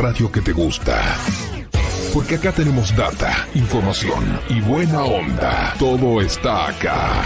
[0.00, 0.98] radio que te gusta.
[2.14, 5.74] Porque acá tenemos data, información y buena onda.
[5.78, 7.22] Todo está acá.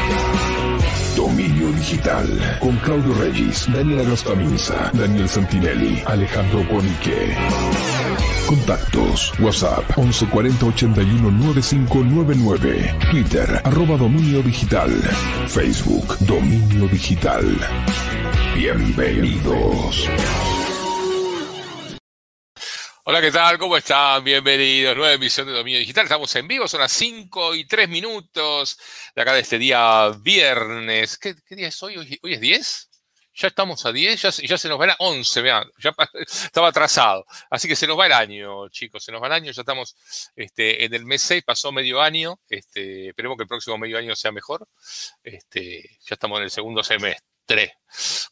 [1.16, 2.58] Dominio Digital.
[2.60, 7.36] Con Claudio Reyes, Daniela Gastaminza, Daniel Santinelli, Alejandro Bonique.
[8.46, 9.32] Contactos.
[9.38, 12.94] WhatsApp 1140 81 9599.
[13.10, 14.90] Twitter arroba Dominio Digital.
[15.46, 17.44] Facebook Dominio Digital.
[18.56, 20.08] Bienvenidos.
[23.06, 23.58] Hola, ¿qué tal?
[23.58, 24.24] ¿Cómo están?
[24.24, 24.96] Bienvenidos.
[24.96, 26.04] Nueva emisión de Dominio Digital.
[26.04, 28.78] Estamos en vivo, son las 5 y 3 minutos
[29.14, 31.18] de acá de este día viernes.
[31.18, 31.98] ¿Qué, día es hoy?
[31.98, 32.32] hoy?
[32.32, 32.90] es 10?
[33.34, 37.26] Ya estamos a 10, ya, ya se nos va el 11, vean, ya estaba atrasado.
[37.50, 39.96] Así que se nos va el año, chicos, se nos va el año, ya estamos
[40.34, 44.16] este, en el mes 6, pasó medio año, este, esperemos que el próximo medio año
[44.16, 44.66] sea mejor.
[45.22, 47.33] Este, ya estamos en el segundo semestre.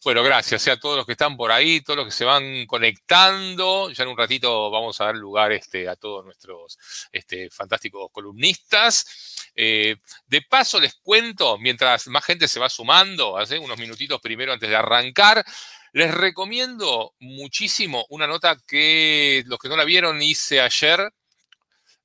[0.04, 3.90] Bueno, gracias a todos los que están por ahí, todos los que se van conectando.
[3.90, 6.78] Ya en un ratito vamos a dar lugar este, a todos nuestros
[7.12, 9.50] este, fantásticos columnistas.
[9.54, 9.96] Eh,
[10.26, 14.68] de paso les cuento, mientras más gente se va sumando, hace unos minutitos primero antes
[14.68, 15.44] de arrancar,
[15.92, 21.12] les recomiendo muchísimo una nota que los que no la vieron hice ayer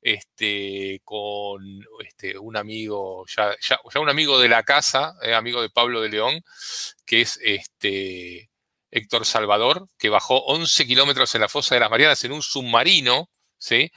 [0.01, 1.61] este, con
[2.05, 6.09] este, un amigo, ya, ya, un amigo de la casa, eh, amigo de Pablo de
[6.09, 6.43] León,
[7.07, 8.51] que es este,
[8.91, 13.31] Héctor Salvador, que bajó 11 kilómetros en la fosa de las Marianas en un submarino.
[13.57, 13.91] ¿sí?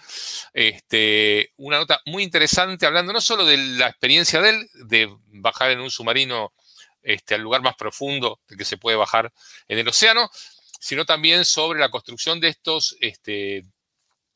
[0.55, 5.73] Este, una nota muy interesante hablando no solo de la experiencia de él, de bajar
[5.73, 6.55] en un submarino
[7.03, 9.33] este, al lugar más profundo del que se puede bajar
[9.69, 10.31] en el océano,
[10.81, 13.65] sino también sobre la construcción de estos este,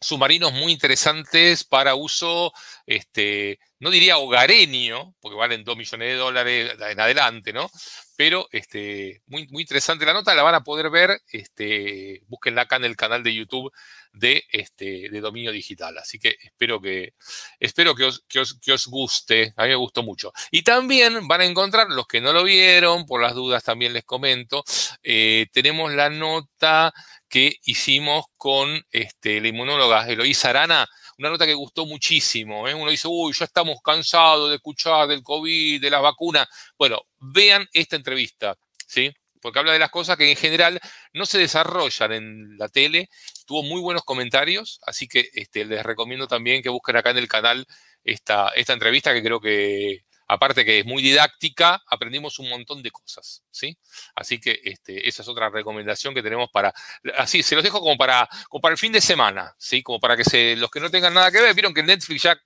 [0.01, 2.53] submarinos muy interesantes para uso,
[2.87, 7.71] este, no diría hogareño, porque valen 2 millones de dólares en adelante, ¿no?
[8.17, 12.77] Pero este, muy, muy interesante la nota, la van a poder ver, este, búsquenla acá
[12.77, 13.71] en el canal de YouTube
[14.15, 15.99] de, este, de Dominio Digital.
[15.99, 17.13] Así que espero que,
[17.61, 20.33] espero que os, que, os, guste, a mí me gustó mucho.
[20.51, 24.05] Y también van a encontrar, los que no lo vieron, por las dudas también les
[24.05, 24.65] comento,
[25.03, 26.91] eh, tenemos la nota
[27.29, 32.69] que hicimos con este, la inmunóloga Eloísa Arana, una nota que gustó muchísimo.
[32.69, 32.75] ¿eh?
[32.75, 36.47] Uno dice, uy, ya estamos cansados de escuchar del COVID, de las vacunas.
[36.79, 39.13] Bueno, vean esta entrevista, ¿sí?
[39.41, 40.81] Porque habla de las cosas que en general
[41.13, 43.09] no se desarrollan en la tele.
[43.47, 47.29] Tuvo muy buenos comentarios, así que este, les recomiendo también que busquen acá en el
[47.29, 47.67] canal
[48.05, 50.05] esta, esta entrevista que creo que
[50.35, 53.77] aparte que es muy didáctica, aprendimos un montón de cosas, ¿sí?
[54.15, 56.73] Así que este, esa es otra recomendación que tenemos para,
[57.17, 59.83] así, se los dejo como para, como para el fin de semana, ¿sí?
[59.83, 62.39] Como para que se, los que no tengan nada que ver, vieron que Netflix ya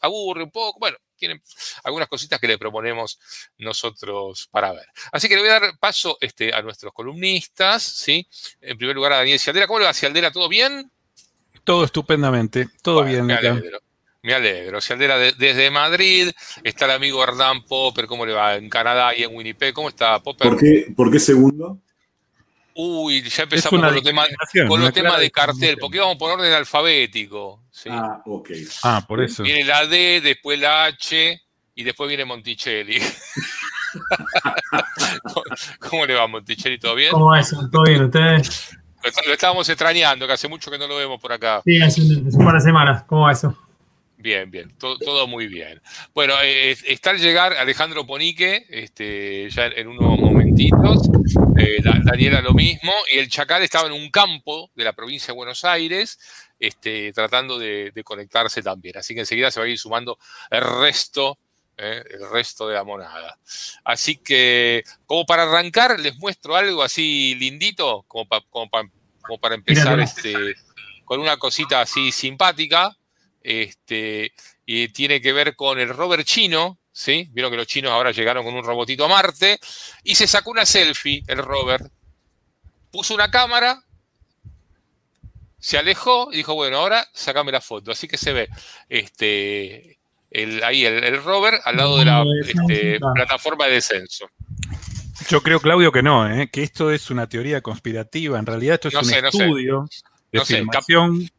[0.00, 1.40] aburre un poco, bueno, tienen
[1.84, 3.18] algunas cositas que le proponemos
[3.58, 4.86] nosotros para ver.
[5.12, 8.26] Así que le voy a dar paso este, a nuestros columnistas, ¿sí?
[8.60, 9.68] En primer lugar a Daniel Cialdera.
[9.68, 10.32] ¿Cómo le va, Cialdera?
[10.32, 10.90] ¿Todo bien?
[11.64, 13.28] Todo estupendamente, todo bien.
[14.22, 14.80] Me alegro.
[14.80, 16.30] Cialdera desde Madrid.
[16.62, 18.06] Está el amigo Hernán Popper.
[18.06, 18.54] ¿Cómo le va?
[18.54, 19.74] En Canadá y en Winnipeg.
[19.74, 20.48] ¿Cómo está, Popper?
[20.48, 21.78] ¿Por qué, ¿por qué segundo?
[22.74, 24.28] Uy, ya empezamos con los temas,
[24.66, 27.64] con los temas de cartel, porque vamos por orden alfabético.
[27.90, 28.50] Ah, ok.
[28.82, 29.42] Ah, por eso.
[29.42, 31.42] Viene la D, después la H
[31.74, 32.98] y después viene Monticelli.
[35.80, 36.78] ¿Cómo le va, Monticelli?
[36.78, 37.10] ¿Todo bien?
[37.10, 37.68] ¿Cómo va eso?
[37.70, 38.04] ¿Todo bien?
[38.04, 38.70] ¿Ustedes?
[39.26, 41.60] Lo estábamos extrañando, que hace mucho que no lo vemos por acá.
[41.64, 43.02] Sí, hace un par de semanas.
[43.02, 43.58] ¿Cómo va eso?
[44.22, 45.82] Bien, bien, todo, muy bien.
[46.14, 51.10] Bueno, eh, está al llegar Alejandro Ponique, este, ya en unos momentitos,
[51.58, 55.36] eh, Daniela lo mismo, y el Chacal estaba en un campo de la provincia de
[55.36, 56.20] Buenos Aires,
[56.60, 58.96] este, tratando de, conectarse también.
[58.96, 60.16] Así que enseguida se va a ir sumando
[60.52, 61.36] el resto,
[61.76, 63.40] eh, el resto de la monada.
[63.82, 68.70] Así que, como para arrancar, les muestro algo así lindito, como, como,
[69.20, 70.54] como para empezar este,
[71.04, 72.96] con una cosita así simpática
[73.42, 74.32] este,
[74.66, 77.28] y tiene que ver con el rover chino, ¿sí?
[77.32, 79.58] Vieron que los chinos ahora llegaron con un robotito a Marte,
[80.02, 81.90] y se sacó una selfie, el rover,
[82.90, 83.82] puso una cámara,
[85.58, 87.92] se alejó y dijo, bueno, ahora sacame la foto.
[87.92, 88.48] Así que se ve
[88.88, 89.98] este,
[90.30, 94.28] el, ahí el, rover al lado de la este, plataforma de descenso.
[95.28, 96.48] Yo creo, Claudio, que no, ¿eh?
[96.50, 98.38] que esto es una teoría conspirativa.
[98.38, 99.88] En realidad esto es un estudio
[100.32, 101.30] de filmación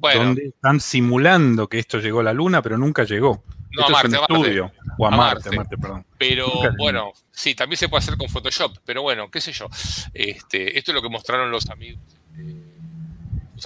[0.00, 3.42] donde están simulando que esto llegó a la Luna, pero nunca llegó.
[3.72, 4.72] No, a Marte, estudio.
[4.98, 6.04] O a, Marte, Marte, perdón.
[6.18, 9.68] Pero bueno, sí, también se puede hacer con Photoshop, pero bueno, qué sé yo.
[10.12, 12.00] Este, esto es lo que mostraron los amigos.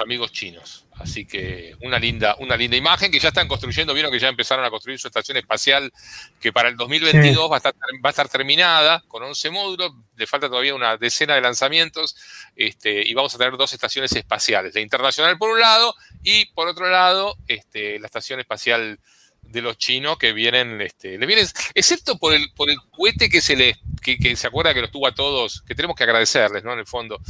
[0.00, 0.86] Amigos chinos.
[0.98, 3.94] Así que una linda, una linda imagen que ya están construyendo.
[3.94, 5.92] Vieron que ya empezaron a construir su estación espacial,
[6.40, 9.92] que para el 2022 va, a estar, va a estar terminada con 11 módulos.
[10.16, 12.16] Le falta todavía una decena de lanzamientos.
[12.54, 16.68] Este, y vamos a tener dos estaciones espaciales: la internacional por un lado y por
[16.68, 19.00] otro lado este, la estación espacial
[19.54, 23.40] de los chinos que vienen, este, le vienen, excepto por el, por el cohete que
[23.40, 26.74] se le, que, se acuerda que los tuvo a todos, que tenemos que agradecerles, ¿no?
[26.74, 27.20] En el fondo,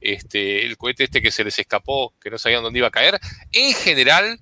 [0.00, 3.20] este, el cohete este que se les escapó, que no sabían dónde iba a caer,
[3.52, 4.40] en general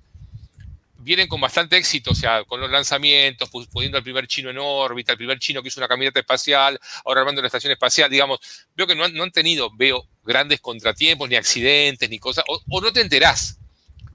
[1.03, 5.11] vienen con bastante éxito, o sea, con los lanzamientos, poniendo al primer chino en órbita,
[5.11, 8.39] el primer chino que hizo una caminata espacial, ahora armando una estación espacial, digamos,
[8.75, 13.01] veo que no han, tenido, veo grandes contratiempos, ni accidentes, ni cosas, o, no te
[13.01, 13.59] enterás.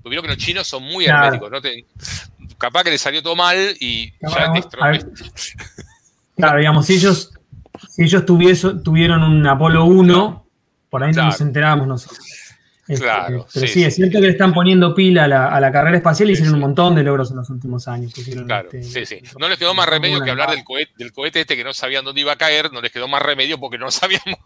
[0.03, 1.61] Porque veo que los chinos son muy herméticos, ¿no?
[1.61, 1.85] Te,
[2.58, 4.52] capaz que le salió todo mal y ya
[6.37, 7.32] Claro, digamos, si ellos,
[7.88, 10.46] si ellos tuvieron un Apolo 1,
[10.88, 12.28] por ahí no nos enterábamos nosotros.
[12.88, 13.46] Este, claro.
[13.52, 16.55] Pero sí, es cierto que le están poniendo pila a la, carrera espacial y hicieron
[16.55, 18.14] un montón de logros en los últimos años.
[18.46, 19.38] Claro, este, sí, sí.
[19.38, 22.02] No les quedó más remedio que hablar del cohete, del cohete este que no sabían
[22.05, 24.38] dónde iba a caer, no les quedó más remedio porque no sabíamos.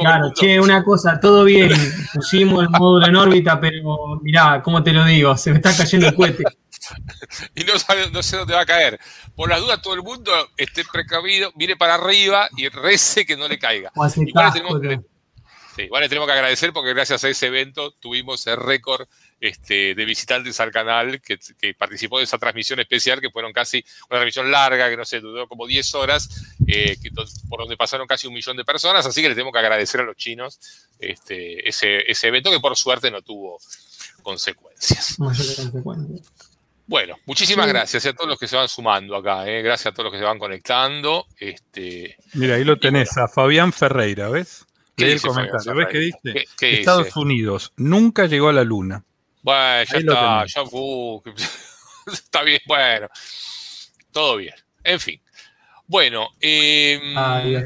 [0.00, 1.70] claro, che, una cosa, todo bien,
[2.14, 5.36] pusimos el módulo en órbita, pero mirá, ¿cómo te lo digo?
[5.36, 6.44] Se me está cayendo el cohete.
[7.54, 8.98] y no, sabe, no sé dónde va a caer.
[9.36, 13.48] Por las dudas, todo el mundo esté precavido, mire para arriba y rece que no
[13.48, 13.92] le caiga.
[13.94, 14.80] Igual le tenemos
[15.76, 19.06] que agradecer porque gracias a ese evento tuvimos el récord
[19.40, 21.38] este, de visitantes al canal que,
[21.74, 25.48] participó de esa transmisión especial, que fueron casi una transmisión larga, que no sé, duró
[25.48, 26.28] como 10 horas,
[26.66, 26.96] eh,
[27.48, 29.06] por donde pasaron casi un millón de personas.
[29.06, 30.60] Así que le tenemos que agradecer a los chinos
[30.98, 33.58] este, ese, ese evento que por suerte no tuvo
[34.22, 35.16] consecuencias.
[36.86, 39.62] Bueno, muchísimas gracias a todos los que se van sumando acá, eh.
[39.62, 41.24] gracias a todos los que se van conectando.
[41.38, 44.66] Este, Mira, ahí lo tenés, a Fabián Ferreira, ¿ves?
[45.04, 45.74] El comentario.
[45.74, 46.46] ¿Ves qué dice?
[46.60, 49.04] Estados Unidos nunca llegó a la luna.
[49.42, 51.22] Bueno, ya está, ya uh,
[52.12, 53.08] está bien, bueno,
[54.12, 54.54] todo bien.
[54.84, 55.20] En fin.
[55.86, 57.14] Bueno, em,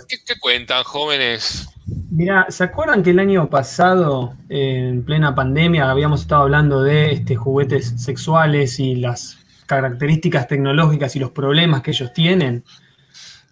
[0.08, 1.68] ¿qué, cuentan, jóvenes?
[2.10, 7.36] Mira, ¿se acuerdan que el año pasado, en plena pandemia, habíamos estado hablando de este,
[7.36, 12.64] juguetes sexuales y las características tecnológicas y los problemas que ellos tienen?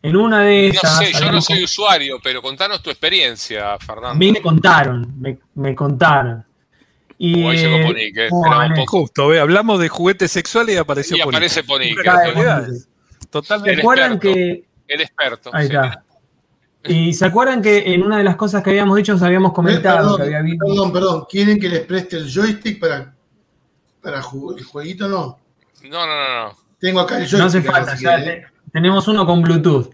[0.03, 1.01] En una de esas.
[1.01, 4.11] No sé, yo no soy usuario, pero contanos tu experiencia, Fernando.
[4.11, 5.15] A mí me contaron,
[5.55, 6.45] me, contaron.
[7.19, 11.63] Y, ahí llegó Ponic, eh, Justo, ve, hablamos de juguetes sexuales y apareció y aparece
[11.63, 11.97] Ponic.
[13.31, 13.75] Totalmente.
[13.75, 14.65] ¿Se acuerdan que.
[14.89, 15.51] El experto.
[15.53, 16.05] Ahí está.
[16.85, 20.17] Y se acuerdan que en una de las cosas que habíamos dicho, nos habíamos comentado
[20.17, 21.27] perdón, que había Perdón, perdón.
[21.29, 23.15] ¿Quieren que les preste el joystick para,
[24.03, 25.09] para el jueguito?
[25.09, 25.39] No.
[25.85, 26.57] No, no, no, no.
[26.81, 27.39] Tengo acá el joystick.
[27.39, 28.19] No hace falta, ya.
[28.19, 28.47] ¿eh?
[28.73, 29.91] Tenemos uno con Bluetooth.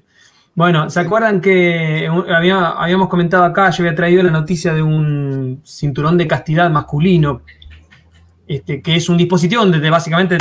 [0.54, 6.18] Bueno, ¿se acuerdan que habíamos comentado acá, yo había traído la noticia de un cinturón
[6.18, 7.42] de castidad masculino,
[8.46, 10.38] este, que es un dispositivo donde te, básicamente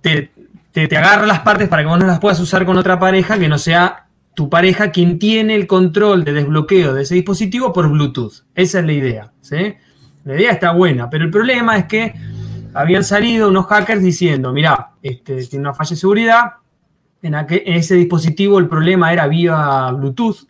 [0.00, 3.48] te, agarra las partes para que vos no las puedas usar con otra pareja que
[3.48, 8.44] no sea tu pareja quien tiene el control de desbloqueo de ese dispositivo por Bluetooth.
[8.54, 9.32] Esa es la idea.
[10.24, 12.12] La idea está buena, pero el problema es que
[12.74, 16.44] habían salido unos hackers diciendo, mira, este, tiene una falla de seguridad,
[17.22, 17.34] en,
[17.66, 20.46] ese dispositivo el problema era vía Bluetooth.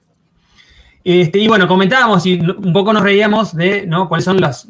[1.05, 4.09] Este, y bueno, comentábamos y un poco nos reíamos de ¿no?
[4.09, 4.67] cuáles son las,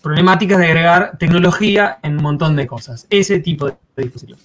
[0.00, 3.06] problemáticas de agregar tecnología en un montón de cosas.
[3.10, 4.40] Ese tipo de, dispositivos.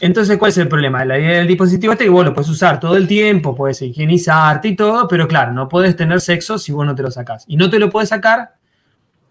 [0.00, 1.04] Entonces, ¿cuál es el problema?
[1.04, 4.66] La idea del dispositivo este que vos lo puedes usar todo el tiempo, puedes higienizarte
[4.66, 7.44] y todo, pero claro, no puedes tener sexo si vos no te lo sacás.
[7.46, 8.54] Y no te lo puedes sacar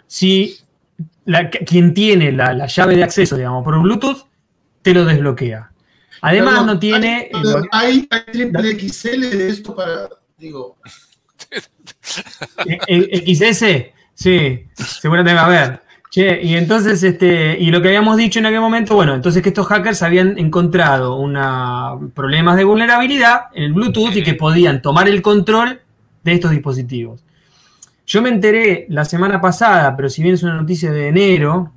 [0.07, 0.59] si
[1.65, 4.27] quien tiene la, la llave de acceso, digamos, por Bluetooth,
[4.81, 5.70] te lo desbloquea.
[6.21, 7.29] Además, no tiene.
[7.71, 10.09] Hay, triple XL de esto para.
[10.37, 10.77] Digo.
[12.61, 13.65] XS,
[14.13, 15.81] sí, seguramente va a haber.
[16.11, 19.49] Che, y entonces, este, y lo que habíamos dicho en aquel momento, bueno, entonces que
[19.49, 25.07] estos hackers habían encontrado una, problemas de vulnerabilidad en el Bluetooth y que podían tomar
[25.07, 25.79] el control
[26.23, 27.23] de estos dispositivos.
[28.05, 31.71] Yo me enteré la semana pasada, pero si bien es una noticia de enero,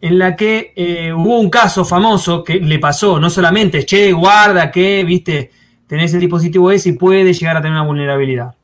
[0.00, 4.70] en la que eh, hubo un caso famoso que le pasó, no solamente, che, guarda
[4.70, 5.50] que, viste,
[5.86, 8.54] tenés el dispositivo ese y puede llegar a tener una vulnerabilidad.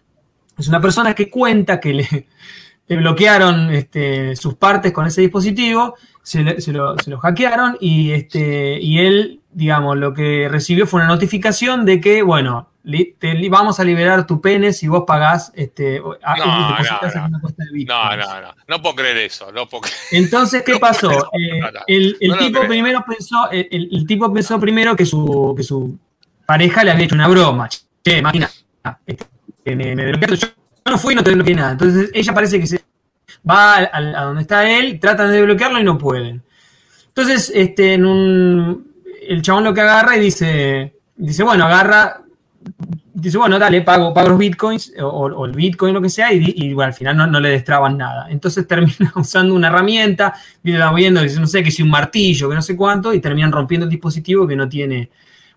[0.56, 2.26] Es una persona que cuenta que le,
[2.96, 9.96] bloquearon este, sus partes con ese dispositivo, se, lo, hackearon y, este, y él, digamos,
[9.96, 12.68] lo que recibió fue una notificación de que, bueno,
[13.18, 16.78] te vamos a liberar tu pene si vos pagás este, no, no, no.
[16.78, 19.50] no, no, no, no puedo creer eso.
[19.52, 21.10] No puedo Entonces, ¿qué pasó?
[21.10, 25.98] Eh, el, tipo primero pensó, el, tipo pensó primero que su, que su
[26.46, 27.68] pareja le había hecho una broma.
[27.68, 28.50] Che, máquina,
[29.06, 29.26] este,
[29.74, 30.48] me, me yo
[30.84, 31.72] no fui y no te bloqueé nada.
[31.72, 32.84] Entonces ella parece que se
[33.48, 36.42] va a, donde está él, tratan de desbloquearlo y no pueden.
[37.08, 38.92] Entonces, este, en un,
[39.28, 42.23] el chabón lo que agarra y dice, dice, bueno, agarra,
[43.14, 46.92] dice, bueno, dale, pago, pago los bitcoins o, el bitcoin, lo que sea, y, al
[46.92, 48.26] final no, le destraban nada.
[48.28, 52.54] Entonces termina usando una herramienta, viene viendo, dice, no sé, que si un martillo, que
[52.54, 55.10] no sé cuánto, y terminan rompiendo el dispositivo que no tiene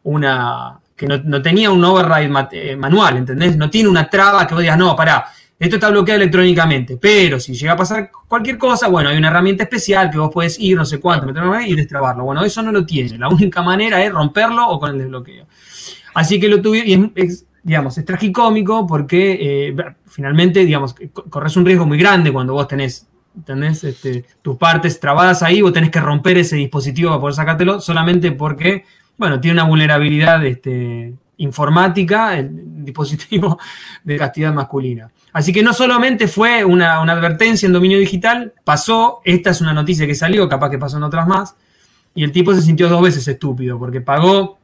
[0.03, 3.57] una, que no, tenía un override eh, manual, ¿entendés?
[3.57, 5.25] No tiene una traba que vos digas, no, pará,
[5.59, 9.63] esto está bloqueado electrónicamente, pero si llega a pasar cualquier cosa, bueno, hay una herramienta
[9.63, 11.27] especial que vos podés ir no sé cuánto,
[11.61, 12.25] y destrabarlo.
[12.25, 13.17] Bueno, eso no lo tiene.
[13.17, 15.47] La única manera es romperlo o con el desbloqueo.
[16.17, 19.75] Así que lo tuve, y es, digamos, es tragicómico porque eh,
[20.07, 20.95] finalmente, digamos,
[21.29, 23.05] corres un riesgo muy grande cuando vos tenés,
[23.45, 27.79] tenés este, tus partes trabadas ahí, vos tenés que romper ese dispositivo para poder sacártelo
[27.79, 28.83] solamente porque,
[29.15, 32.49] bueno, tiene una vulnerabilidad este, informática, el
[32.83, 33.59] dispositivo
[34.03, 35.11] de castidad masculina.
[35.33, 40.07] Así que no solamente fue una, advertencia en dominio digital, pasó, esta es una noticia
[40.07, 41.55] que salió, capaz que pasó en otras más,
[42.15, 44.56] y el tipo se sintió dos veces estúpido, porque pagó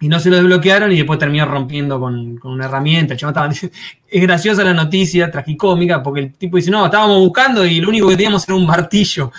[0.00, 3.14] y no se lo desbloquearon y después terminó rompiendo con, una herramienta.
[4.08, 8.08] es graciosa la noticia, tragicómica, porque el tipo dice, no, estábamos buscando y lo único
[8.08, 9.32] que teníamos era un martillo.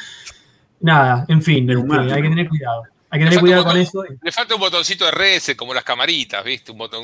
[0.80, 2.84] Nada, en fin, este, hay que tener cuidado.
[3.10, 4.04] Hay que tener cuidado con eso.
[4.22, 6.72] Le falta un botoncito de RS, como las camaritas, ¿viste?
[6.72, 7.04] Un botón.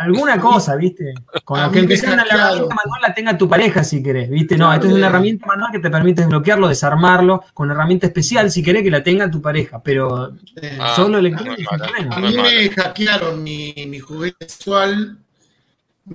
[0.00, 1.12] Alguna cosa, ¿viste?
[1.44, 4.56] Con lo que empiezan a la herramienta manual la tenga tu pareja si querés, ¿viste?
[4.56, 8.62] No, esto es una herramienta manual que te permite desbloquearlo, desarmarlo, con herramienta especial si
[8.62, 10.32] querés que la tenga tu pareja, pero
[10.80, 11.74] ah, solo electrónico.
[12.10, 15.18] a mí me hackearon mi, mi juguete sexual,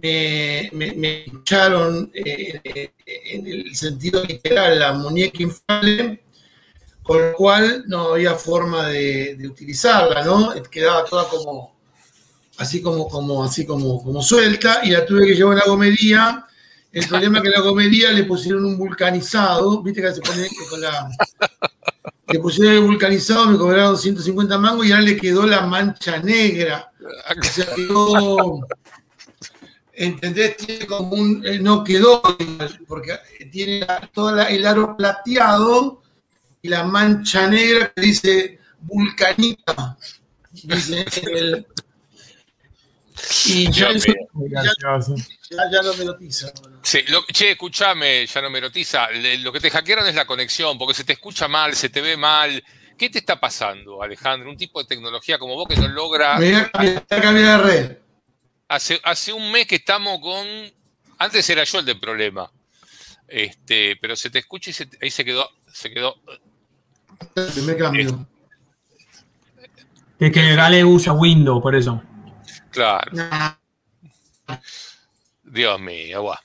[0.01, 6.23] me, me, me echaron eh, en el sentido literal la muñeca inflable,
[7.03, 10.51] con lo cual no había forma de, de utilizarla, ¿no?
[10.71, 11.76] Quedaba toda como
[12.57, 16.45] así como, como, así como, como suelta, y la tuve que llevar a la gomería.
[16.91, 20.81] El problema es que la gomería le pusieron un vulcanizado, viste que se pone con
[20.81, 21.09] la.
[22.29, 26.91] Le pusieron el vulcanizado, me cobraron 150 mangos y ahora le quedó la mancha negra.
[26.99, 28.67] O sea, quedó.
[29.93, 30.57] ¿Entendés?
[30.57, 31.45] Tiene como un.
[31.45, 32.21] Eh, no quedó,
[32.87, 33.17] porque
[33.51, 36.01] tiene todo el aro plateado
[36.61, 39.97] y la mancha negra que dice vulcanita.
[40.51, 41.67] Dice el,
[43.45, 46.51] y ya, ya, no me notiza.
[46.81, 49.07] Sí, che, escúchame, ya no me notiza.
[49.39, 52.17] Lo que te hackearon es la conexión, porque se te escucha mal, se te ve
[52.17, 52.63] mal.
[52.97, 54.49] ¿Qué te está pasando, Alejandro?
[54.49, 56.37] Un tipo de tecnología como vos que no logra.
[56.39, 56.69] Me
[57.07, 57.97] cambiar de red.
[58.67, 60.45] Hace, hace un mes que estamos con.
[61.19, 62.51] Antes era yo el del problema.
[63.27, 65.49] Este, pero se te escucha y ahí se quedó.
[65.71, 66.15] Se quedó.
[67.65, 68.27] Me cambio.
[70.19, 72.01] Es que Gale usa Windows, por eso.
[72.77, 73.11] Claro.
[75.43, 76.37] Dios mío, guau.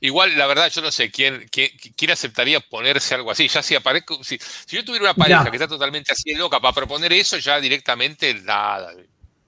[0.00, 3.48] Igual, la verdad, yo no sé quién, quién, aceptaría ponerse algo así.
[3.48, 7.12] Ya si aparezco, si, yo tuviera una pareja que está totalmente así loca para proponer
[7.14, 8.92] eso, ya directamente nada.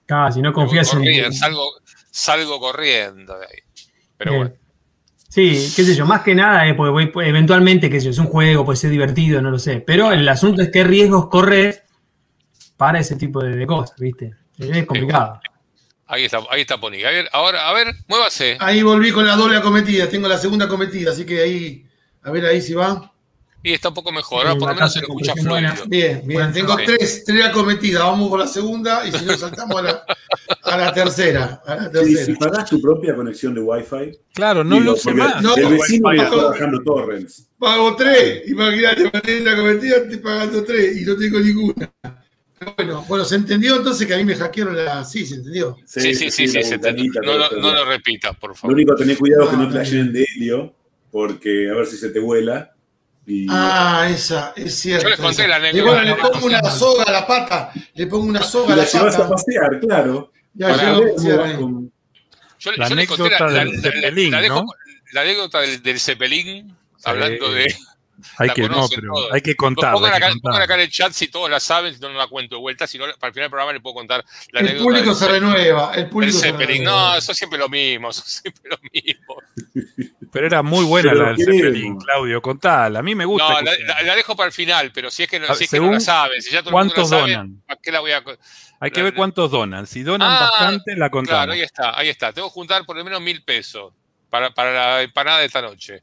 [0.09, 1.33] Ah, si no confías en.
[1.33, 1.69] Salgo,
[2.11, 3.59] salgo corriendo de ahí.
[4.17, 4.53] Pero bueno.
[5.29, 8.26] Sí, qué sé yo, más que nada, eh, porque eventualmente, qué sé yo, es un
[8.26, 9.81] juego, puede ser divertido, no lo sé.
[9.81, 11.83] Pero el asunto es qué riesgos corres
[12.76, 14.33] para ese tipo de, cosas, ¿viste?
[14.57, 15.41] Es complicado.
[16.14, 17.02] Ahí está, ahí está Pony.
[17.04, 18.56] A ver, ahora, a ver, muévase.
[18.61, 21.87] Ahí volví con la doble acometida, tengo la segunda acometida, así que ahí,
[22.23, 23.12] a ver ahí si va.
[23.64, 25.73] Y está un poco mejor, por lo menos se escucha fluido.
[25.88, 29.83] Bien, bien, tengo tres, tres acometidas, vamos con la segunda y si no saltamos a
[29.83, 30.04] la,
[30.62, 31.61] a la tercera.
[31.66, 32.26] A la tercera.
[32.26, 34.16] si pagás tu propia conexión de Wi-Fi.
[34.35, 35.42] Claro, no lo sé más.
[35.42, 37.49] No, el vecino está bajando torrents.
[37.59, 41.92] Pago tres, imagínate, la cometida, estoy pagando tres y no tengo ninguna.
[42.76, 45.04] Bueno, bueno, se entendió entonces que a mí me hackearon la.
[45.04, 45.76] Sí, se entendió.
[45.84, 47.12] Sí, sí, sí, sí, se entendió.
[47.23, 48.70] No, no, lo repitas, por favor.
[48.70, 50.75] Lo único, tener cuidado que no te la llenen de helio,
[51.11, 52.70] porque a ver si se te vuela.
[53.49, 55.04] Ah, esa, es cierto.
[55.04, 55.90] Yo les conté la anécdota.
[55.90, 58.88] Bueno, le pongo una soga a la pata, le pongo una soga a la, la
[58.88, 60.32] llevas a pasear, claro.
[60.54, 61.58] Ya, ya,
[62.58, 64.64] yo, la anécdota del Cepelín, ¿no?
[65.12, 67.75] La anécdota del, Cepelín, hablando de
[68.38, 69.92] hay que, no, pero hay que contar.
[69.92, 72.61] Pongan acá, en el chat si todos la saben, si no, no la cuento de
[72.61, 72.87] vuelta.
[72.87, 75.92] Si no, para el final del programa le puedo contar la El público se renueva.
[75.94, 76.85] El público se renueva.
[76.85, 78.11] No, eso es siempre lo mismo.
[78.14, 79.37] Eso siempre lo mismo.
[80.33, 82.42] Pero era muy buena la del Zeppelin, Claudio.
[82.42, 82.99] Contala.
[82.99, 83.62] A mí me gusta.
[83.62, 83.71] No,
[84.04, 86.00] la, dejo para el final, pero si es que no, si es que no la
[86.00, 87.62] saben, si ya todo ¿Cuántos el mundo la donan?
[87.66, 88.25] ¿para qué la voy a.?
[88.80, 89.87] Hay que ver cuántos donan.
[89.87, 91.38] Si donan ah, bastante, la contamos.
[91.38, 92.33] Claro, ahí está, ahí está.
[92.33, 93.92] Tengo que juntar por lo menos mil pesos
[94.28, 96.02] para, para la empanada de esta noche.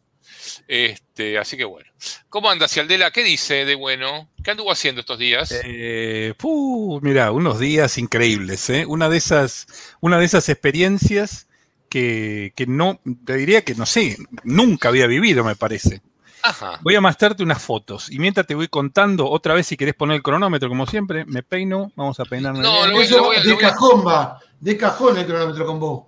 [0.67, 1.89] Este, así que bueno.
[2.29, 3.11] ¿Cómo anda Cialdela?
[3.11, 4.29] ¿Qué dice de bueno?
[4.43, 5.53] ¿Qué anduvo haciendo estos días?
[5.63, 6.33] Eh,
[7.01, 8.85] mira, unos días increíbles, ¿eh?
[8.85, 9.67] Una de esas,
[9.99, 11.47] una de esas experiencias
[11.89, 16.01] que, que no, te diría que no sé, nunca había vivido, me parece.
[16.81, 20.15] Voy a mostrarte unas fotos y mientras te voy contando, otra vez si querés poner
[20.15, 22.59] el cronómetro, como siempre, me peino, vamos a peinarme.
[22.59, 26.03] No, de cajón va, de cajón el cronómetro con vos.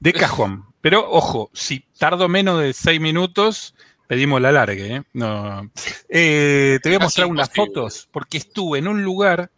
[0.00, 0.64] De cajón.
[0.80, 3.74] Pero ojo, si tardo menos de seis minutos,
[4.06, 4.84] pedimos la larga.
[4.84, 5.02] ¿eh?
[5.12, 5.70] No.
[6.08, 9.50] Eh, te voy a mostrar unas fotos porque estuve en un lugar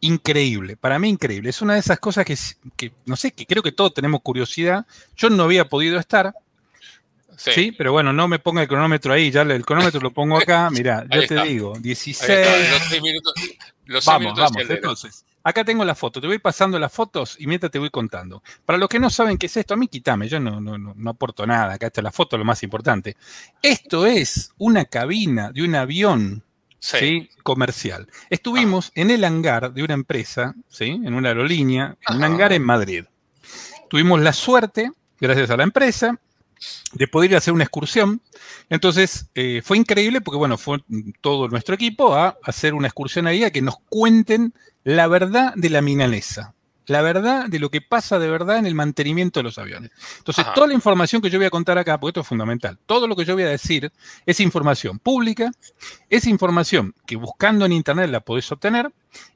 [0.00, 1.50] increíble, para mí increíble.
[1.50, 2.36] Es una de esas cosas que,
[2.76, 4.86] que, no sé, que creo que todos tenemos curiosidad.
[5.16, 6.34] Yo no había podido estar,
[7.38, 7.72] Sí.
[7.72, 11.06] pero bueno, no me ponga el cronómetro ahí, ya el cronómetro lo pongo acá, mira,
[11.08, 12.46] ya te digo, 16.
[12.72, 13.32] Los minutos,
[14.04, 15.24] vamos, vamos, entonces.
[15.42, 18.42] Acá tengo la foto, te voy pasando las fotos y mientras te voy contando.
[18.64, 21.10] Para los que no saben qué es esto, a mí quítame, yo no, no, no,
[21.10, 23.16] aporto nada, acá está la foto, lo más importante.
[23.62, 26.42] Esto es una cabina de un avión
[26.80, 27.30] sí.
[27.42, 28.08] comercial.
[28.30, 30.86] Estuvimos en el hangar de una empresa, ¿sí?
[30.86, 33.04] en una aerolínea, en un hangar en Madrid.
[33.88, 36.18] Tuvimos la suerte, gracias a la empresa,
[36.92, 38.20] de poder ir a hacer una excursión.
[38.68, 40.78] Entonces, eh, fue increíble porque, bueno, fue
[41.20, 45.70] todo nuestro equipo a hacer una excursión ahí a que nos cuenten la verdad de
[45.70, 46.54] la milanesa,
[46.86, 49.90] la verdad de lo que pasa de verdad en el mantenimiento de los aviones.
[50.18, 53.06] Entonces, toda la información que yo voy a contar acá, porque esto es fundamental, todo
[53.06, 53.92] lo que yo voy a decir
[54.24, 55.50] es información pública,
[56.08, 58.90] es información que buscando en Internet la podés obtener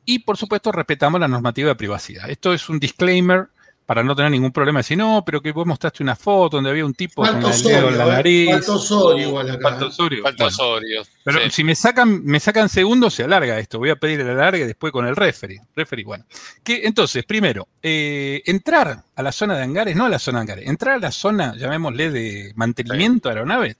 [0.05, 2.31] y, por supuesto, respetamos la normativa de privacidad.
[2.31, 3.49] Esto es un disclaimer
[3.87, 6.87] para no tener ningún problema, decir, no, pero que vos mostraste una foto donde había
[6.87, 8.11] un tipo con el dedo en la ¿eh?
[8.11, 8.51] nariz.
[8.51, 9.71] Falta Osorio igual acá.
[9.71, 10.23] Falta Osorio.
[10.23, 11.03] Falta Osorio.
[11.25, 13.79] Pero si me sacan, me sacan segundos, se alarga esto.
[13.79, 15.61] Voy a pedir el alargue después con el referee.
[15.75, 16.25] Referee, bueno.
[16.63, 20.43] Que, entonces, primero, eh, entrar a la zona de hangares, no a la zona de
[20.43, 23.77] hangares, entrar a la zona, llamémosle, de mantenimiento de aeronaves,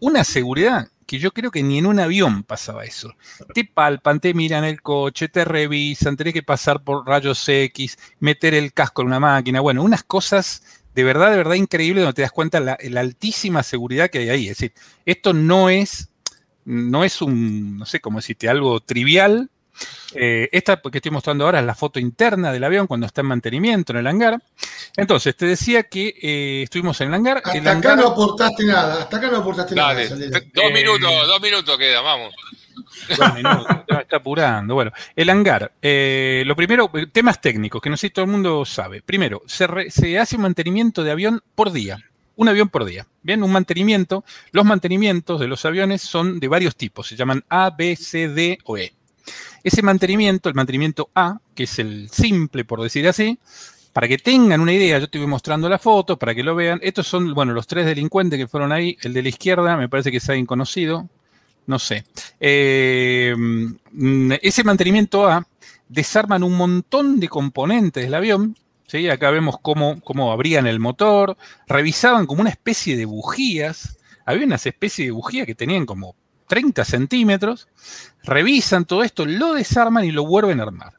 [0.00, 3.14] una seguridad que yo creo que ni en un avión pasaba eso.
[3.54, 8.52] Te palpan, te miran el coche, te revisan, tenés que pasar por rayos X, meter
[8.52, 10.62] el casco en una máquina, bueno, unas cosas
[10.94, 14.28] de verdad, de verdad increíbles donde te das cuenta la, la altísima seguridad que hay
[14.28, 14.48] ahí.
[14.48, 14.74] Es decir,
[15.06, 16.10] esto no es,
[16.66, 19.48] no es un, no sé cómo decirte, algo trivial,
[20.14, 23.28] eh, esta que estoy mostrando ahora es la foto interna del avión cuando está en
[23.28, 24.42] mantenimiento en el hangar.
[24.96, 27.42] Entonces, te decía que eh, estuvimos en el hangar.
[27.44, 29.94] Hasta acá no aportaste nada, hasta acá no aportaste nada.
[29.94, 32.34] Dos minutos, dos minutos queda, vamos.
[33.16, 34.74] Dos minutos, está apurando.
[34.74, 35.72] Bueno, el hangar.
[35.82, 39.02] Eh, lo primero, temas técnicos, que no sé si todo el mundo sabe.
[39.02, 41.98] Primero, se, se hace un mantenimiento de avión por día
[42.38, 43.04] un avión por día.
[43.22, 44.24] Bien, un mantenimiento.
[44.52, 48.58] Los mantenimientos de los aviones son de varios tipos, se llaman A, B, C, D
[48.64, 48.94] o E.
[49.62, 53.38] Ese mantenimiento, el mantenimiento A, que es el simple, por decir así,
[53.92, 56.78] para que tengan una idea, yo te voy mostrando la foto para que lo vean.
[56.82, 58.96] Estos son, bueno, los tres delincuentes que fueron ahí.
[59.02, 61.08] El de la izquierda me parece que es alguien conocido.
[61.66, 62.04] No sé.
[62.38, 63.34] Eh,
[64.40, 65.46] ese mantenimiento A
[65.88, 68.56] desarman un montón de componentes del avión.
[68.86, 69.08] ¿sí?
[69.08, 71.36] Acá vemos cómo, cómo abrían el motor.
[71.66, 73.98] Revisaban como una especie de bujías.
[74.24, 76.14] Había unas especies de bujías que tenían como
[76.48, 77.68] 30 centímetros,
[78.22, 80.94] revisan todo esto, lo desarman y lo vuelven a armar.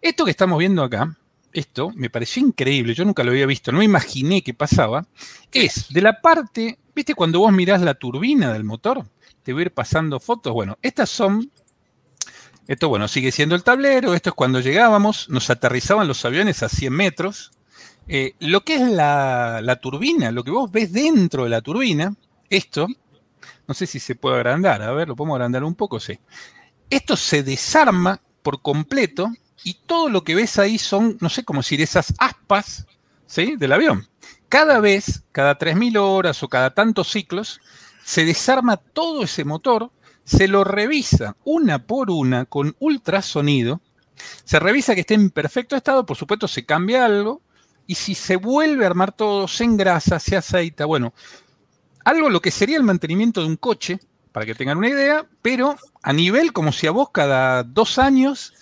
[0.00, 1.16] Esto que estamos viendo acá,
[1.52, 5.06] esto me pareció increíble, yo nunca lo había visto, no me imaginé que pasaba,
[5.52, 9.04] es de la parte, viste cuando vos mirás la turbina del motor,
[9.42, 11.50] te voy a ir pasando fotos, bueno, estas son,
[12.68, 16.68] esto bueno, sigue siendo el tablero, esto es cuando llegábamos, nos aterrizaban los aviones a
[16.68, 17.50] 100 metros,
[18.06, 22.14] eh, lo que es la, la turbina, lo que vos ves dentro de la turbina,
[22.48, 22.86] esto,
[23.70, 24.82] no sé si se puede agrandar.
[24.82, 26.18] A ver, lo podemos agrandar un poco, sí.
[26.90, 29.30] Esto se desarma por completo
[29.62, 32.84] y todo lo que ves ahí son, no sé cómo decir, esas aspas
[33.26, 33.54] ¿sí?
[33.54, 34.08] del avión.
[34.48, 37.60] Cada vez, cada 3.000 horas o cada tantos ciclos,
[38.04, 39.92] se desarma todo ese motor,
[40.24, 43.80] se lo revisa una por una con ultrasonido,
[44.42, 47.40] se revisa que esté en perfecto estado, por supuesto se cambia algo,
[47.86, 51.14] y si se vuelve a armar todo, se engrasa, se aceita, bueno,
[52.04, 53.98] algo lo que sería el mantenimiento de un coche,
[54.32, 58.54] para que tengan una idea, pero a nivel como si a vos cada dos años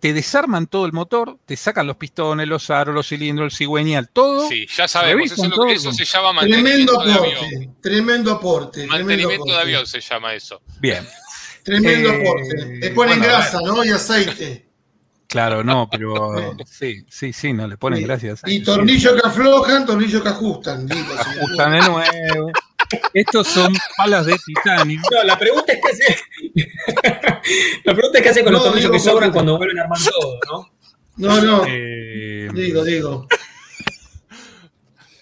[0.00, 4.08] te desarman todo el motor, te sacan los pistones, los aros, los cilindros, el cigüeñal,
[4.08, 4.48] todo.
[4.48, 7.76] Sí, ya sabemos, eso, se llama mantenimiento tremendo aporte, de avión.
[7.80, 8.86] Tremendo aporte.
[8.88, 10.60] Mantenimiento de avión se llama eso.
[10.80, 11.06] Bien.
[11.62, 12.78] Tremendo eh, aporte.
[12.80, 13.84] Le ponen grasa, ¿no?
[13.84, 14.66] Y aceite.
[15.28, 18.42] Claro, no, pero sí, sí, sí, no le ponen gracias.
[18.44, 20.88] Y tornillos que aflojan, tornillos que ajustan.
[20.90, 22.52] ajustan de nuevo.
[23.14, 25.00] Estos son palas de titanio.
[25.10, 26.18] No, la pregunta es qué hace.
[27.84, 30.38] la pregunta es qué hace con los tornillos que sobran cuando vuelven a armar todo,
[30.50, 30.72] ¿no?
[31.16, 31.64] No, no.
[31.66, 33.28] Eh, digo, digo.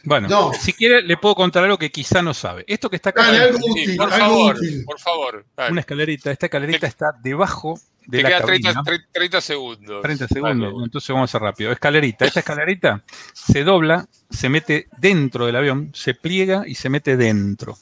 [0.05, 2.65] Bueno, si quiere, le puedo contar algo que quizá no sabe.
[2.67, 3.29] Esto que está acá.
[3.29, 4.57] algo útil, por, favor,
[4.87, 6.31] por favor, Una escalerita.
[6.31, 7.79] Esta escalerita está debajo
[8.11, 10.03] de la 30, 30, segundos.
[10.03, 11.73] 30 segundos, entonces vamos a hacer rápido.
[11.73, 17.17] Escalerita, esta escalerita se dobla, se mete dentro del avión, se pliega y se mete
[17.17, 17.79] dentro.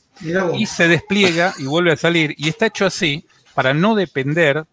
[0.54, 2.34] Y se despliega y vuelve a salir.
[2.36, 4.66] Y está hecho así para no depender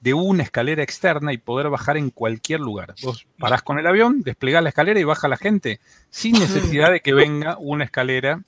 [0.00, 2.94] de una escalera externa y poder bajar en cualquier lugar.
[3.02, 7.00] Vos parás con el avión, desplegás la escalera y baja la gente sin necesidad de
[7.00, 8.42] que venga una escalera.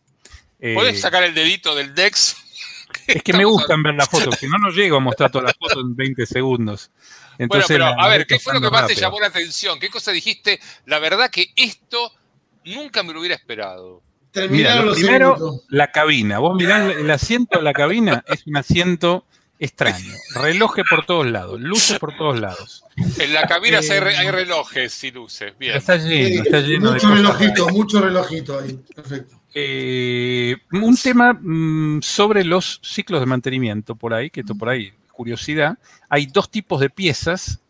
[0.60, 2.36] Eh, ¿Puedes sacar el dedito del DEX?
[3.06, 5.56] Es que me gustan ver las fotos, si no, no llego a mostrar todas las
[5.56, 6.90] fotos en 20 segundos.
[7.38, 9.78] Entonces, bueno, pero a ver, ¿qué fue lo que más te llamó la atención?
[9.80, 10.60] ¿Qué cosa dijiste?
[10.86, 12.12] La verdad que esto
[12.64, 14.02] nunca me lo hubiera esperado.
[14.48, 16.38] Mira, primero, la cabina.
[16.38, 19.26] Vos mirás el asiento de la cabina, es un asiento
[19.58, 20.12] extraño.
[20.34, 22.84] Relojes por todos lados, luces por todos lados.
[23.18, 25.52] En la cabina eh, hay relojes y luces.
[25.58, 25.76] Bien.
[25.76, 28.78] Está lleno, está lleno mucho relojito, mucho relojito ahí.
[28.94, 29.41] Perfecto.
[29.54, 34.92] Eh, un tema mm, sobre los ciclos de mantenimiento por ahí, que esto por ahí,
[35.12, 35.78] curiosidad.
[36.08, 37.60] Hay dos tipos de piezas,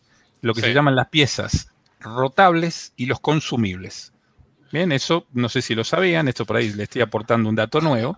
[0.40, 1.68] lo que se llaman las piezas
[2.01, 4.12] rotables y los consumibles.
[4.73, 7.83] Bien, eso no sé si lo sabían, esto por ahí le estoy aportando un dato
[7.83, 8.17] nuevo.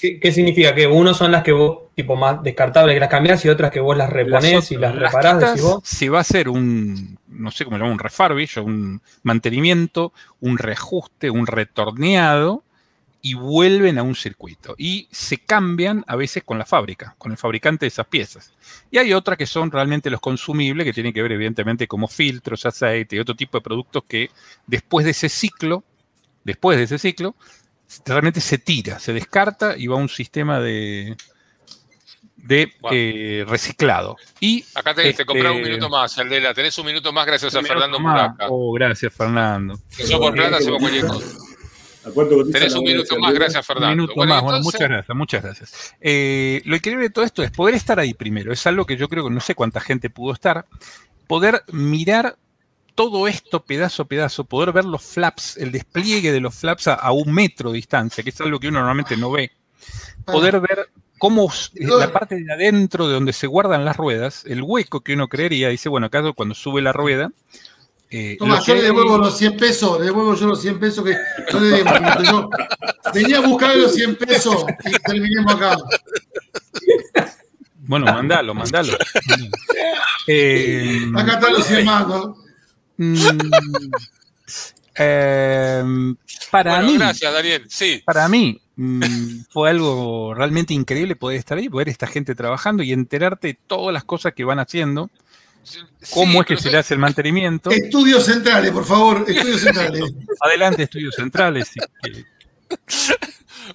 [0.00, 0.72] ¿qué, significa?
[0.74, 3.80] Que unos son las que vos, tipo más descartables, que las cambiás y otras que
[3.80, 5.60] vos las reponés y las reparás.
[5.82, 10.56] Si va a ser un, no sé cómo se llama, un refurbish, un mantenimiento, un
[10.56, 12.62] reajuste, un retorneado,
[13.22, 14.74] y vuelven a un circuito.
[14.78, 18.52] Y se cambian a veces con la fábrica, con el fabricante de esas piezas.
[18.90, 22.64] Y hay otras que son realmente los consumibles, que tienen que ver evidentemente como filtros,
[22.66, 24.30] aceite y otro tipo de productos que
[24.66, 25.84] después de ese ciclo,
[26.44, 27.34] después de ese ciclo,
[28.06, 31.16] realmente se tira, se descarta y va a un sistema de,
[32.36, 34.16] de eh, reciclado.
[34.40, 36.54] Y, acá te, este, un minuto más, Aldela.
[36.54, 38.46] Tenés un minuto más gracias a Fernando Muraca.
[38.48, 39.78] Oh, gracias, Fernando.
[40.08, 41.49] Yo por plata hacemos cualquier cosa.
[42.52, 43.90] Tenés un minuto más, gracias Fernando.
[43.90, 45.94] Un minuto más, bueno, muchas gracias, muchas gracias.
[46.00, 49.08] Eh, lo increíble de todo esto es poder estar ahí primero, es algo que yo
[49.08, 50.66] creo que no sé cuánta gente pudo estar,
[51.26, 52.36] poder mirar
[52.94, 57.12] todo esto pedazo a pedazo, poder ver los flaps, el despliegue de los flaps a,
[57.12, 59.52] un metro de distancia, que es algo que uno normalmente no ve,
[60.24, 65.00] poder ver cómo la parte de adentro de donde se guardan las ruedas, el hueco
[65.00, 67.30] que uno creería, dice, bueno, acá cuando sube la rueda,
[68.12, 71.16] eh, Toma, yo le devuelvo los 100 pesos, le devuelvo yo los 100 pesos que
[71.52, 71.84] yo le
[72.24, 72.50] Yo
[73.14, 75.76] venía a buscar los 100 pesos y terminemos acá.
[77.76, 78.92] Bueno, mandalo, mandalo.
[80.26, 82.36] Eh, acá están los 100 más, ¿no?
[82.98, 83.16] Mm,
[84.96, 85.82] eh,
[86.50, 87.64] para mí, gracias, Daniel.
[87.68, 88.02] Sí.
[88.04, 92.92] Para mí mm, fue algo realmente increíble poder estar ahí, poder esta gente trabajando y
[92.92, 95.10] enterarte de todas las cosas que van haciendo
[96.12, 97.70] ¿Cómo es que se le hace el mantenimiento?
[97.70, 100.02] Estudios centrales, por favor, estudios centrales.
[100.40, 101.70] Adelante, estudios centrales.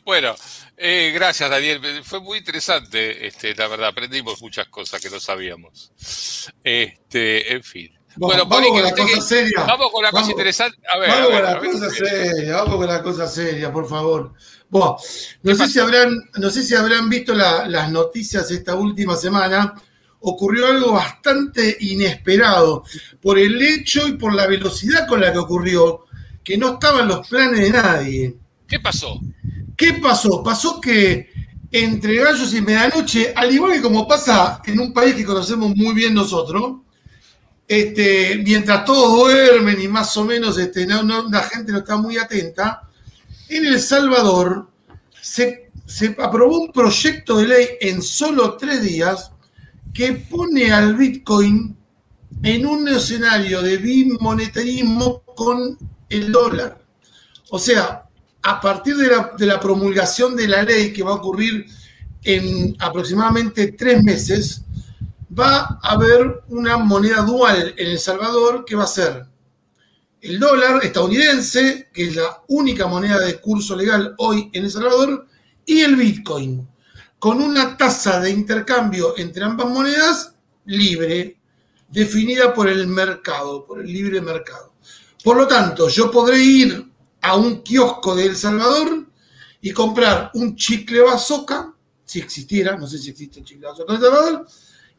[0.04, 0.36] bueno,
[0.78, 5.92] eh, gracias Daniel, fue muy interesante, este, la verdad, aprendimos muchas cosas que no sabíamos.
[6.64, 7.92] Este, en fin.
[8.18, 9.64] Bueno, vamos, con la cosa seria.
[9.66, 10.78] Vamos con la cosa interesante.
[10.88, 14.34] vamos con la cosa seria, vamos con la cosa seria, por favor.
[14.72, 19.76] no, sé si habrán, no sé si habrán visto las noticias esta última semana
[20.26, 22.84] ocurrió algo bastante inesperado
[23.22, 26.06] por el hecho y por la velocidad con la que ocurrió,
[26.44, 28.36] que no estaban los planes de nadie.
[28.68, 29.20] ¿Qué pasó?
[29.78, 30.42] ¿Qué pasó?
[30.44, 31.30] Pasó que
[31.72, 35.94] entre gallos y medianoche, al igual que como pasa en un país que conocemos muy
[35.94, 36.78] bien nosotros,
[37.68, 42.90] este, mientras todos duermen y más o menos este, la gente no está muy atenta,
[43.50, 44.70] en El Salvador
[45.22, 49.32] se, se aprobó un proyecto de ley en solo tres días
[49.96, 51.74] que pone al Bitcoin
[52.44, 55.78] en un escenario de bimonetarismo con
[56.10, 56.78] el dólar.
[57.50, 58.04] O sea,
[58.44, 61.66] a partir de la, promulgación de la ley que va a ocurrir
[62.24, 64.66] en aproximadamente tres meses,
[65.38, 69.26] va a haber una moneda dual en El Salvador que va a ser
[70.20, 75.26] el dólar estadounidense, que es la única moneda de curso legal hoy en El Salvador,
[75.66, 76.68] y el Bitcoin
[77.26, 80.36] con una tasa de intercambio entre ambas monedas
[80.66, 81.40] libre,
[81.90, 84.74] definida por el mercado, por el libre mercado.
[85.24, 86.86] Por lo tanto, yo podré ir
[87.24, 89.08] a un kiosco de El Salvador
[89.60, 93.98] y comprar un chicle bazooka, si existiera, no sé si existe un chicle bazooka en
[93.98, 94.48] El Salvador,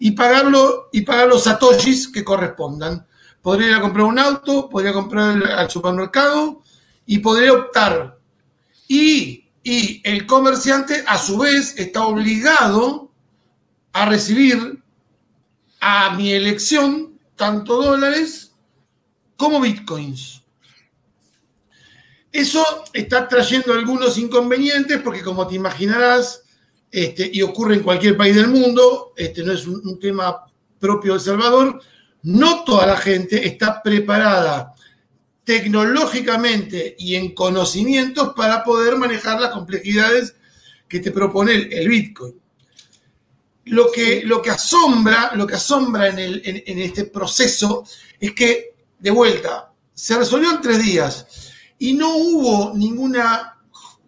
[0.00, 3.06] y pagarlo y pagar los satoshis que correspondan.
[3.40, 6.60] Podría ir a comprar un auto, podría comprar al supermercado
[7.06, 8.18] y podría optar.
[8.88, 13.10] Y y el comerciante a su vez está obligado
[13.92, 14.80] a recibir
[15.80, 18.52] a mi elección tanto dólares
[19.36, 20.40] como bitcoins.
[22.30, 26.44] Eso está trayendo algunos inconvenientes porque como te imaginarás,
[26.92, 30.44] este, y ocurre en cualquier país del mundo, este no es un, tema
[30.78, 31.80] propio de Salvador,
[32.22, 34.75] no toda la gente está preparada
[35.46, 40.34] tecnológicamente y en conocimientos para poder manejar las complejidades
[40.88, 42.34] que te propone el, Bitcoin.
[43.66, 47.84] Lo que, lo que, asombra, lo que asombra en, en, este proceso
[48.18, 51.26] es que, de vuelta, se resolvió en tres días
[51.78, 53.56] y no hubo ninguna,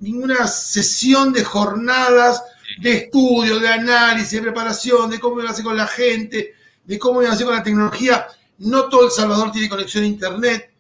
[0.01, 2.43] ninguna sesión de jornadas
[2.81, 6.99] de estudio, de análisis, de preparación, de cómo iba a hacer con la gente, de
[6.99, 8.27] cómo iba a hacer con la tecnología.
[8.59, 10.75] No todo El Salvador tiene conexión a Internet.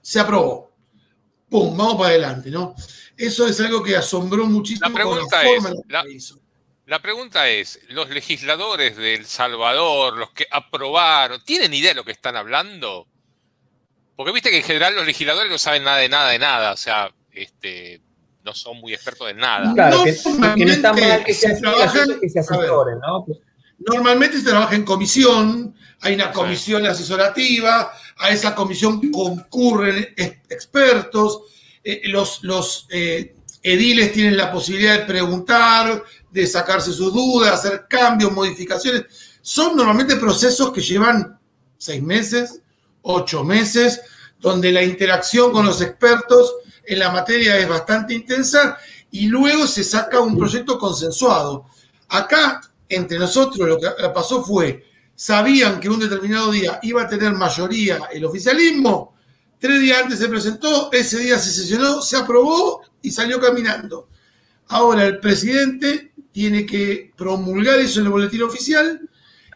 [0.00, 0.72] Se aprobó.
[1.48, 1.76] ¡Pum!
[1.76, 2.74] Vamos para adelante, ¿no?
[3.16, 4.88] Eso es algo que asombró muchísimo.
[4.88, 6.34] La pregunta, es,
[6.86, 12.04] la, pregunta es, ¿los legisladores de El Salvador, los que aprobaron, ¿tienen idea de lo
[12.04, 13.08] que están hablando?
[14.14, 16.72] Porque viste que en general los legisladores no saben nada de nada de nada.
[16.72, 18.00] O sea, este,
[18.44, 19.72] no son muy expertos en nada.
[19.74, 21.48] Claro, que, no está mal que se,
[22.20, 23.26] que se asesoren, ¿no?
[23.78, 31.42] Normalmente se trabaja en comisión, hay una comisión asesorativa, a esa comisión concurren expertos,
[31.84, 37.86] eh, los, los eh, ediles tienen la posibilidad de preguntar, de sacarse sus dudas, hacer
[37.88, 39.04] cambios, modificaciones.
[39.40, 41.38] Son normalmente procesos que llevan
[41.76, 42.60] seis meses,
[43.02, 44.00] ocho meses,
[44.38, 46.54] donde la interacción con los expertos
[46.84, 48.78] en la materia es bastante intensa
[49.10, 51.66] y luego se saca un proyecto consensuado.
[52.08, 54.84] Acá, entre nosotros, lo que pasó fue,
[55.18, 59.16] sabían que un determinado día iba a tener mayoría el oficialismo,
[59.58, 64.08] tres días antes se presentó, ese día se sesionó, se aprobó y salió caminando.
[64.68, 69.00] Ahora el presidente tiene que promulgar eso en el boletín oficial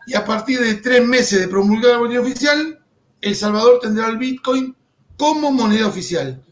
[0.08, 2.78] y a partir de tres meses de promulgar el boletín oficial,
[3.20, 4.74] El Salvador tendrá el Bitcoin
[5.16, 6.42] como moneda oficial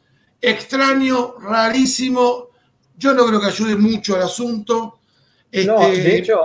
[0.40, 2.49] extraño, rarísimo.
[2.96, 5.01] Yo no creo que ayude mucho al asunto.
[5.66, 6.40] No, de este, hecho,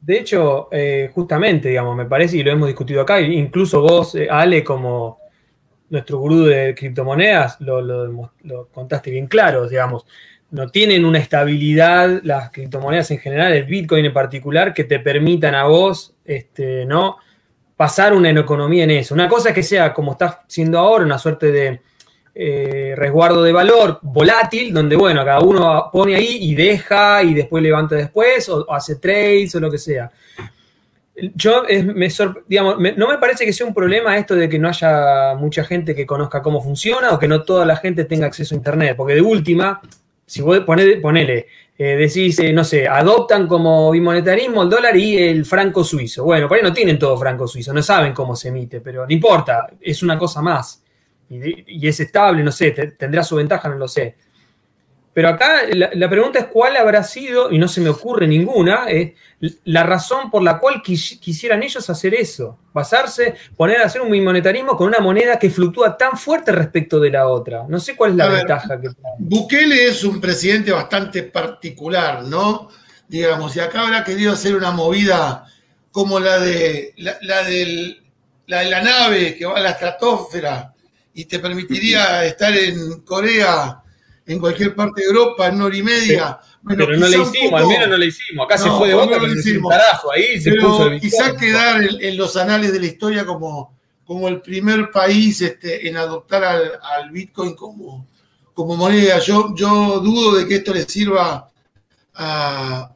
[0.00, 4.28] de hecho eh, justamente, digamos, me parece, y lo hemos discutido acá, incluso vos, eh,
[4.30, 5.18] Ale, como
[5.90, 8.30] nuestro gurú de criptomonedas, lo,
[8.72, 10.06] contaste bien claro, digamos.
[10.50, 15.54] No tienen una estabilidad las criptomonedas en general, el Bitcoin en particular, que te permitan
[15.54, 17.16] a vos, este, ¿no?
[17.76, 19.14] Pasar una economía en eso.
[19.14, 21.80] Una cosa es que sea como estás siendo ahora, una suerte de,
[22.40, 27.60] eh, resguardo de valor volátil, donde, bueno, cada uno pone ahí y deja y después
[27.60, 30.08] levanta después o, hace trades o lo que sea.
[31.34, 31.64] Yo
[31.96, 32.08] me,
[32.46, 35.96] digamos, no me parece que sea un problema esto de que no haya mucha gente
[35.96, 39.14] que conozca cómo funciona o que no toda la gente tenga acceso a Internet, porque
[39.14, 39.80] de última,
[40.24, 45.18] si vos ponele, ponele eh, decís, eh, no sé, adoptan como bimonetarismo el dólar y
[45.18, 46.22] el franco suizo.
[46.22, 49.12] Bueno, por ahí no tienen todo franco suizo, no saben cómo se emite, pero no
[49.12, 50.84] importa, es una cosa más
[51.30, 54.16] y, es estable, no sé, tendrá su ventaja, no lo sé.
[55.12, 58.86] Pero acá la, pregunta es cuál habrá sido, y no se me ocurre ninguna,
[59.64, 62.56] la razón por la cual quisieran ellos hacer eso.
[62.72, 67.10] Basarse, poner a hacer un monetarismo con una moneda que fluctúa tan fuerte respecto de
[67.10, 67.64] la otra.
[67.68, 72.68] No sé cuál es la ventaja que Bukele es un presidente bastante particular, ¿no?
[73.08, 75.46] Digamos, y acá habrá querido hacer una movida
[75.90, 77.96] como la de la, la de
[78.46, 80.74] la nave que va a la estratosfera
[81.18, 83.82] y te permitiría estar en Corea,
[84.24, 86.38] en cualquier parte de Europa, en una hora y media.
[86.64, 88.44] pero no le hicimos, al menos no le hicimos.
[88.44, 89.68] Acá se fue de boca, no hicimos.
[89.68, 94.28] Carajo, ahí se puso el Quizás quedar en, los anales de la historia como, como
[94.28, 98.06] el primer país este, en adoptar al, Bitcoin como,
[98.54, 99.18] como moneda.
[99.18, 101.50] Yo, yo dudo de que esto le sirva
[102.14, 102.94] al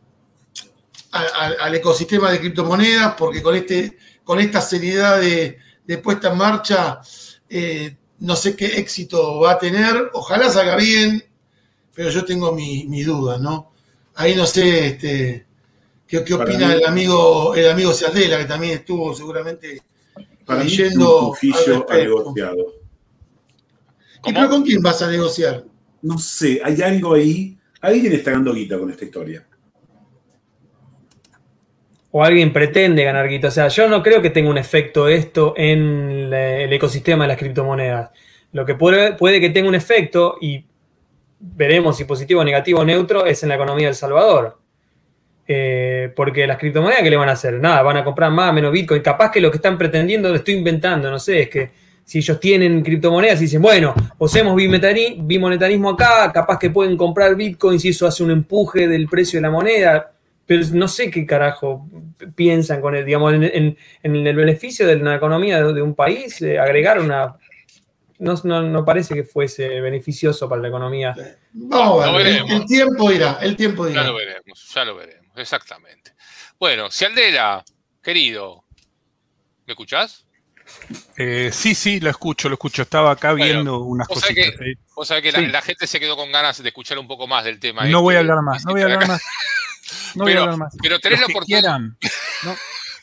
[1.75, 5.59] ecosistema de criptomonedas, porque con, este, con esta seriedad de,
[6.01, 7.01] puesta en marcha,
[7.49, 11.25] eh, no sé qué éxito va a tener, ojalá salga bien,
[11.93, 13.73] pero yo tengo mi, mi duda, ¿no?
[14.15, 15.47] Ahí no sé este,
[16.07, 19.83] qué, opina el amigo el amigo Cialdela, que también estuvo seguramente
[20.47, 21.35] para leyendo.
[21.43, 21.49] Mí
[21.91, 22.75] negociado.
[24.25, 25.65] ¿Y pero con quién vas a negociar?
[26.03, 27.59] No sé, hay algo ahí.
[27.81, 29.45] Alguien está ganando guita con esta historia
[32.13, 33.49] o alguien pretende ganar guita.
[33.49, 37.39] O sea, yo no creo que tenga un efecto esto en el ecosistema de las
[37.39, 38.11] criptomonedas.
[38.53, 40.65] Lo que puede, puede que tenga un efecto, y
[41.41, 44.59] veremos si positivo, negativo o neutro, es en la economía del Salvador.
[45.49, 47.55] Eh, porque las criptomonedas, ¿qué le van a hacer?
[47.55, 49.01] Nada, van a comprar más, menos Bitcoin.
[49.01, 51.71] Capaz que lo que están pretendiendo, lo estoy inventando, no sé, es que
[52.05, 57.81] si ellos tienen criptomonedas y dicen, bueno, usemos bimonetarismo acá, capaz que pueden comprar Bitcoin
[57.81, 60.13] si eso hace un empuje del precio de la moneda
[60.47, 61.89] pero no sé qué carajo
[62.35, 67.01] piensan con el, digamos, en, el beneficio de la economía de, un país, eh, agregar
[67.01, 67.37] una...
[68.19, 71.13] No, parece que fuese beneficioso para la economía.
[71.53, 74.03] Vamos a ver, el, tiempo irá, el tiempo irá.
[74.03, 76.13] Ya lo veremos, ya lo veremos, exactamente.
[76.57, 77.65] Bueno, Cialdera,
[78.01, 78.63] querido,
[79.67, 80.27] ¿Me escuchás?
[81.17, 82.83] Eh, sí, sí, lo escucho, lo escucho.
[82.83, 84.31] Estaba acá viendo unas cosas.
[84.95, 87.59] O sea que la, gente se quedó con ganas de escuchar un poco más del
[87.59, 87.85] tema.
[87.87, 89.23] No voy a hablar más, no voy a hablar más.
[90.15, 90.77] No voy a hablar más.
[90.83, 91.81] Pero tenés los la oportunidad.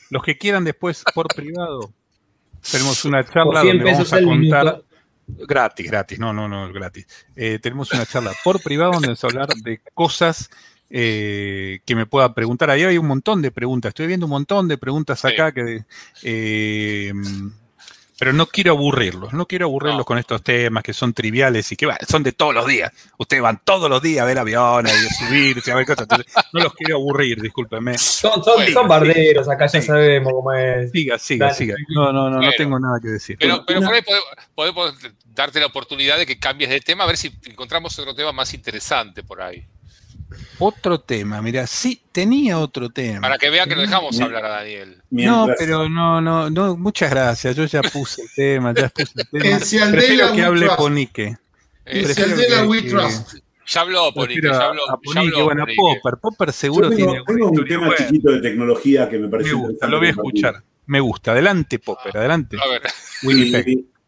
[0.09, 1.91] los que quieran después por privado,
[2.71, 4.83] tenemos una charla donde vamos a contar.
[5.27, 7.05] Gratis, gratis, no, no, no, gratis.
[7.35, 10.49] Eh, tenemos una charla por privado donde vamos a hablar de cosas
[10.89, 12.69] eh, que me pueda preguntar.
[12.71, 13.89] Ahí hay un montón de preguntas.
[13.89, 15.85] Estoy viendo un montón de preguntas acá que.
[16.23, 17.13] Eh,
[18.19, 21.87] pero no quiero aburrirlos, no quiero aburrirlos con estos temas que son triviales y que
[22.05, 22.91] son de todos los días.
[23.17, 26.05] Ustedes van todos los días a ver aviones, a subirse, a ver cosas.
[26.51, 27.97] no los quiero aburrir, discúlpeme.
[27.97, 30.91] Son, son, barderos, acá ya sabemos cómo es.
[30.91, 31.75] Siga, siga, siga.
[31.95, 33.37] No, no, no, no tengo nada que decir.
[33.39, 34.01] Pero, pero por ahí
[34.53, 34.95] podemos
[35.27, 38.53] darte la oportunidad de que cambies de tema, a ver si encontramos otro tema más
[38.53, 39.65] interesante por ahí.
[40.59, 43.21] Otro tema, mira, sí, tenía otro tema.
[43.21, 45.01] Para que vea que lo dejamos hablar a Daniel.
[45.09, 47.55] No, pero no, no, no, muchas gracias.
[47.55, 49.91] Yo ya puse el tema, ya puse el tema.
[49.91, 51.37] Prefiero que hable Ponique.
[53.67, 54.89] Ya habló Ponique, ya habló.
[54.89, 56.19] A Ponique, bueno, Popper.
[56.19, 57.21] Popper seguro tiene.
[57.25, 60.63] Tengo un tema chiquito de tecnología que me parece me gusta, Lo voy a escuchar.
[60.87, 61.31] Me gusta.
[61.31, 62.57] Adelante, Popper, adelante.
[62.61, 62.81] A ver.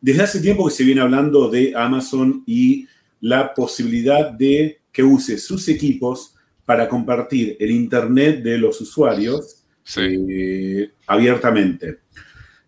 [0.01, 2.87] Desde hace tiempo que se viene hablando de Amazon y
[3.21, 9.63] la posibilidad de que use sus equipos para compartir el Internet de los usuarios
[9.97, 11.99] eh, abiertamente.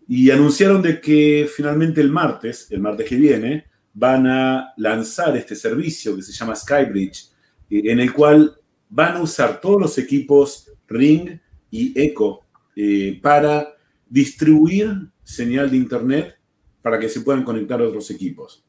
[0.06, 5.54] Y anunciaron de que finalmente el martes, el martes que viene, van a lanzar este
[5.54, 7.30] servicio que se llama Skybridge,
[7.70, 8.54] eh, en el cual
[8.88, 11.38] van a usar todos los equipos Ring
[11.70, 12.40] y Echo
[12.76, 13.74] eh, para
[14.08, 16.36] distribuir señal de Internet
[16.82, 18.64] para que se puedan conectar a otros equipos.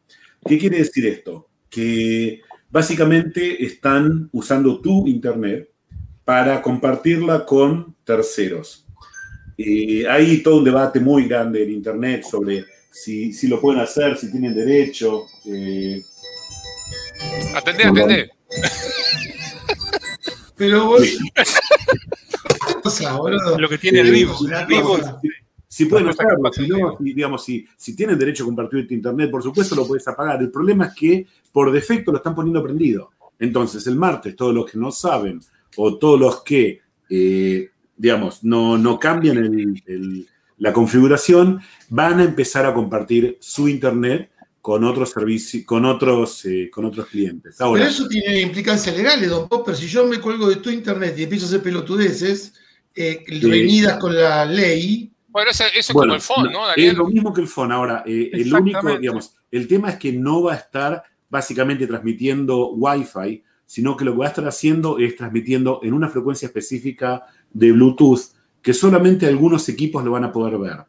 [0.48, 1.50] ¿Qué quiere decir esto?
[1.70, 2.42] Que
[2.76, 5.70] Básicamente están usando tu Internet
[6.26, 8.86] para compartirla con terceros.
[9.58, 14.30] Eh, hay todo un debate muy grande en Internet sobre si, lo pueden hacer, si
[14.30, 15.24] tienen derecho.
[15.46, 16.04] Eh,
[17.56, 18.30] atendé, atendé.
[20.58, 21.02] Pero vos...
[23.58, 24.38] Lo que tiene el vivo.
[24.68, 25.00] vivo
[25.76, 29.44] si pueden hacerlo, si no, digamos, si, si tienen derecho a compartir este internet, por
[29.44, 30.42] supuesto lo puedes apagar.
[30.42, 33.12] El problema es que por defecto lo están poniendo prendido.
[33.38, 35.42] Entonces, el martes, todos los que no saben
[35.76, 39.76] o todos los que, eh, digamos, no, no cambian
[40.60, 41.60] la configuración,
[41.90, 47.08] van a empezar a compartir su internet con otros servicios, con otros, eh, con otros
[47.08, 47.58] clientes.
[47.60, 49.76] Pero eso tiene implicancias legales, don Popper.
[49.76, 52.54] Si yo me cuelgo de tu internet y empiezo a hacer pelotudeces,
[52.96, 57.34] eh, reunidas con la ley, bueno, eso, es como el phone, ¿no, Es lo mismo
[57.34, 57.74] que el phone.
[57.74, 62.72] Ahora, eh, el único, digamos, el tema es que no va a estar básicamente transmitiendo
[62.72, 67.26] Wi-Fi, sino que lo que va a estar haciendo es transmitiendo en una frecuencia específica
[67.52, 68.22] de Bluetooth
[68.62, 70.86] que solamente algunos equipos lo van a poder ver.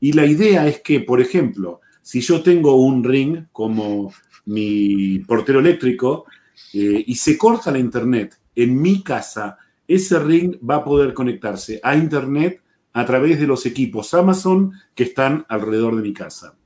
[0.00, 4.10] Y la idea es que, por ejemplo, si yo tengo un ring como
[4.46, 6.24] mi portero eléctrico
[6.72, 11.78] eh, y se corta la internet en mi casa, ese ring va a poder conectarse
[11.82, 12.61] a internet
[12.92, 16.56] a través de los equipos Amazon que están alrededor de mi casa.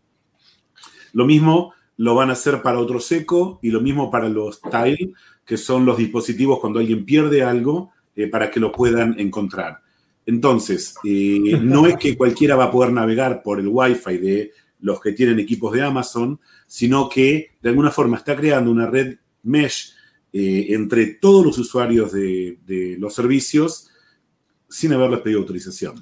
[1.12, 5.12] Lo mismo lo van a hacer para otro seco y lo mismo para los Tile,
[5.44, 9.80] que son los dispositivos cuando alguien pierde algo eh, para que lo puedan encontrar.
[10.26, 15.00] Entonces, eh, no es que cualquiera va a poder navegar por el Wi-Fi de los
[15.00, 19.94] que tienen equipos de Amazon, sino que de alguna forma está creando una red mesh
[20.32, 23.88] eh, entre todos los usuarios de, de los servicios
[24.68, 25.94] sin haberles pedido autorización.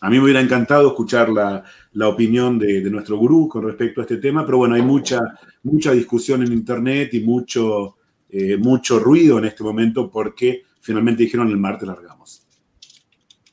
[0.00, 1.64] A mí me hubiera encantado escuchar la,
[2.08, 5.20] opinión de, nuestro gurú con respecto a este tema, pero bueno, hay mucha,
[5.62, 7.96] mucha discusión en Internet y mucho,
[8.28, 12.46] eh, mucho ruido en este momento porque finalmente dijeron el martes largamos.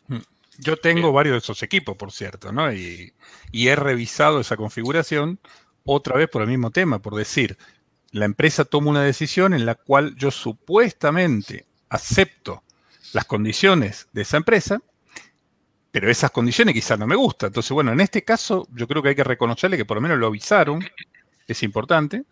[0.07, 0.17] Hmm.
[0.59, 2.73] Yo tengo varios de esos equipos, por cierto, ¿no?
[2.73, 3.13] Y,
[3.51, 5.39] y he revisado esa configuración
[5.85, 7.57] otra vez por el mismo tema, por decir,
[8.11, 12.63] la empresa toma una decisión en la cual yo supuestamente acepto
[13.13, 14.81] las condiciones de esa empresa,
[15.93, 17.49] pero esas condiciones quizás no me gustan.
[17.49, 20.17] Entonces, bueno, en este caso yo creo que hay que reconocerle que por lo menos
[20.17, 20.83] lo avisaron,
[21.47, 22.23] es importante,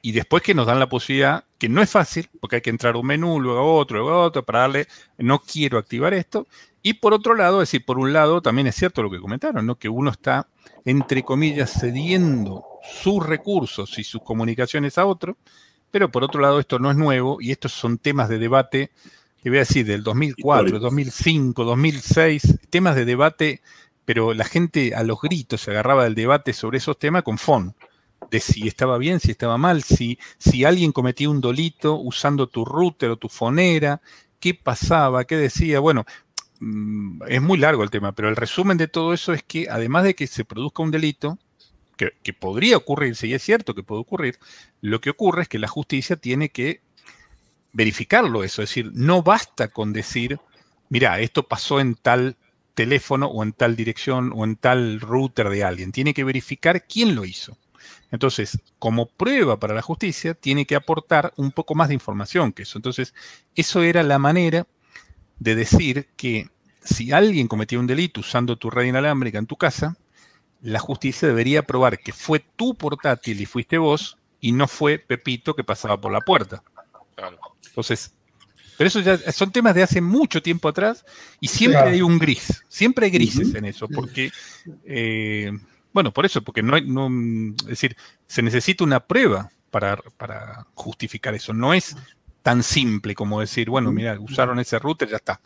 [0.00, 2.96] y después que nos dan la posibilidad, que no es fácil, porque hay que entrar
[2.96, 6.46] un menú, luego otro, luego otro, para darle, no quiero activar esto.
[6.80, 9.66] Y por otro lado, es decir, por un lado, también es cierto lo que comentaron,
[9.66, 9.74] ¿no?
[9.74, 10.48] que uno está,
[10.86, 12.64] entre comillas, cediendo
[13.02, 15.36] sus recursos y sus comunicaciones a otro,
[15.90, 18.92] pero por otro lado, esto no es nuevo y estos son temas de debate
[19.42, 23.62] te voy a decir, del 2004, 2005, 2006, temas de debate,
[24.04, 27.74] pero la gente a los gritos se agarraba del debate sobre esos temas con FON,
[28.30, 32.64] de si estaba bien, si estaba mal, si, si alguien cometía un dolito usando tu
[32.64, 34.02] router o tu fonera,
[34.40, 35.80] qué pasaba, qué decía.
[35.80, 36.04] Bueno,
[36.60, 40.04] mm, es muy largo el tema, pero el resumen de todo eso es que además
[40.04, 41.38] de que se produzca un delito,
[41.96, 44.38] que, que podría ocurrir, si es cierto que puede ocurrir,
[44.82, 46.82] lo que ocurre es que la justicia tiene que
[47.72, 50.38] verificarlo eso, es decir, no basta con decir,
[50.88, 52.36] mira, esto pasó en tal
[52.74, 57.14] teléfono o en tal dirección o en tal router de alguien, tiene que verificar quién
[57.14, 57.56] lo hizo.
[58.10, 62.62] Entonces, como prueba para la justicia, tiene que aportar un poco más de información que
[62.62, 62.78] eso.
[62.78, 63.14] Entonces,
[63.54, 64.66] eso era la manera
[65.38, 66.48] de decir que
[66.82, 69.96] si alguien cometía un delito usando tu red inalámbrica en tu casa,
[70.60, 75.54] la justicia debería probar que fue tu portátil y fuiste vos y no fue Pepito
[75.54, 76.62] que pasaba por la puerta.
[77.66, 78.12] Entonces,
[78.76, 81.04] pero eso ya son temas de hace mucho tiempo atrás
[81.40, 84.32] y siempre hay un gris, siempre hay grises en eso, porque
[84.84, 85.52] eh,
[85.92, 87.08] bueno, por eso, porque no hay, no,
[87.60, 87.96] es decir,
[88.26, 91.52] se necesita una prueba para, para justificar eso.
[91.52, 91.96] No es
[92.42, 95.40] tan simple como decir, bueno, mira, usaron ese router, ya está.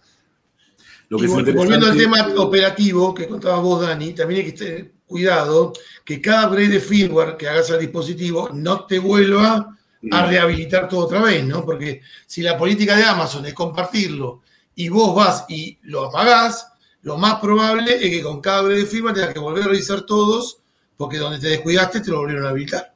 [1.10, 5.72] volviendo al tema operativo que contabas vos, Dani, también hay que tener cuidado
[6.04, 9.76] que cada upgrade de firmware que hagas al dispositivo no te vuelva
[10.10, 11.64] a rehabilitar todo otra vez, ¿no?
[11.64, 14.42] Porque si la política de Amazon es compartirlo
[14.74, 16.68] y vos vas y lo apagás,
[17.02, 20.02] lo más probable es que con cada breve de firma tengas que volver a revisar
[20.02, 20.58] todos,
[20.96, 22.94] porque donde te descuidaste te lo volvieron a habilitar.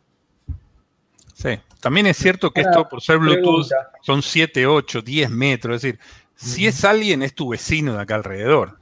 [1.35, 1.51] Sí,
[1.81, 3.69] también es cierto que esto, por ser Bluetooth,
[4.03, 5.77] son 7, 8, 10 metros.
[5.77, 6.01] Es decir,
[6.35, 8.79] si es alguien, es tu vecino de acá alrededor.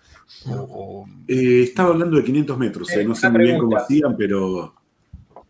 [1.29, 4.75] Eh, estaba hablando de 500 metros, eh, no sé muy bien cómo hacían, pero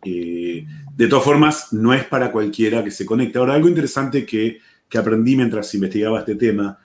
[0.04, 0.66] eh,
[0.96, 3.38] de todas formas, no es para cualquiera que se conecte.
[3.38, 6.78] Ahora, algo interesante que, que aprendí mientras investigaba este tema,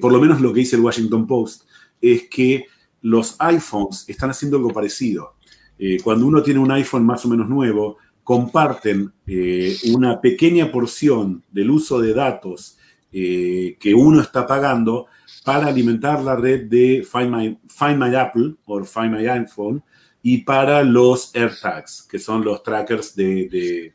[0.00, 1.62] por lo menos lo que dice el Washington Post,
[2.00, 2.66] es que
[3.02, 5.34] los iPhones están haciendo algo parecido.
[5.78, 11.42] Eh, cuando uno tiene un iPhone más o menos nuevo, comparten eh, una pequeña porción
[11.50, 12.76] del uso de datos
[13.12, 15.06] eh, que uno está pagando
[15.44, 19.82] para alimentar la red de Find My, Find My Apple o Find My iPhone
[20.30, 23.94] y para los AirTags, que son los trackers de,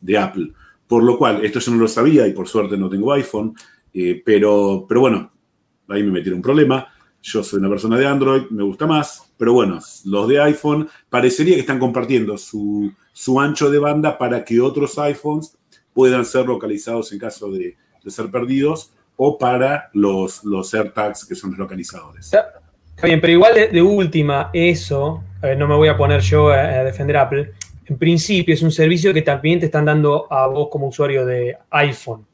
[0.00, 0.54] de, Apple.
[0.86, 3.54] Por lo cual, esto yo no lo sabía y por suerte no tengo iPhone,
[4.24, 5.30] pero, pero bueno,
[5.88, 6.88] ahí me metieron un problema.
[7.20, 11.56] Yo soy una persona de Android, me gusta más, pero bueno, los de iPhone parecería
[11.56, 12.90] que están compartiendo su,
[13.38, 15.58] ancho de banda para que otros iPhones
[15.92, 21.50] puedan ser localizados en caso de, ser perdidos o para los, los AirTags que son
[21.50, 22.32] los localizadores.
[22.96, 25.22] Está bien, pero igual de, última, eso,
[25.54, 27.52] no me voy a poner yo a, defender Apple,
[27.86, 31.56] en principio es un servicio que también te están dando a vos como usuario de
[31.70, 32.26] iPhone.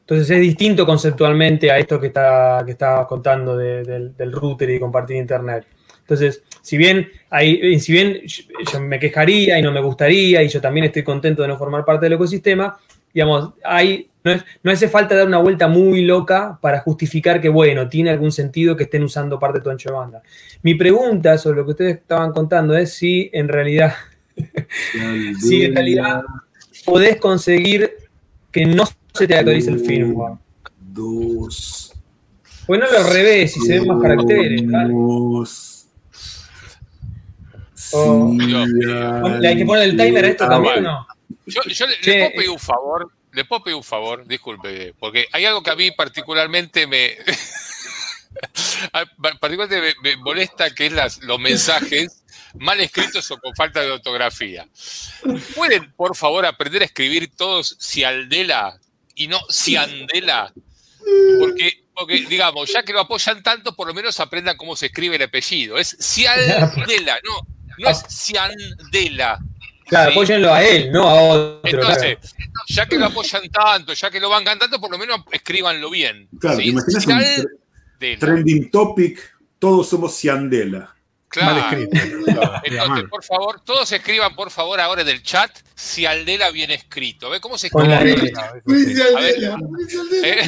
[0.00, 5.16] Entonces es distinto conceptualmente a esto que, está, que estabas contando del, router y compartir
[5.16, 5.66] internet.
[6.00, 10.60] Entonces, si bien, hay, si bien yo, me quejaría y no me gustaría, y yo
[10.60, 12.78] también estoy contento de no formar parte del ecosistema,
[13.18, 17.88] digamos, hay, no, no hace falta dar una vuelta muy loca para justificar que, bueno,
[17.88, 20.22] tiene algún sentido que estén usando parte de tu ancho de banda.
[20.62, 23.92] Mi pregunta sobre lo que ustedes estaban contando es si en realidad,
[25.40, 26.22] si en realidad
[26.84, 27.90] podés conseguir
[28.52, 30.38] que no se te actualiza el firmware.
[30.80, 31.92] Dos.
[32.68, 34.62] Bueno, lo revés y se ven más caracteres.
[34.64, 35.88] Dos.
[37.94, 38.32] Oh.
[39.40, 41.17] ¿Le hay que poner el timer a esto también o no?
[41.46, 45.62] Yo, le, puedo pedir un favor, le puedo pedir un favor, disculpe, porque hay algo
[45.62, 47.16] que a mí particularmente me.
[49.40, 52.22] particularmente me, molesta, que es las, los mensajes
[52.54, 54.66] mal escritos o con falta de ortografía.
[55.54, 58.80] ¿Pueden, por favor, aprender a escribir todos si Aldela
[59.18, 60.52] y no Ciandela.
[61.38, 65.16] Porque, porque, digamos, ya que lo apoyan tanto, por lo menos aprendan cómo se escribe
[65.16, 65.76] el apellido.
[65.76, 67.46] Es Ciandela, no,
[67.78, 69.38] no es Ciandela.
[69.88, 71.60] Claro, apóyenlo a él, no a otro.
[71.64, 72.18] Entonces,
[72.68, 76.28] ya que lo apoyan tanto, ya que lo van cantando, por lo menos escríbanlo bien.
[76.38, 76.74] Claro, ¿sí?
[78.18, 79.18] trending topic,
[79.58, 80.94] todos somos Ciandela.
[81.28, 81.78] Claro.
[82.64, 87.30] Entonces, por favor, todos escriban, por favor, ahora en el chat si Aldela viene escrito.
[87.30, 88.32] ¿Ve cómo se escribe?
[90.22, 90.44] ¿Eh?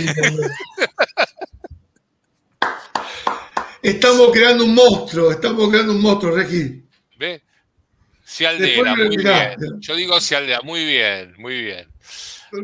[3.83, 6.83] Estamos creando un monstruo, estamos creando un monstruo, Regi.
[8.45, 9.57] Aldela, muy bien.
[9.81, 11.89] Yo digo si Aldela, muy bien, muy bien.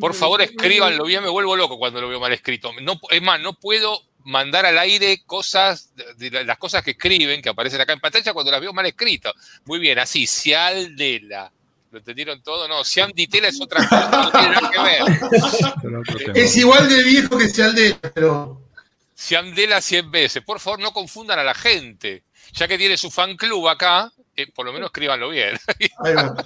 [0.01, 2.73] Por favor, escríbanlo bien, me vuelvo loco cuando lo veo mal escrito.
[2.81, 7.81] No, es más, no puedo mandar al aire cosas, las cosas que escriben, que aparecen
[7.81, 9.33] acá en pantalla, cuando las veo mal escritas.
[9.65, 11.53] Muy bien, así, Cialdela.
[11.93, 12.67] ¿Lo entendieron todo?
[12.67, 16.35] No, Cianditela es otra cosa, no tiene nada que ver.
[16.35, 18.61] Es igual de viejo que Cialdela, pero.
[19.17, 20.43] Ciandela 100 veces.
[20.43, 22.25] Por favor, no confundan a la gente.
[22.53, 25.57] Ya que tiene su fan club acá, eh, por lo menos escríbanlo bien.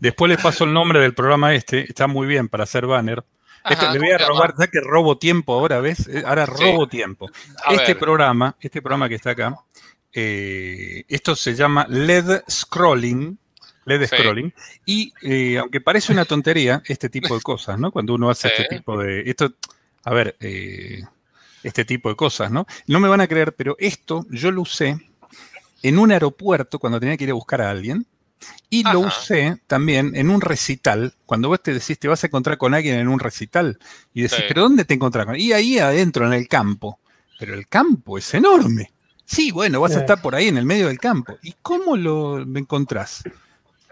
[0.00, 3.24] Después les paso el nombre del programa este, está muy bien para hacer banner
[3.92, 6.08] le voy a robar, ya que robo tiempo ahora, ¿ves?
[6.08, 7.30] Eh, ahora robo tiempo.
[7.70, 9.56] este programa, este programa que está acá,
[10.12, 13.38] eh, esto se llama LED Scrolling.
[13.84, 14.52] LED Scrolling.
[14.86, 17.90] Y eh, aunque parece una tontería, este tipo de cosas, ¿no?
[17.90, 19.22] Cuando uno hace este tipo de.
[19.28, 19.52] Esto,
[20.04, 20.36] a ver,
[21.62, 22.66] este tipo de cosas, ¿no?
[22.86, 24.98] No me van a creer, pero esto yo lo usé
[25.82, 28.06] en un aeropuerto cuando tenía que ir a buscar a alguien.
[28.70, 32.56] Y lo usé también en un recital, cuando vos te decís, te vas a encontrar
[32.56, 33.78] con alguien en un recital,
[34.14, 37.00] y decís, ¿pero dónde te encontrás con Y ahí adentro, en el campo.
[37.38, 38.92] Pero el campo es enorme.
[39.24, 41.36] Sí, bueno, vas a estar por ahí en el medio del campo.
[41.42, 43.22] ¿Y cómo lo encontrás?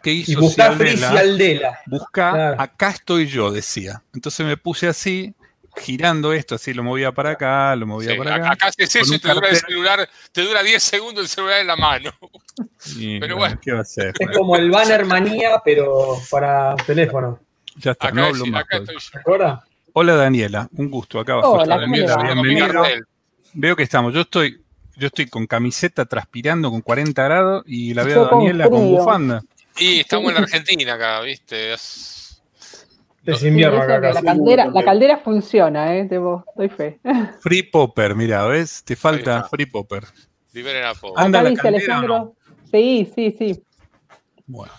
[0.03, 1.81] ¿Qué hizo y buscá Aldela.
[1.87, 4.03] Busca, acá estoy yo, decía.
[4.15, 5.35] Entonces me puse así,
[5.79, 8.53] girando esto, así lo movía para acá, lo movía para acá.
[8.53, 11.67] Acá haces eso y te dura el celular, te dura 10 segundos el celular en
[11.67, 12.11] la mano.
[13.21, 13.59] pero bueno.
[13.63, 14.15] ¿qué va a ser?
[14.19, 17.41] Es como el banner manía, pero para teléfono.
[17.77, 18.65] Ya está, no hablo más.
[19.93, 21.21] Hola Daniela, un gusto.
[21.21, 21.53] Acá abajo.
[21.53, 22.83] Hola, Daniela, bienvenida.
[23.53, 24.13] Veo que estamos.
[24.13, 24.63] Yo estoy,
[24.97, 29.43] yo estoy con camiseta transpirando con 40 grados y la veo a Daniela con bufanda.
[29.79, 31.75] Y estamos en la Argentina acá, ¿viste?
[31.75, 32.26] Es
[33.43, 33.99] invierno acá.
[33.99, 36.07] La caldera, la caldera funciona, ¿eh?
[36.07, 37.01] Te doy fe.
[37.41, 38.83] Free Popper, mira, ¿ves?
[38.85, 40.05] Te falta Free Popper.
[40.53, 41.25] Liberen a Popper.
[41.25, 42.35] Anda la Alejandro.
[42.71, 43.63] Sí, sí, sí.
[44.47, 44.73] Bueno.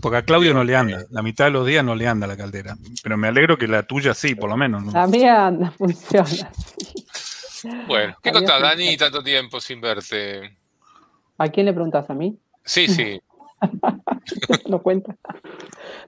[0.00, 1.04] Porque a Claudio no le anda.
[1.10, 2.76] La mitad de los días no le anda la caldera.
[3.02, 4.92] Pero me alegro que la tuya sí, por lo menos.
[4.92, 6.50] La mía anda, funciona.
[7.86, 10.56] Bueno, ¿qué contás, Dani, tanto tiempo sin verte?
[11.38, 12.08] ¿A quién le preguntas?
[12.08, 12.38] ¿A mí?
[12.64, 13.20] Sí, sí.
[14.68, 15.16] no cuenta.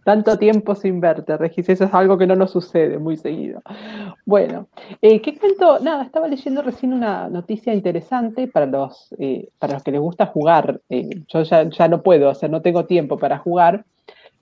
[0.05, 3.63] Tanto tiempo sin verte, Regis, eso es algo que no nos sucede muy seguido.
[4.25, 4.69] Bueno,
[5.03, 5.79] eh, ¿qué cuento?
[5.81, 10.27] Nada, estaba leyendo recién una noticia interesante para los, eh, para los que les gusta
[10.27, 10.81] jugar.
[10.89, 13.85] Eh, yo ya, no puedo, o sea, no tengo tiempo para jugar,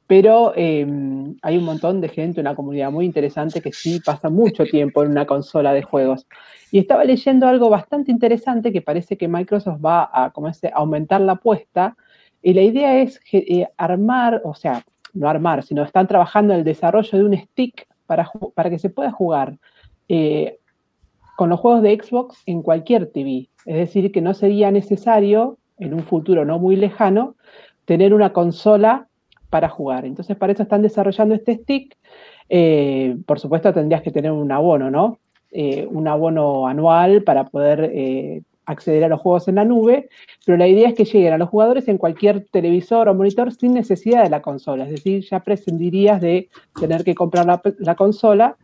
[0.07, 4.65] pero em, hay un montón de gente, una comunidad muy interesante que sí pasa mucho
[4.65, 6.27] tiempo en una consola de juegos.
[6.71, 11.33] Y estaba leyendo algo bastante interesante que parece que Microsoft va a, como aumentar la
[11.33, 11.97] apuesta
[12.47, 14.85] y la idea es eh, armar, o sea,
[15.15, 18.89] no armar, sino están trabajando en el desarrollo de un stick para, para que se
[18.89, 19.59] pueda jugar
[20.09, 20.61] eh,
[21.37, 23.49] con los juegos de Xbox en cualquier TV.
[23.65, 27.35] Es decir, que no sería necesario, en un futuro no muy lejano,
[27.85, 29.09] tener una consola
[29.51, 30.05] para jugar.
[30.05, 31.97] Entonces, para eso están desarrollando este stick.
[32.49, 35.19] Eh, por supuesto, tendrías que tener un abono, ¿no?
[35.91, 37.91] un abono anual para poder
[38.67, 40.09] acceder a los juegos en la nube,
[40.45, 43.75] pero la idea es que lleguen a los jugadores en cualquier televisor o monitor sin
[43.75, 46.49] necesidad de la consola, es decir, ya prescindirías de
[46.79, 47.47] tener que comprar
[47.79, 48.57] la, consola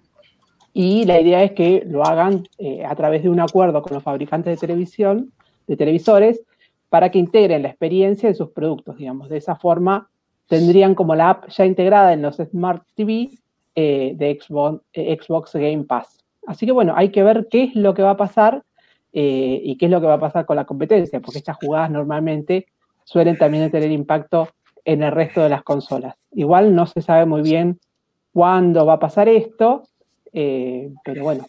[0.74, 4.02] y la idea es que lo hagan eh, a través de un acuerdo con los
[4.02, 5.32] fabricantes de televisión,
[5.66, 6.42] de televisores,
[6.88, 9.30] para que integren la experiencia de sus productos, digamos.
[9.30, 10.10] De esa forma
[10.46, 13.30] tendrían como la app ya integrada en los Smart TV
[13.74, 16.18] eh, de Xbox, eh, Xbox Game Pass.
[16.46, 18.62] Así que bueno, hay que ver qué es lo que va a pasar
[19.12, 21.90] eh, y qué es lo que va a pasar con la competencia, porque estas jugadas
[21.90, 22.66] normalmente
[23.04, 24.48] suelen también tener impacto
[24.84, 26.16] en el resto de las consolas.
[26.32, 27.78] Igual no se sabe muy bien
[28.32, 29.84] cuándo va a pasar esto,
[30.32, 31.46] eh, pero bueno.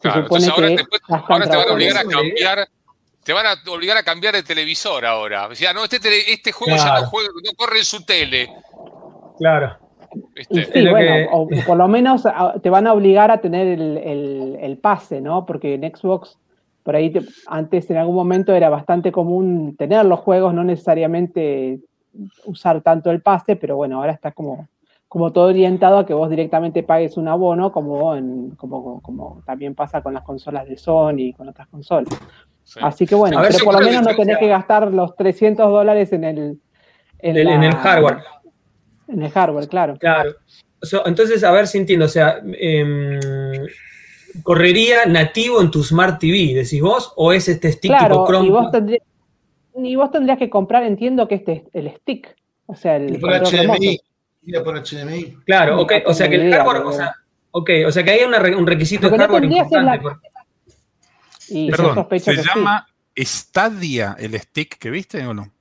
[0.00, 2.68] Claro, ahora, te van a obligar a cambiar,
[3.22, 5.46] te van a obligar a cambiar de televisor ahora.
[5.46, 5.98] O sea, no, este,
[6.32, 8.50] este juego ya no, juega, no corre en su tele.
[9.38, 9.78] Claro.
[10.50, 14.58] Sí, bueno, o por lo menos ah, te van a obligar a tener el, el,
[14.60, 15.44] el, pase, ¿no?
[15.44, 16.38] Porque en Xbox
[16.84, 17.12] por ahí
[17.46, 21.80] antes en algún momento era bastante común tener los juegos, no necesariamente
[22.44, 24.68] usar tanto el pase, pero bueno, ahora está como,
[25.08, 29.74] como todo orientado a que vos directamente pagues un abono, como, en, como, como también
[29.74, 32.14] pasa con las consolas de Sony y con otras consolas.
[32.82, 36.24] Así que bueno, pero por lo menos no tenés que gastar los 300 dólares en
[36.24, 36.60] el,
[37.18, 38.18] en, el, hardware.
[39.08, 39.96] En el hardware, claro.
[39.98, 40.34] Claro.
[41.06, 43.18] entonces, a ver si entiendo, o sea, em,
[44.42, 48.46] correría nativo en tu Smart TV, decís vos, o es este stick tipo Chrome.
[48.46, 49.02] Y vos, tendrías,
[49.76, 52.34] y vos tendrías que comprar, entiendo que este es el stick.
[52.66, 53.20] O sea, el.
[53.20, 54.00] por HDMI.
[54.64, 55.38] por HDMI.
[55.44, 55.92] Claro, ok.
[56.06, 56.82] O sea que el hardware.
[56.82, 57.14] O sea,
[57.50, 60.00] ok, o sea que hay un requisito de hardware importante.
[61.70, 65.52] Perdón, ¿se llama Stadia el stick que viste o no?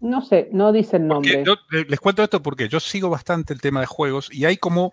[0.00, 1.44] No sé, no dice el nombre.
[1.88, 4.92] les cuento esto porque yo sigo bastante el tema de juegos y hay como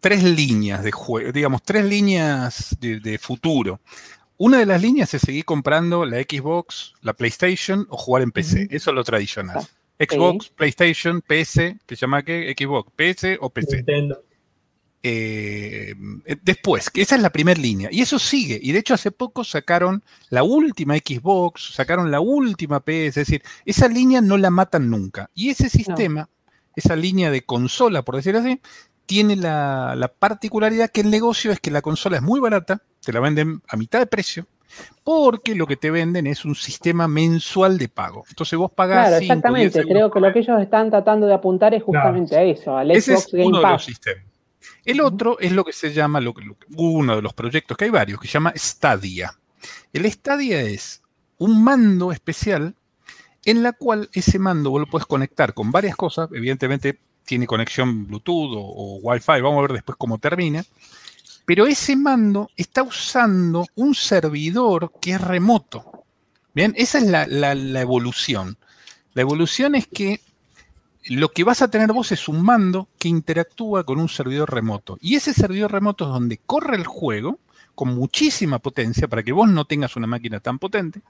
[0.00, 3.80] tres líneas de juego, digamos, tres líneas de, futuro.
[4.38, 8.68] Una de las líneas es seguir comprando la Xbox, la PlayStation o jugar en PC.
[8.70, 9.66] Eso es lo tradicional.
[9.98, 11.54] Xbox, PlayStation, PS,
[11.86, 12.54] se llama qué?
[12.58, 13.84] Xbox, PS o PC.
[15.02, 15.94] Eh,
[16.42, 17.90] después, que esa es la primera línea.
[17.92, 18.58] Y eso sigue.
[18.62, 23.06] Y de hecho hace poco sacaron la última Xbox, sacaron la última PS.
[23.08, 25.30] Es decir, esa línea no la matan nunca.
[25.34, 26.30] Y ese sistema,
[26.76, 28.60] esa línea de consola, por decirlo así,
[29.10, 33.18] tiene la, particularidad que el negocio es que la consola es muy barata, te la
[33.18, 34.46] venden a mitad de precio,
[35.02, 38.22] porque lo que te venden es un sistema mensual de pago.
[38.28, 39.08] Entonces vos pagás.
[39.08, 39.82] Claro, exactamente.
[39.82, 43.16] Creo que lo que ellos están tratando de apuntar es justamente a eso, al Ese
[43.16, 44.24] Xbox es uno de los sistemas.
[44.84, 46.20] El otro es lo que se llama,
[46.76, 49.32] uno de los proyectos, que hay varios, que se llama Stadia.
[49.92, 51.02] El Stadia es
[51.38, 52.76] un mando especial
[53.44, 57.00] en la cual ese mando vos lo puedes conectar con varias cosas, evidentemente
[57.30, 60.64] tiene conexión Bluetooth o, Wi-Fi, vamos a ver después cómo termina,
[61.44, 66.02] pero ese mando está usando un servidor que es remoto.
[66.54, 68.58] Bien, esa es la, la evolución.
[69.14, 70.20] La evolución es que
[71.04, 74.98] lo que vas a tener vos es un mando que interactúa con un servidor remoto.
[75.00, 77.38] Y ese servidor remoto es donde corre el juego
[77.76, 81.00] con muchísima potencia para que vos no tengas una máquina tan potente.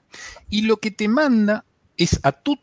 [0.51, 1.65] Y lo que te manda
[1.97, 2.57] es a tu,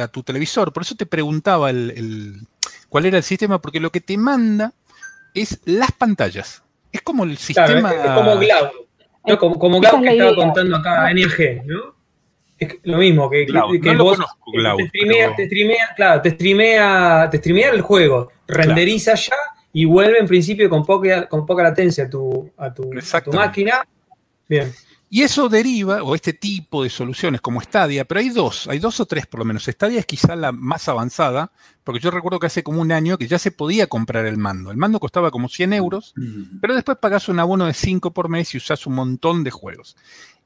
[0.00, 0.72] a tu televisor.
[0.72, 2.46] Por eso te preguntaba el,
[2.88, 4.72] cuál era el sistema, porque lo que te manda
[5.34, 6.62] es las pantallas.
[6.92, 7.92] Es como el sistema.
[7.92, 9.38] es, como Cloud.
[9.38, 12.00] Como, como Cloud que estaba contando acá NRG, ¿no?
[12.58, 13.52] Es lo mismo que, que,
[13.96, 19.36] vos te, streamea, te, streamea, claro, te streamea, te streamea el juego, renderiza ya
[19.72, 23.32] y vuelve en principio con poca, con poca latencia a tu, a tu, a tu
[23.32, 23.82] máquina.
[24.46, 24.70] Bien.
[25.12, 29.00] Y eso deriva, o este tipo de soluciones como Stadia, pero hay dos, hay dos
[29.00, 29.64] o tres por lo menos.
[29.64, 31.50] Stadia es quizá la más avanzada,
[31.82, 34.70] porque yo recuerdo que hace como un año que ya se podía comprar el mando.
[34.70, 36.14] El mando costaba como 100 euros,
[36.60, 39.96] pero después pagás un abono de 5 por mes y usás un montón de juegos.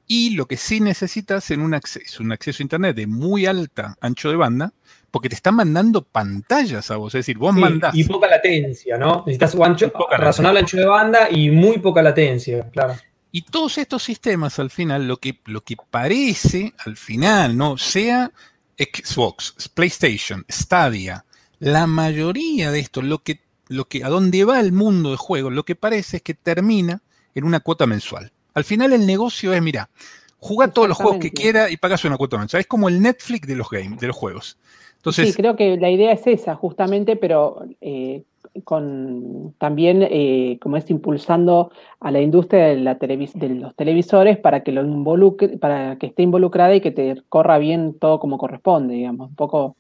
[0.07, 3.97] Y lo que sí necesitas es un acceso, un acceso a internet de muy alta
[4.01, 4.73] ancho de banda,
[5.11, 7.15] porque te están mandando pantallas a vos.
[7.15, 7.95] Es decir, vos mandás.
[7.95, 9.25] Y poca latencia, ¿no?
[9.27, 12.95] Necesitas un ancho, razonable ancho de banda y muy poca latencia, claro.
[13.37, 17.77] Y todos estos sistemas, al final, lo que, lo que parece, al final, ¿no?
[17.77, 18.31] Sea
[18.79, 21.25] Xbox, PlayStation, Stadia,
[21.59, 25.53] la mayoría de esto, lo que, lo que, a dónde va el mundo de juegos,
[25.53, 27.03] lo que parece es que termina
[27.35, 28.31] en una cuota mensual.
[28.55, 29.91] Al final el negocio es, mira,
[30.39, 32.61] juega todos los juegos que quiera y pagas una cuota mensual.
[32.61, 34.59] Es como el Netflix de los games, de los juegos.
[34.99, 38.23] Entonces, sí, creo que la idea es esa, justamente, pero eh,
[38.63, 44.63] con también, eh, como es, impulsando a la industria de, la de los televisores para
[44.63, 48.95] que lo involucre, para que esté involucrada y que te corra bien todo como corresponde,
[48.95, 49.31] digamos.
[49.31, 49.77] Un poco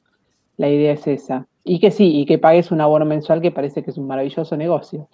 [0.57, 1.47] la idea es esa.
[1.63, 4.57] Y que sí, y que pagues un abono mensual que parece que es un maravilloso
[4.57, 5.09] negocio.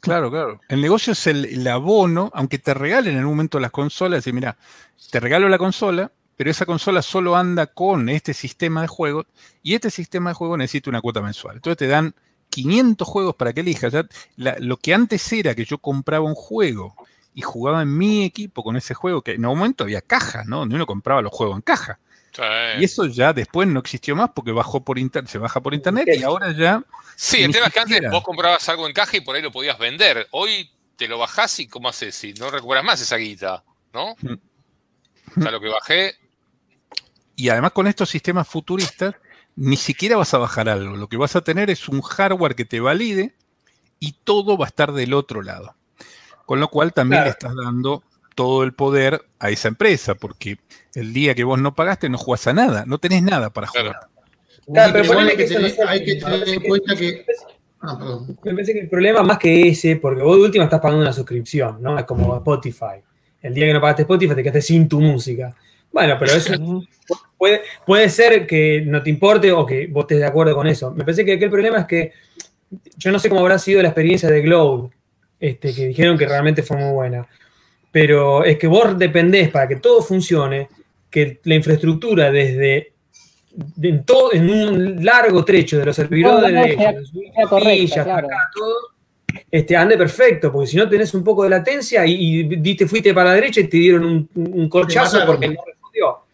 [0.00, 0.60] Claro, claro.
[0.68, 4.56] El negocio es el, abono, aunque te regalen en un momento las consolas, y mira,
[5.10, 9.26] te regalo la consola, pero esa consola solo anda con este sistema de juegos
[9.62, 11.56] y este sistema de juegos necesita una cuota mensual.
[11.56, 12.14] Entonces te dan
[12.50, 13.92] 500 juegos para que elijas.
[14.36, 16.94] lo que antes era que yo compraba un juego
[17.34, 20.60] y jugaba en mi equipo con ese juego, que en un momento había cajas, ¿no?
[20.60, 21.98] Donde uno compraba los juegos en caja.
[22.78, 26.08] Y eso ya después no existió más porque bajó por internet, se baja por internet
[26.18, 26.82] y ahora ya.
[27.14, 29.50] Sí, el tema es que antes vos comprabas algo en caja y por ahí lo
[29.50, 30.28] podías vender.
[30.32, 32.14] Hoy te lo bajás y ¿cómo haces?
[32.14, 34.14] Si no recuperas más esa guita, ¿no?
[34.20, 34.34] Mm.
[35.38, 36.14] O sea, lo que bajé.
[37.36, 39.14] Y además con estos sistemas futuristas,
[39.56, 40.96] ni siquiera vas a bajar algo.
[40.96, 43.34] Lo que vas a tener es un hardware que te valide
[43.98, 45.74] y todo va a estar del otro lado.
[46.44, 48.04] Con lo cual también le estás dando
[48.34, 50.58] todo el poder a esa empresa, porque
[50.94, 54.08] el día que vos no pagaste no jugás a nada, no tenés nada para jugar.
[54.72, 55.36] Claro, pero hay
[56.04, 57.24] que tener en cuenta que...
[57.80, 61.02] Ah, me parece que el problema más que ese, porque vos de última estás pagando
[61.02, 61.98] una suscripción, ¿no?
[61.98, 63.02] Es como Spotify.
[63.40, 65.54] El día que no pagaste Spotify te quedaste sin tu música.
[65.92, 66.52] Bueno, pero eso
[67.36, 70.90] puede, puede ser que no te importe o que vos estés de acuerdo con eso.
[70.92, 72.12] Me parece que el problema es que
[72.96, 74.90] yo no sé cómo habrá sido la experiencia de Globe,
[75.38, 77.26] este, que dijeron que realmente fue muy buena.
[77.92, 80.68] Pero es que vos dependés para que todo funcione,
[81.10, 82.92] que la infraestructura desde
[83.80, 86.76] en, todo, en un largo trecho de los servidores de,
[87.48, 87.58] todo,
[89.50, 93.30] este, ande perfecto, porque si no tenés un poco de latencia y, diste, fuiste para
[93.30, 96.25] la derecha y te dieron un, un colchazo porque no respondió.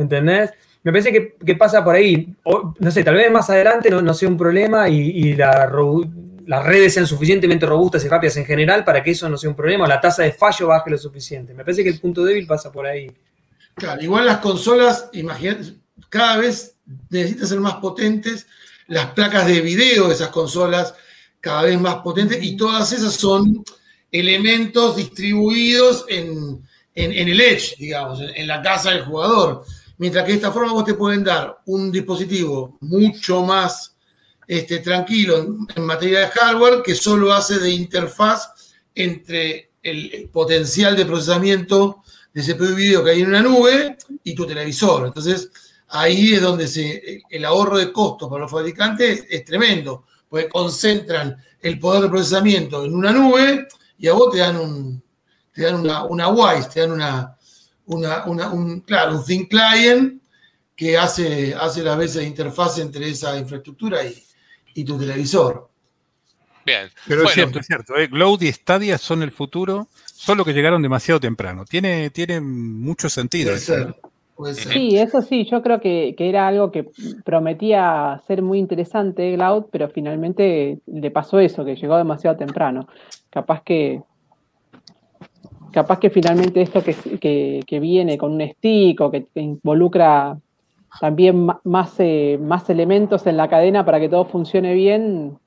[0.00, 0.50] ¿Entendés?
[0.82, 2.34] Me parece que, pasa por ahí.
[2.78, 5.70] no sé, tal vez más adelante no, sea un problema y, la,
[6.46, 9.56] las redes sean suficientemente robustas y rápidas en general para que eso no sea un
[9.56, 11.52] problema, la tasa de fallo baje lo suficiente.
[11.52, 13.12] Me parece que el punto débil pasa por ahí.
[13.74, 15.74] Claro, igual las consolas, imagínate,
[16.08, 16.76] cada vez
[17.10, 18.46] necesitan ser más potentes,
[18.88, 20.94] las placas de video de esas consolas
[21.40, 23.64] cada vez más potentes y todas esas son
[24.10, 26.62] elementos distribuidos en,
[26.94, 29.64] el edge, digamos, en, la casa del jugador.
[30.00, 33.94] Mientras que de esta forma vos te pueden dar un dispositivo mucho más
[34.46, 41.04] este, tranquilo en, materia de hardware que solo hace de interfaz entre el, potencial de
[41.04, 45.06] procesamiento de CPU y video que hay en una nube y tu televisor.
[45.06, 45.50] Entonces,
[45.88, 51.36] ahí es donde se, el ahorro de costos para los fabricantes es tremendo pues concentran
[51.60, 55.02] el poder de procesamiento en una nube y a vos te dan un,
[55.52, 57.36] te dan una, una WISE, te dan una,
[57.90, 60.22] una, un, claro, un thin client
[60.76, 64.14] que hace, hace las veces de interfaz entre esa infraestructura y,
[64.74, 65.68] y tu televisor.
[66.64, 66.88] Bien.
[67.06, 67.96] Pero es cierto, es cierto.
[67.96, 68.08] ¿eh?
[68.08, 71.64] Cloud y Stadia son el futuro, solo que llegaron demasiado temprano.
[71.64, 73.52] Tiene, tiene mucho sentido.
[74.54, 76.86] Sí, eso sí, yo creo que, era algo que
[77.24, 82.88] prometía ser muy interesante, Cloud, pero finalmente le pasó eso, que llegó demasiado temprano.
[83.28, 84.02] Capaz que
[85.72, 90.36] capaz que finalmente esto que, que, viene con un stick o que, involucra
[91.00, 95.38] también más, eh, más elementos en la cadena para que todo funcione bien,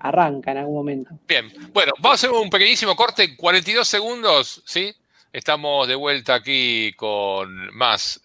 [0.00, 1.10] arranca en algún momento.
[1.26, 4.94] Bien, bueno, vamos a hacer un pequeñísimo corte, 42 segundos, ¿sí?
[5.32, 8.20] Estamos de vuelta aquí con más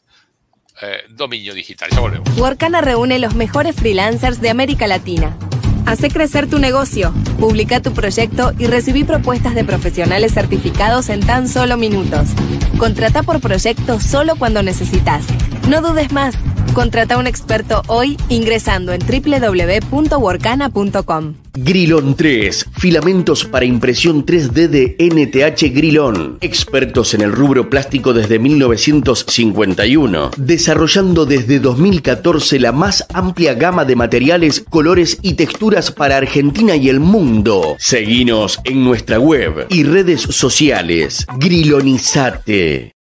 [0.82, 1.90] eh, dominio digital.
[1.92, 2.38] Ya volvemos.
[2.38, 5.38] Workana reúne los mejores freelancers de América Latina.
[5.86, 11.50] Hace crecer tu negocio, publica tu proyecto y recibí propuestas de profesionales certificados en tan
[11.50, 12.30] solo minutos.
[12.78, 15.26] Contrata por proyecto solo cuando necesitas.
[15.70, 16.36] No dudes más.
[16.74, 21.36] Contrata a un experto hoy ingresando en www.workana.com.
[21.56, 26.40] Grilon 3, filamentos para impresión 3D de NTH Grilon.
[26.42, 33.96] Expertos en el rubro plástico desde 1951, desarrollando desde 2014 la más amplia gama de
[33.96, 37.76] materiales, colores y texturas para Argentina y el mundo.
[37.80, 41.26] Seguinos en nuestra web y redes sociales.
[41.38, 42.92] Grilonizate.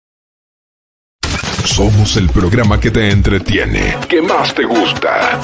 [1.64, 5.40] Somos el programa que te entretiene, que más te gusta.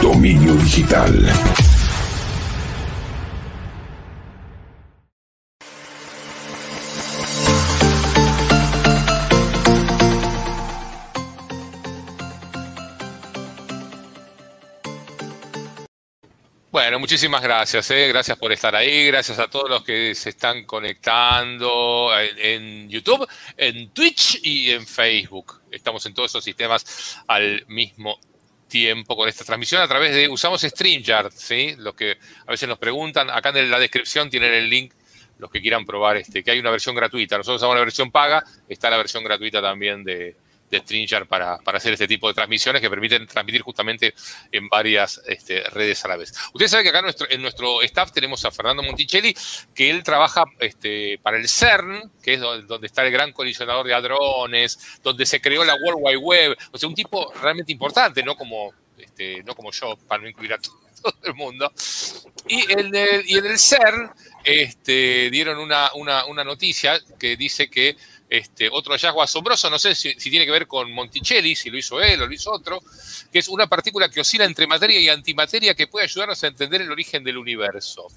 [0.00, 1.28] Dominio Digital.
[16.76, 18.06] Bueno, muchísimas gracias, eh.
[18.08, 23.88] gracias por estar ahí, gracias a todos los que se están conectando en, YouTube, en
[23.94, 25.62] Twitch y en Facebook.
[25.70, 28.20] Estamos en todos esos sistemas al mismo
[28.68, 31.76] tiempo con esta transmisión a través de, usamos StreamYard, ¿sí?
[31.78, 34.92] Los que a veces nos preguntan, acá en la descripción tienen el link,
[35.38, 37.38] los que quieran probar este, que hay una versión gratuita.
[37.38, 40.36] Nosotros usamos la versión paga, está la versión gratuita también de,
[40.70, 44.14] de Stringer para, hacer este tipo de transmisiones que permiten transmitir justamente
[44.50, 46.32] en varias este, redes a la vez.
[46.52, 49.34] Ustedes saben que acá en nuestro, staff tenemos a Fernando Monticelli,
[49.74, 53.94] que él trabaja este, para el CERN, que es donde, está el gran colisionador de
[53.94, 58.36] hadrones, donde se creó la World Wide Web, o sea, un tipo realmente importante, no
[58.36, 60.86] como, este, no como yo, para no incluir a todo
[61.24, 61.72] el mundo.
[62.48, 64.10] Y en el, y el CERN
[65.30, 67.96] dieron una, una, una noticia que dice que
[68.28, 72.00] este, otro hallazgo asombroso, no sé si, tiene que ver con Monticelli, si lo hizo
[72.00, 72.82] él o lo hizo otro,
[73.32, 76.82] que es una partícula que oscila entre materia y antimateria que puede ayudarnos a entender
[76.82, 78.08] el origen del universo.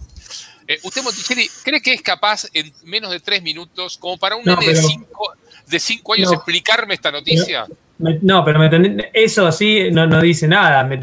[0.68, 4.46] Eh, ¿Usted, Monticelli, cree que es capaz en menos de tres minutos, como para un
[4.46, 7.68] nene de, cinco, años, explicarme esta noticia?
[8.00, 10.90] no, pero me eso sí no, dice nada.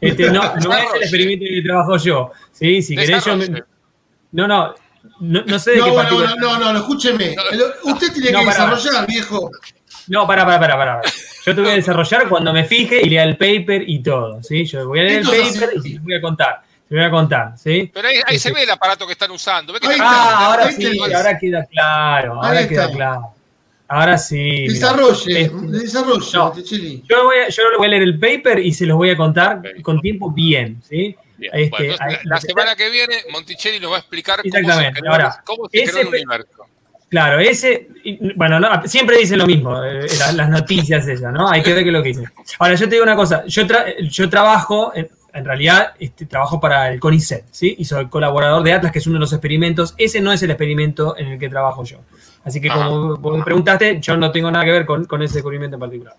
[0.00, 0.66] Este, no, es
[0.96, 2.30] el experimento que trabajo yo.
[2.52, 2.82] ¿sí?
[2.82, 3.36] Si querés yo...
[4.32, 4.74] no, no,
[5.24, 7.34] no, sé de no, qué no, no, no, no, escúcheme.
[7.82, 9.50] Usted tiene que desarrollar, viejo.
[10.08, 11.00] No, para, para, para, para.
[11.46, 14.64] Yo te voy a desarrollar cuando me fije y lea el paper y todo, ¿sí?
[14.64, 16.62] Yo voy a leer el paper y les voy a contar.
[16.88, 17.90] Te voy a contar, ¿sí?
[17.92, 19.74] Pero ahí, ahí se ve el aparato que están usando.
[20.00, 23.34] ah, ahora sí, ahora queda claro, ahora queda claro.
[23.88, 24.66] Ahora sí.
[24.66, 29.10] Desarrolle, desarrolle, yo, voy a, yo voy a leer el paper y se los voy
[29.10, 31.16] a contar con tiempo bien, ¿sí?
[31.38, 34.40] Este, la, semana que viene Monticelli nos va a explicar
[35.44, 36.66] cómo se, creó, el universo.
[37.08, 37.88] Claro, ese,
[38.34, 41.48] bueno, siempre dicen lo mismo, eh, las, noticias esas, ¿no?
[41.48, 42.24] Hay que ver qué es lo que dicen.
[42.58, 43.62] Ahora, yo te digo una cosa, yo,
[44.00, 47.76] yo trabajo, en, realidad, este, trabajo para el CONICET, ¿sí?
[47.78, 49.94] Y soy colaborador de Atlas, que es uno de los experimentos.
[49.96, 52.00] Ese no es el experimento en el que trabajo yo.
[52.44, 55.34] Así que, como vos me preguntaste, yo no tengo nada que ver con, con ese
[55.34, 56.14] descubrimiento en particular.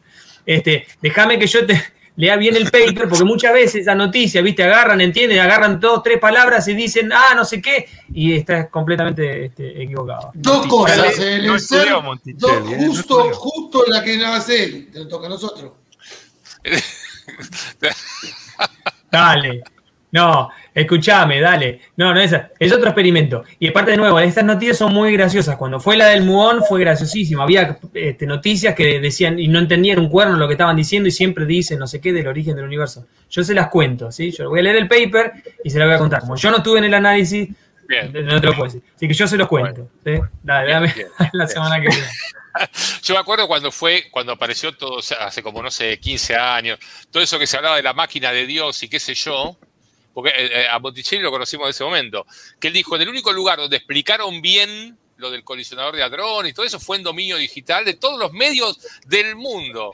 [0.46, 1.82] Este, déjame que yo te,
[2.18, 6.20] lea bien el paper, porque muchas veces esa noticia, viste, agarran, entienden, agarran dos, tres
[6.20, 10.32] palabras y dicen, ah, no sé qué, y está completamente este, equivocado.
[10.34, 11.90] Dos cosas, el no ser,
[12.78, 15.72] justo, justo la que no hace te toca a nosotros.
[19.12, 19.64] Dale.
[20.12, 21.80] No, escúchame, dale.
[21.96, 23.44] No, no es es otro experimento.
[23.60, 25.56] Y aparte de nuevo, estas noticias son muy graciosas.
[25.56, 27.42] Cuando fue la del Muón fue graciosísimo.
[27.42, 31.12] Había este, noticias que decían y no entendían un cuerno lo que estaban diciendo y
[31.12, 33.08] siempre dicen no sé qué del origen del universo.
[33.30, 34.32] Yo se las cuento, ¿sí?
[34.32, 35.32] Yo voy a leer el paper
[35.64, 36.22] y se las voy a contar.
[36.22, 37.50] Como yo no estuve en el análisis,
[38.24, 38.84] no te lo puedo decir.
[38.96, 39.90] Así que yo se los cuento.
[40.44, 40.94] Dale, dame
[41.34, 42.06] la semana que viene.
[43.04, 46.80] Yo me acuerdo cuando fue, cuando apareció todo, hace como, no sé, 15 años,
[47.12, 49.58] todo eso que se hablaba de la máquina de Dios y qué sé yo,
[50.16, 52.26] porque eh, eh, a Monticelli lo conocimos en ese momento,
[52.58, 56.48] que él dijo, en el único lugar donde explicaron bien lo del colisionador de hadrón
[56.48, 59.92] y todo eso fue en dominio digital de todos los medios del mundo.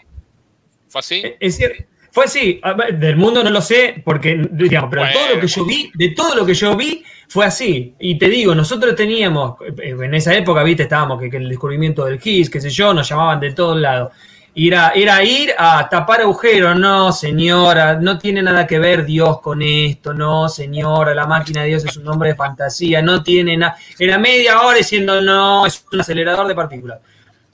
[0.88, 1.24] ¿Fue así?
[1.40, 1.84] Es cierto.
[2.12, 2.62] Fue así,
[2.94, 6.36] del mundo no lo sé, porque, digamos, pero todo lo que yo vi, de todo
[6.36, 7.96] lo que yo vi, fue así.
[8.00, 12.50] Y te digo, nosotros teníamos, en esa época, viste, estábamos que, el descubrimiento del GIS,
[12.50, 14.12] qué sé yo, nos llamaban de todos lados.
[14.54, 19.62] Era, era ir a tapar agujeros, no, señora, no tiene nada que ver Dios con
[19.62, 23.78] esto, no, señora, la máquina de Dios es un nombre de fantasía, no tiene nada.
[23.98, 27.00] Era media hora diciendo, no, es un acelerador de partículas.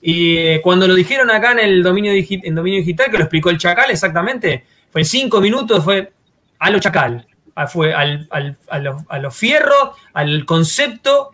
[0.02, 3.50] Y eh, cuando lo dijeron acá en el dominio, en dominio digital, que lo explicó
[3.50, 6.12] el Chacal exactamente, fue en cinco minutos, fue
[6.60, 7.28] a lo Chacal,
[7.68, 11.32] fue al, a, los, fierros, al concepto,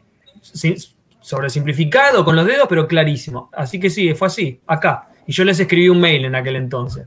[1.22, 3.50] sobresimplificado con los dedos, pero clarísimo.
[3.54, 5.10] Así que sí, fue así, acá.
[5.28, 7.06] Y yo les escribí un mail en aquel entonces.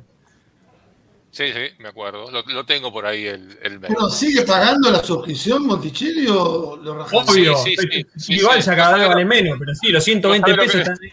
[1.30, 2.30] Sí, sí, me acuerdo.
[2.30, 3.94] Lo, tengo por ahí el, el mail.
[4.10, 7.28] ¿sigue pagando la suscripción Monticelli o lo rajaron?
[7.28, 10.76] Obvio, sí, sí, sí, igual ya cada vez vale menos, pero sí, los 120 pesos
[10.76, 10.96] están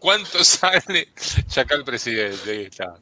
[0.00, 1.10] ¿Cuánto sale?
[1.46, 2.96] Chacal presidente, ahí está.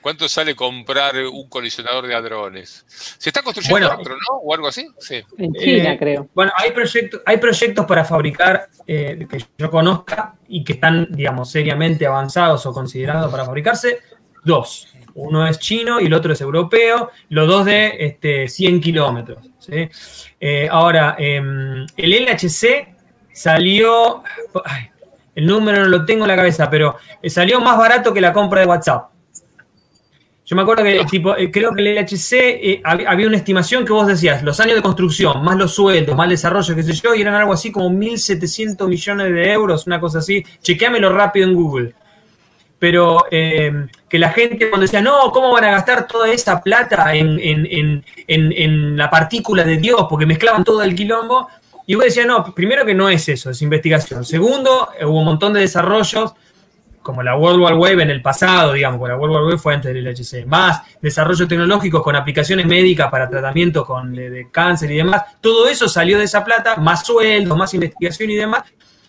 [0.00, 2.84] ¿Cuánto sale comprar un colisionador de hadrones?
[2.86, 4.36] ¿Se está construyendo otro, no?
[4.42, 4.88] ¿O algo así?
[4.98, 5.22] Sí.
[5.36, 6.28] En China, eh, creo.
[6.34, 11.50] Bueno, hay, proyectos, hay proyectos para fabricar eh, que yo conozca y que están, digamos,
[11.50, 14.00] seriamente avanzados o considerados para fabricarse.
[14.44, 14.88] Dos.
[15.14, 19.38] Uno es chino y el otro es europeo, los dos de este, 100 kilómetros.
[19.68, 22.94] Eh, ahora, em, el LHC
[23.32, 24.22] salió,
[25.34, 28.60] el número no lo tengo en la cabeza, pero salió más barato que la compra
[28.60, 29.15] de WhatsApp.
[30.46, 33.92] Yo me acuerdo que, tipo, eh, creo que el LHC eh, había una estimación que
[33.92, 37.16] vos decías, los años de construcción, más los sueldos, más el desarrollo, qué sé yo,
[37.16, 40.44] y eran algo así como 1.700 millones de euros, una cosa así.
[40.62, 41.94] Chequeamelo rápido en Google.
[42.78, 47.12] Pero eh, que la gente cuando decía, no, ¿cómo van a gastar toda esa plata
[47.12, 47.66] en, en,
[48.28, 50.06] en, en, la partícula de Dios?
[50.08, 51.48] Porque mezclaban todo el quilombo.
[51.86, 54.24] Y vos decías, no, primero que no es eso, es investigación.
[54.24, 56.34] Segundo, hubo un montón de desarrollos
[57.06, 59.74] como la World War Web en el pasado, digamos, porque la World War Web fue
[59.74, 64.96] antes del LHC, más desarrollo tecnológico con aplicaciones médicas para tratamiento con, de, cáncer y
[64.96, 68.64] demás, todo eso salió de esa plata, más sueldos, más investigación y demás,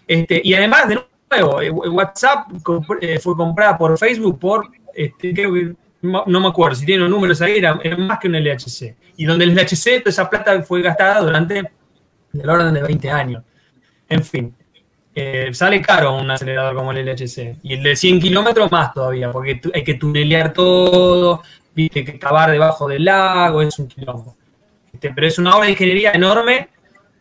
[0.08, 2.50] este, y además, de nuevo, eh, WhatsApp
[3.02, 5.74] eh, fue comprada por Facebook por, este, creo que,
[6.04, 9.46] no me acuerdo, si tienen los números ahí, era, más que un LHC, y donde
[9.46, 11.72] el LHC, toda esa plata fue gastada durante
[12.32, 13.44] el orden de 20 años.
[14.08, 14.56] En fin,
[15.20, 17.58] eh, sale caro un acelerador como el LHC.
[17.64, 21.42] Y el de 100 kilómetros más todavía, porque hay que tunelear todo,
[21.76, 24.36] hay que cavar debajo del lago, es un quilombo.
[24.94, 26.70] Este, pero es una obra de ingeniería enorme,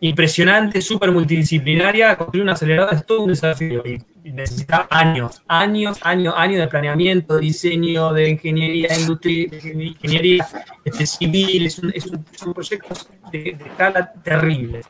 [0.00, 2.16] impresionante, súper multidisciplinaria.
[2.18, 3.98] Construir un acelerador es todo un desafío y,
[4.30, 10.46] necesita años, años, años, años de planeamiento, diseño, de ingeniería industria, de ingeniería
[10.84, 11.64] este, civil.
[11.64, 14.82] Es un, es son proyectos de escala terrible.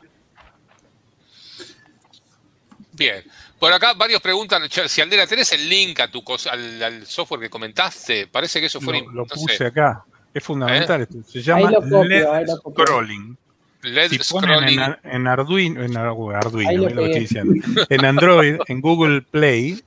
[2.97, 3.23] Bien.
[3.59, 7.49] Por acá varios preguntan, si Aldera, ¿tenés el link a tu cosa, al, software que
[7.49, 8.27] comentaste?
[8.27, 9.01] Parece que eso fue...
[9.01, 10.03] Lo, lo puse acá.
[10.33, 11.01] Es fundamental.
[11.01, 11.07] ¿Eh?
[11.25, 13.37] Se llama LED Scrolling.
[13.81, 14.79] LED Scrolling.
[15.03, 17.53] En, Arduino, en Arduino, lo estoy diciendo.
[17.89, 19.83] en Android, en Google Play,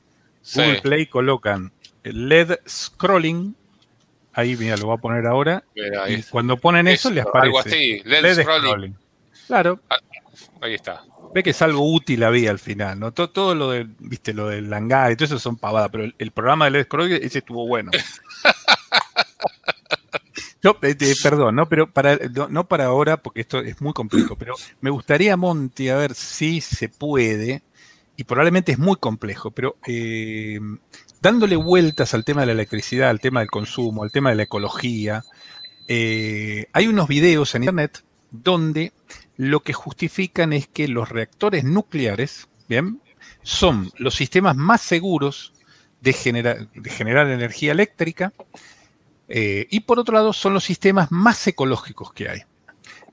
[0.54, 3.54] Google Play colocan LED Scrolling.
[4.32, 5.62] Ahí, mira, lo voy a poner ahora.
[6.08, 7.46] y cuando ponen eso, les aparece.
[7.46, 8.96] Algo así, LED, scrolling.
[9.46, 9.80] Claro.
[9.88, 9.96] Ah,
[10.62, 13.12] ahí está ve que es algo útil había al final, ¿no?
[13.12, 16.30] Todo, todo lo del, viste, lo del langar y todo eso son pavadas, pero el,
[16.32, 17.90] programa de Led Scroll ese estuvo bueno.
[20.62, 22.18] No, eh, perdón, no, pero para,
[22.50, 26.60] no, para ahora, porque esto es muy complejo, pero me gustaría, Monty, a ver si
[26.60, 27.62] se puede,
[28.14, 30.60] y probablemente es muy complejo, pero eh,
[31.22, 34.42] dándole vueltas al tema de la electricidad, al tema del consumo, al tema de la
[34.42, 35.24] ecología,
[35.88, 38.92] eh, hay unos videos en internet donde
[39.40, 43.00] lo que justifican es que los reactores nucleares, ¿bien?
[43.42, 45.54] Son los sistemas más seguros
[46.02, 48.34] de, generar energía eléctrica
[49.28, 52.40] eh, y por otro lado son los sistemas más ecológicos que hay.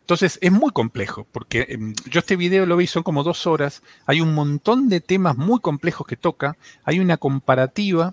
[0.02, 3.82] Entonces es muy complejo, porque em, yo este video lo vi, son como dos horas,
[4.06, 8.12] hay un montón de temas muy complejos que toca, hay una comparativa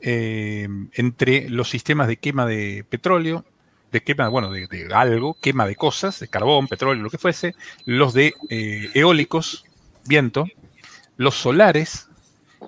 [0.00, 3.44] em, entre los sistemas de quema de petróleo,
[3.90, 8.14] de quema, bueno, de, algo, quema de cosas, de carbón, petróleo, lo que fuese, los
[8.14, 9.64] de eh, eólicos,
[10.06, 10.46] viento,
[11.16, 12.08] los solares,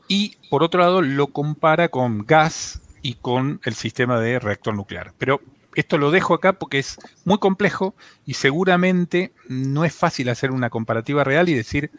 [0.09, 5.13] y por otro lado lo compara con gas y con el sistema de reactor nuclear.
[5.19, 5.41] Pero
[5.75, 7.95] esto lo dejo acá porque es muy complejo
[8.27, 11.91] y seguramente no es fácil hacer una comparativa real y decir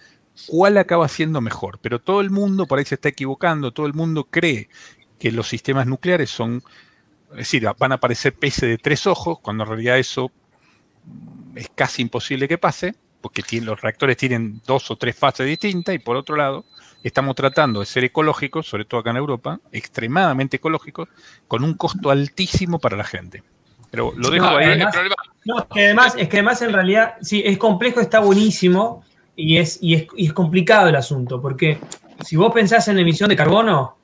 [0.47, 1.79] cuál acaba siendo mejor.
[1.81, 4.69] Pero todo el mundo por ahí se está equivocando, todo el mundo cree
[5.19, 6.63] que los sistemas nucleares son,
[7.33, 10.31] es decir, van a aparecer peces de tres ojos, cuando en realidad eso
[11.55, 15.99] es casi imposible que pase, porque los reactores tienen dos o tres fases distintas y
[15.99, 16.65] por otro lado,
[17.03, 21.09] estamos tratando de ser ecológicos, sobre todo acá en Europa, extremadamente ecológicos,
[21.47, 23.43] con un costo altísimo para la gente.
[23.91, 24.65] Pero lo dejo ahí.
[24.65, 24.95] Además,
[25.45, 29.03] no, es que además, es que además en realidad, sí, es complejo, está buenísimo
[29.35, 31.79] y es, y es, y es complicado el asunto, porque
[32.25, 33.97] si vos pensás en emisión de carbono,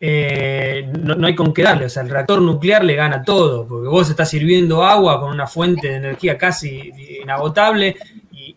[0.00, 1.86] eh, no, hay con qué darle.
[1.86, 5.46] O sea, el reactor nuclear le gana todo, porque vos estás sirviendo agua con una
[5.46, 6.90] fuente de energía casi
[7.22, 7.96] inagotable
[8.32, 8.56] y,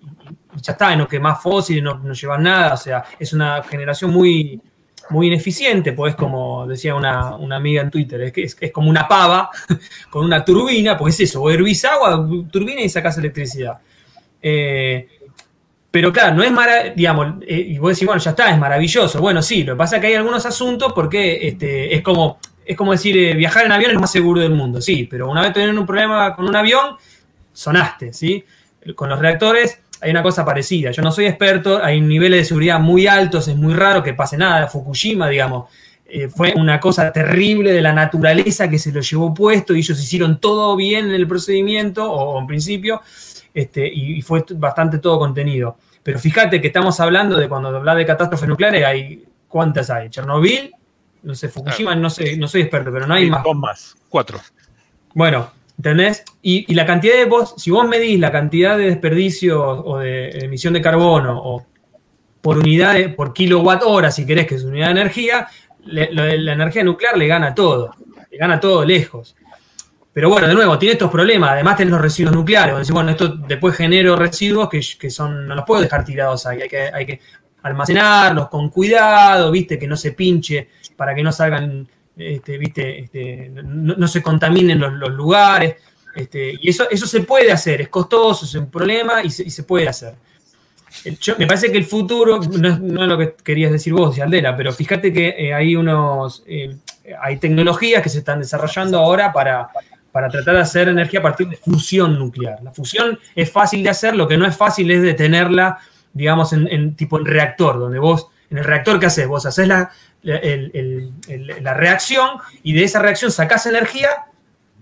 [0.61, 2.73] ya está, y no quemás fósiles, no, no llevas nada.
[2.73, 4.61] O sea, es una generación muy,
[5.09, 9.49] muy ineficiente, pues como decía una, amiga en Twitter, es, que es, como una pava
[10.09, 13.77] con una turbina, pues es eso, vos hervís agua, turbina y sacás electricidad.
[14.41, 15.07] Eh,
[15.97, 19.19] pero claro, no es maravilloso, digamos, eh, y vos decís, bueno, ya está, es maravilloso.
[19.19, 22.77] Bueno, sí, lo que pasa es que hay algunos asuntos porque este, es como es
[22.77, 25.53] como decir, eh, viajar en avión es más seguro del mundo, sí, pero una vez
[25.53, 26.97] teniendo un problema con un avión,
[27.51, 28.45] sonaste, ¿sí?
[28.93, 30.91] Con los reactores hay una cosa parecida.
[30.91, 34.37] Yo no soy experto, hay niveles de seguridad muy altos, es muy raro que pase
[34.37, 34.67] nada.
[34.67, 35.67] Fukushima, digamos,
[36.05, 39.99] eh, fue una cosa terrible de la naturaleza que se lo llevó puesto y ellos
[39.99, 43.01] hicieron todo bien en el procedimiento o en principio
[43.57, 45.77] este, y, fue bastante todo contenido.
[46.07, 50.09] Pero fíjate que estamos hablando de cuando habla de catástrofes nucleares, hay ¿cuántas hay?
[50.09, 50.71] Chernobyl,
[51.23, 53.43] no sé, Fukushima, no sé, no soy experto, pero no hay más.
[53.43, 54.39] Dos más, cuatro.
[55.13, 56.23] Bueno, ¿entendés?
[56.41, 60.73] Y, la cantidad de vos, si vos medís la cantidad de desperdicio o de emisión
[60.75, 61.65] de carbono o
[62.39, 65.49] por unidad, por kilowatt hora, si querés que es unidad de energía,
[65.87, 67.91] la energía nuclear le gana todo,
[68.31, 69.35] le gana todo lejos.
[70.17, 71.51] Pero bueno, de nuevo, tiene estos problemas.
[71.51, 72.89] Además, tenés los residuos nucleares.
[72.89, 76.59] bueno, esto después genero residuos que, son, no los puedo dejar tirados ahí.
[76.63, 77.21] Hay que, hay que
[77.61, 81.87] almacenarlos con cuidado, viste, que no se pinche para que no salgan,
[82.17, 85.75] este, viste, este, no, se contaminen los, lugares.
[86.15, 89.87] Este, y eso, eso se puede hacer, es costoso, es un problema y se, puede
[89.87, 90.15] hacer.
[91.37, 92.69] me parece que el futuro, no
[93.03, 96.75] es, lo que querías decir vos, Aldera, pero fíjate que eh, hay unos, eh,
[97.21, 99.69] hay tecnologías que se están desarrollando ahora para,
[100.17, 102.57] para tratar de hacer energía a partir de fusión nuclear.
[102.63, 105.77] La fusión es fácil de hacer, lo que no es fácil es detenerla,
[106.11, 109.27] digamos, en, tipo en reactor, donde vos, en el reactor, ¿qué haces?
[109.27, 109.91] Vos haces la,
[110.23, 112.29] la, reacción
[112.63, 114.09] y de esa reacción sacás energía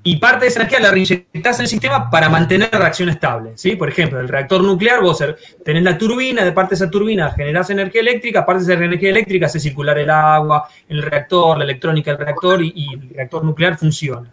[0.04, 3.52] y parte de esa energía la reinyectás en el sistema para mantener la reacción estable.
[3.56, 3.76] ¿sí?
[3.76, 5.22] Por ejemplo, el reactor nuclear, vos
[5.66, 9.10] tenés la turbina, de parte de esa turbina generás energía eléctrica, parte de esa energía
[9.10, 13.78] eléctrica hace circular el agua, el reactor, la electrónica del reactor y el reactor nuclear
[13.78, 14.32] funciona.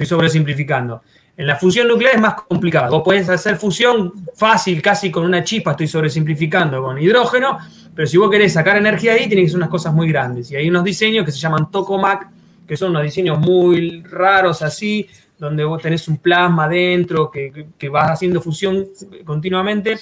[0.00, 1.02] Estoy sobresimplificando.
[1.36, 2.90] En la fusión nuclear es más complicado.
[2.90, 7.58] Vos podés hacer fusión fácil, casi con una chispa, estoy sobresimplificando, con hidrógeno,
[7.94, 10.50] pero si vos querés sacar energía ahí, tiene que unas cosas muy grandes.
[10.52, 12.30] Y hay unos diseños que se llaman tokamak,
[12.66, 17.88] que son unos diseños muy raros así, donde vos tenés un plasma dentro que, que
[17.90, 18.86] vas haciendo fusión
[19.26, 19.98] continuamente.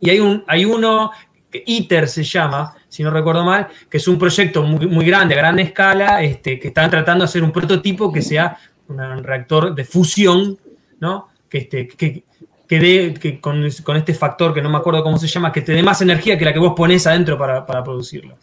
[0.00, 1.10] Y hay, un, hay uno,
[1.50, 5.34] que ITER se llama, si no recuerdo mal, que es un proyecto muy, muy grande,
[5.34, 8.56] a gran escala, este, que están tratando de hacer un prototipo que sea
[8.88, 10.58] un reactor de fusión,
[11.00, 11.28] ¿no?
[11.48, 12.24] Que, este, que,
[12.66, 15.72] que, dé, que con, este factor que no me acuerdo cómo se llama, que te
[15.72, 18.36] dé más energía que la que vos pones adentro para, producirlo.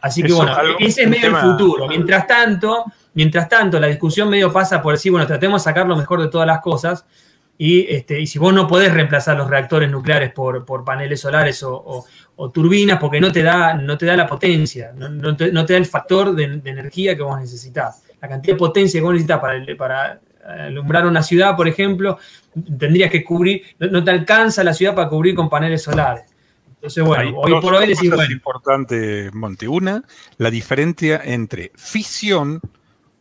[0.00, 1.86] Así que bueno, ese es medio el futuro.
[1.88, 2.84] Mientras tanto,
[3.14, 6.28] mientras tanto, la discusión medio pasa por decir, bueno, tratemos de sacar lo mejor de
[6.28, 7.04] todas las cosas.
[7.58, 12.06] Y, este, y si vos no podés reemplazar los reactores nucleares por, paneles solares o,
[12.48, 16.34] turbinas, porque no te da, no te da la potencia, no, te, da el factor
[16.34, 20.20] de, de energía que vos necesitas la cantidad de potencia que vos necesitas para, para
[20.66, 22.18] alumbrar una ciudad, por ejemplo,
[22.78, 26.24] tendrías que cubrir, no, te alcanza la ciudad para cubrir con paneles solares.
[26.66, 28.22] Entonces, bueno, hoy por hoy decimos.
[28.24, 29.68] Es importante, Monte.
[29.68, 30.02] Una,
[30.38, 32.60] la diferencia entre fisión,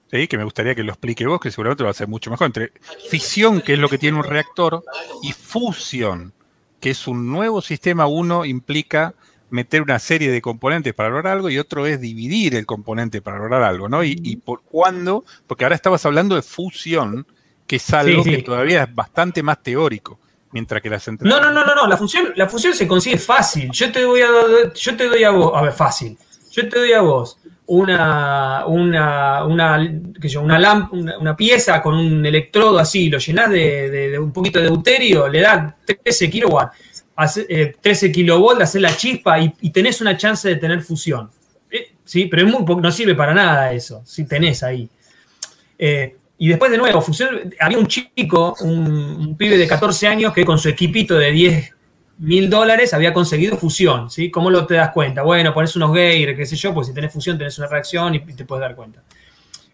[0.09, 2.47] que me gustaría que lo explique vos, que seguramente lo va a hacer mucho mejor,
[2.47, 2.71] entre
[3.09, 4.81] fisión, que es lo que tiene un reactor,
[5.23, 6.33] y fusión,
[6.79, 8.07] que es un nuevo sistema.
[8.07, 9.13] Uno implica
[9.49, 13.39] meter una serie de componentes para lograr algo y otro es dividir el componente para
[13.39, 14.03] lograr algo, ¿no?
[14.03, 17.25] Y, por cuándo, porque ahora estabas hablando de fusión,
[17.65, 20.19] que es algo que todavía es bastante más teórico.
[20.51, 21.29] Mientras que la central.
[21.29, 21.85] No, no, no, no, no.
[21.85, 23.69] La función, la función se consigue fácil.
[23.71, 26.17] Yo te doy a, yo te doy a vos, a ver, fácil.
[26.49, 27.37] Yo te doy a vos
[27.69, 34.19] una, una, una, yo, una, una, pieza con un electrodo así, lo llenás de, de,
[34.19, 36.77] un poquito de deuterio, le das 13 kilowatts
[37.27, 41.29] 13 eh, kilovolts, hacer la chispa y, tenés una chance de tener fusión.
[41.69, 44.89] Eh, sí, pero es muy, no sirve para nada eso, si tenés ahí.
[45.77, 50.45] Eh, Y después de nuevo, fusión, había un chico, un, pibe de 14 años que
[50.45, 51.73] con su equipito de 10
[52.19, 54.29] mil dólares había conseguido fusión, ¿sí?
[54.29, 55.23] ¿Cómo lo te das cuenta?
[55.23, 58.19] Bueno, pones unos gays, qué sé yo, pues si tenés fusión tenés una reacción y
[58.19, 59.01] te puedes dar cuenta.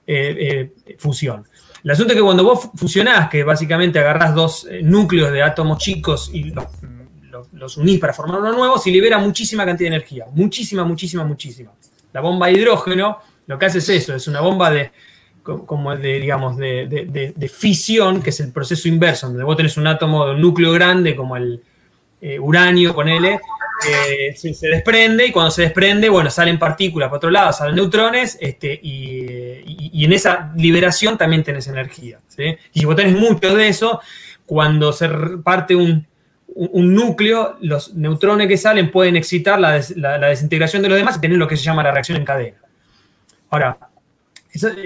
[0.08, 1.44] Eh, eh, fusión.
[1.84, 5.80] El asunto es que cuando vos fusionás, que básicamente agarrás dos eh, núcleos de átomos
[5.80, 6.54] chicos y
[7.52, 10.26] los, unís para formar uno nuevo, se libera muchísima cantidad de energía.
[10.32, 11.72] Muchísima, muchísima, muchísima.
[12.14, 14.92] La bomba de hidrógeno lo que hace es eso, es una bomba de,
[15.44, 20.26] como de, digamos, de, fisión, que es el proceso inverso, donde vos tenés un átomo
[20.26, 21.62] de un núcleo grande como el
[22.40, 23.40] uranio, ponele,
[24.36, 28.80] se, desprende y cuando se desprende, bueno, salen partículas por otro lado, salen neutrones este,
[28.82, 32.20] y, en esa liberación también tenés energía.
[32.74, 34.02] Y si vos tenés mucho de eso,
[34.46, 35.10] cuando se
[35.44, 36.08] parte un,
[36.56, 41.38] núcleo, los neutrones que salen pueden excitar la, la, desintegración de los demás y tener
[41.38, 42.58] lo que se llama la reacción en cadena.
[43.50, 43.78] Ahora,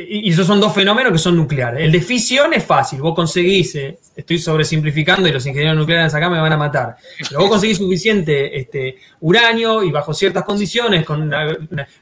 [0.07, 1.83] y esos son dos fenómenos que son nucleares.
[1.83, 6.29] El de fisión es fácil, vos conseguís, eh, estoy sobresimplificando y los ingenieros nucleares acá
[6.29, 6.97] me van a matar,
[7.27, 11.55] pero vos conseguís suficiente este, uranio y bajo ciertas condiciones, con una,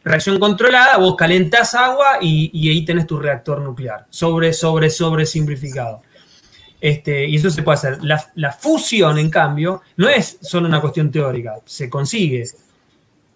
[0.04, 6.02] reacción controlada, vos calentás agua y, ahí tenés tu reactor nuclear, sobre, sobre, sobre simplificado.
[6.80, 8.04] Este, y eso se puede hacer.
[8.04, 12.46] La, la fusión, en cambio, no es solo una cuestión teórica, se consigue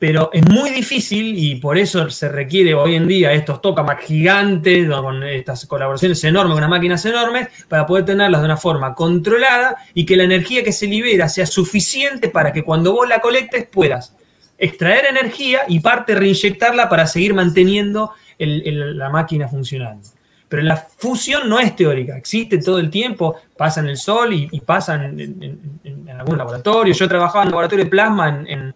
[0.02, 4.90] pero es muy difícil y por eso se requiere hoy en día estos tokamaks gigantes,
[4.90, 9.76] con estas colaboraciones enormes, con unas máquinas enormes, para poder tenerlas de una forma controlada
[9.94, 13.68] y que la energía que se libera sea suficiente para que cuando vos la colectes
[13.72, 14.16] puedas
[14.58, 20.10] extraer energía y parte reinyectarla para seguir manteniendo la máquina funcionando.
[20.50, 24.62] Pero la fusión no es teórica, existe todo el tiempo, pasa en el sol y,
[24.62, 26.92] pasa en, en, algún laboratorio.
[26.92, 28.71] Yo trabajaba en el laboratorio de plasma en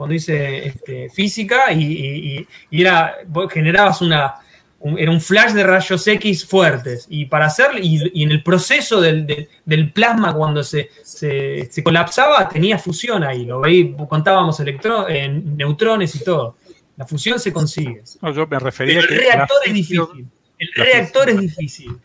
[0.00, 3.16] cuando hice este, física y, era,
[3.50, 4.36] generabas una,
[4.78, 7.06] un, era un flash de rayos X fuertes.
[7.10, 13.24] Y para hacer, y, en el proceso del, plasma cuando se, se, colapsaba, tenía fusión
[13.24, 13.44] ahí.
[13.44, 16.56] Lo veí, contábamos en neutrones y todo.
[16.96, 18.00] La fusión se consigue.
[18.34, 20.26] yo me refería el reactor es difícil.
[20.58, 21.98] El reactor es difícil.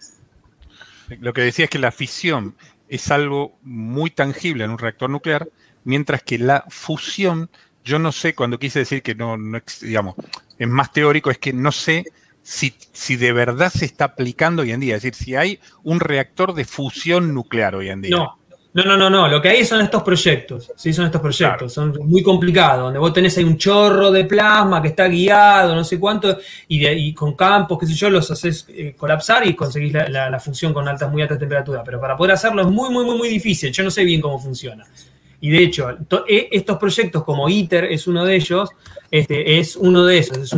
[1.21, 2.57] Lo que decía es que la fisión
[2.89, 5.47] es algo muy tangible en un reactor nuclear,
[5.85, 7.49] mientras que la fusión
[7.85, 10.15] yo no sé, cuando quise decir que no, no digamos,
[10.57, 12.03] es más teórico, es que no sé
[12.41, 14.95] si, si, de verdad se está aplicando hoy en día.
[14.95, 18.15] Es decir, si hay un reactor de fusión nuclear hoy en día.
[18.17, 18.39] No.
[18.73, 19.29] No, no, no, no.
[19.29, 20.69] Lo que hay son estos proyectos.
[20.75, 21.71] Sí, son estos proyectos.
[21.71, 22.83] Son muy complicados.
[22.83, 26.85] Donde vos tenés ahí un chorro de plasma que está guiado, no sé cuánto, y,
[26.85, 30.73] y con campos, qué sé yo, los haces eh, colapsar y conseguís la, la, fusión
[30.73, 31.83] con altas, muy altas temperaturas.
[31.85, 33.71] Pero para poder hacerlo es muy, muy, muy, muy difícil.
[33.71, 34.85] Yo no sé bien cómo funciona.
[35.41, 35.89] Y de hecho,
[36.27, 38.69] e, estos proyectos como ITER es uno de ellos,
[39.11, 40.53] este, es uno de esos, es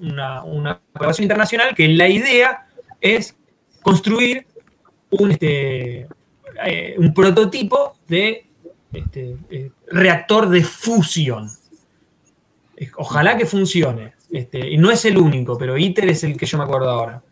[0.00, 2.66] una, una colaboración internacional que la idea
[3.00, 3.36] es
[3.82, 4.46] construir
[5.10, 6.06] un, este,
[6.64, 8.46] eh, un prototipo de
[8.92, 11.50] este, eh, reactor de fusión.
[12.96, 14.14] Ojalá que funcione.
[14.30, 17.22] Este, y no es el único, pero ITER es el que yo me acuerdo ahora.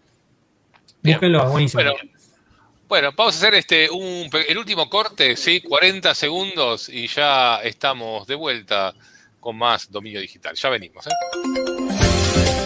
[1.03, 1.83] Búsquenlo, es buenísimo.
[1.83, 1.99] Bueno,
[2.89, 8.95] vamos a hacer este el último corte, sí, 40 segundos y ya estamos de vuelta
[9.41, 10.55] con más dominio digital.
[10.57, 11.07] Ya venimos.
[11.07, 11.11] ¿eh?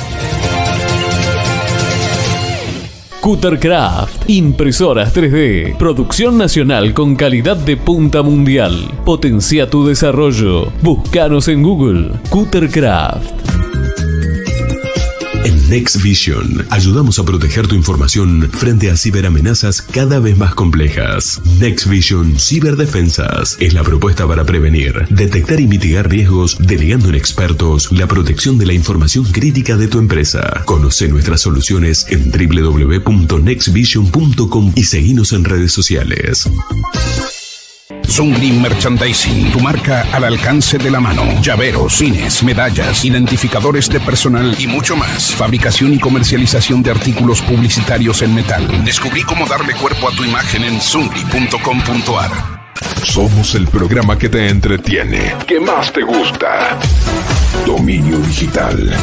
[3.27, 8.89] Cuttercraft, impresoras 3D, producción nacional con calidad de punta mundial.
[9.05, 10.71] Potencia tu desarrollo.
[10.81, 12.13] Búscanos en Google.
[12.31, 13.56] Cuttercraft.
[15.69, 21.43] Next Vision ayudamos a proteger tu información frente a ciberamenazas cada vez más complejas.
[21.59, 27.91] Next Vision Ciberdefensas es la propuesta para prevenir, detectar y mitigar riesgos, delegando en expertos
[27.91, 30.63] la protección de la información crítica de tu empresa.
[30.67, 36.49] Conoce nuestras soluciones en www.nextvision.com y seguinos en redes sociales.
[38.09, 41.23] Zungli Merchandising, tu marca al alcance de la mano.
[41.41, 45.33] Llaveros, cines, medallas, identificadores de personal y mucho más.
[45.35, 48.85] Fabricación y comercialización de artículos publicitarios en metal.
[48.85, 52.57] Descubrí cómo darle cuerpo a tu imagen en zungli.com.ar.
[53.05, 56.79] Somos el programa que te entretiene, que más te gusta.
[57.65, 58.97] Dominio digital.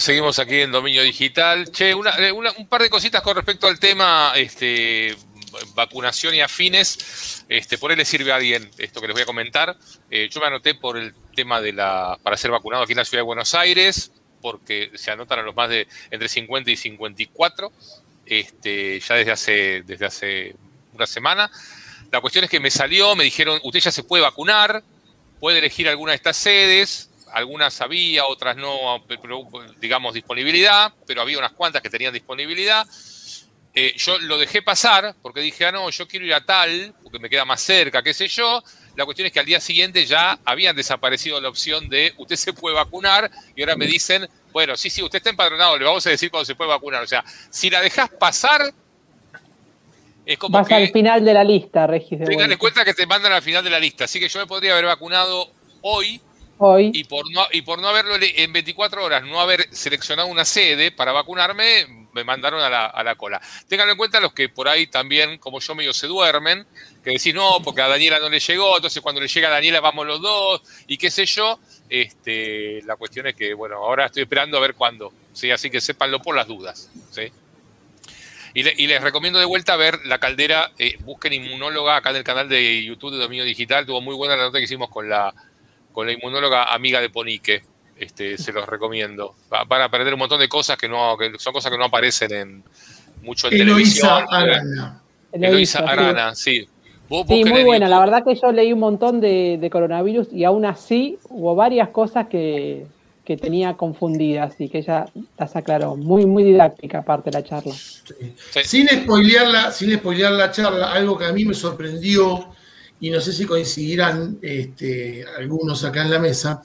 [0.00, 1.70] Seguimos aquí en Dominio Digital.
[1.70, 5.14] Che, eh, un par de cositas con respecto al tema este,
[5.74, 7.44] vacunación y afines.
[7.48, 9.76] Este, por él le sirve a alguien esto que les voy a comentar.
[10.10, 13.04] Eh, yo me anoté por el tema de la para ser vacunado aquí en la
[13.04, 14.10] ciudad de Buenos Aires,
[14.40, 17.72] porque se anotan a los más de entre 50 y 54,
[18.26, 20.56] este, ya desde hace, desde hace
[20.92, 21.50] una semana.
[22.10, 24.82] La cuestión es que me salió, me dijeron, usted ya se puede vacunar,
[25.40, 29.04] puede elegir alguna de estas sedes, algunas había, otras no,
[29.80, 32.86] digamos, disponibilidad, pero había unas cuantas que tenían disponibilidad.
[33.74, 37.18] Eh, yo lo dejé pasar porque dije, ah, no, yo quiero ir a tal, porque
[37.18, 38.62] me queda más cerca, qué sé yo.
[38.94, 42.52] La cuestión es que al día siguiente ya habían desaparecido la opción de usted se
[42.52, 46.10] puede vacunar y ahora me dicen, bueno, sí, sí, usted está empadronado, le vamos a
[46.10, 47.02] decir cuándo se puede vacunar.
[47.02, 48.72] O sea, si la dejas pasar,
[50.24, 52.24] es como Vas al final de la lista, Regis.
[52.24, 54.46] Tengan en cuenta que te mandan al final de la lista, así que yo me
[54.46, 55.50] podría haber vacunado
[55.82, 56.20] hoy,
[56.92, 60.92] Y por no, y por no haberlo en 24 horas, no haber seleccionado una sede
[60.92, 62.70] para vacunarme, me mandaron a
[63.02, 63.40] la, cola.
[63.68, 66.64] Ténganlo en cuenta los que por ahí también, como yo, medio se duermen,
[67.02, 69.80] que decís, no, porque a Daniela no le llegó, entonces cuando le llega a Daniela
[69.80, 71.58] vamos los dos, y qué sé yo.
[71.90, 75.50] Este, la cuestión es que, bueno, ahora estoy esperando a ver cuándo, ¿sí?
[75.50, 76.90] así que sépanlo por las dudas.
[77.10, 77.30] ¿sí?
[78.54, 82.48] Y, les recomiendo de vuelta ver la caldera, eh, busquen inmunóloga acá en el canal
[82.48, 85.34] de YouTube de Dominio Digital, tuvo muy buena la nota que hicimos con la,
[85.94, 87.62] con la inmunóloga amiga de Ponique
[87.96, 89.36] este, se los recomiendo.
[89.48, 92.32] Van a aprender un montón de cosas que no, que son cosas que no aparecen
[92.32, 92.64] en
[93.22, 94.24] mucho en televisión.
[94.28, 95.00] Arana.
[95.32, 96.66] Eloisa Arana, sí.
[97.08, 97.88] sí, muy buena.
[97.88, 102.26] La verdad que yo leí un montón de, coronavirus y aún así hubo varias cosas
[102.26, 102.86] que,
[103.24, 105.06] tenía confundidas y que ella
[105.38, 105.96] las aclaró.
[105.96, 107.72] Muy, muy didáctica aparte de la charla.
[107.72, 112.53] Sin, spoilear sin spoilear la charla, algo que a mí me sorprendió
[113.00, 116.62] y no sé si coincidirán este, algunos acá en la mesa,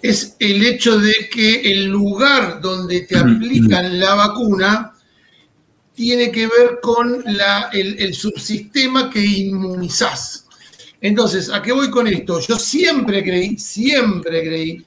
[0.00, 4.92] es el hecho de que el lugar donde te aplican la vacuna
[5.94, 7.24] tiene que ver con
[7.72, 10.46] el, subsistema que inmunizás.
[11.00, 12.38] Entonces, ¿a qué voy con esto?
[12.40, 14.86] Yo siempre creí, siempre creí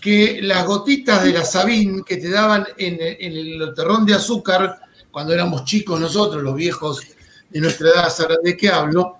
[0.00, 4.78] que las gotitas de la Sabin que te daban en, en el terrón de azúcar,
[5.10, 7.02] cuando éramos chicos nosotros, los viejos
[7.50, 9.17] de nuestra edad, ¿sabrán de qué hablo?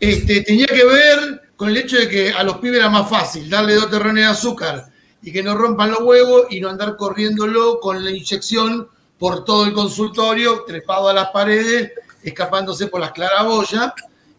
[0.00, 3.48] Este, tenía que ver con el hecho de que a los pibes era más fácil
[3.48, 4.86] darle dos terrones de azúcar
[5.22, 8.88] y que no rompan los huevos y no andar corriéndolo con la inyección
[9.18, 11.92] por todo el consultorio, trepado a las paredes,
[12.24, 13.92] escapándose por las claraboyas.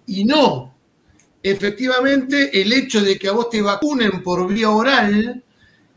[0.05, 0.75] Y no,
[1.41, 5.41] efectivamente, el hecho de que a vos te vacunen por vía oral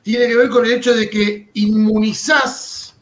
[0.02, 2.94] tiene que ver con el hecho de que inmunizás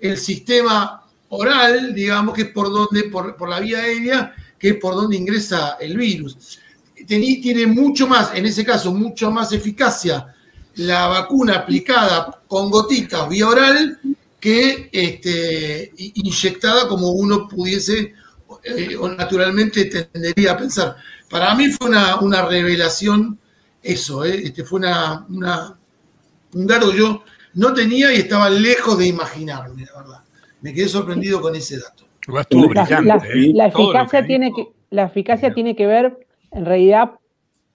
[0.00, 4.74] el sistema oral, digamos que es por donde, por, por la vía aérea, que es
[4.76, 6.58] por donde ingresa el virus.
[7.06, 10.34] Tiene mucho más, en ese caso, mucho más eficacia
[10.76, 13.98] la vacuna aplicada con gotitas vía oral
[14.38, 18.14] que este, inyectada como uno pudiese
[18.62, 20.96] eh, o naturalmente tendería a pensar.
[21.28, 23.38] Para mí fue una, revelación
[23.82, 27.24] eso, eh, este, fue una, un dato yo
[27.54, 30.22] no tenía y estaba lejos de imaginarme, la verdad.
[30.60, 32.07] Me quedé sorprendido con ese dato.
[32.28, 33.52] ¿Eh?
[33.54, 37.12] la, eficacia, tiene que, la eficacia tiene que ver, en realidad,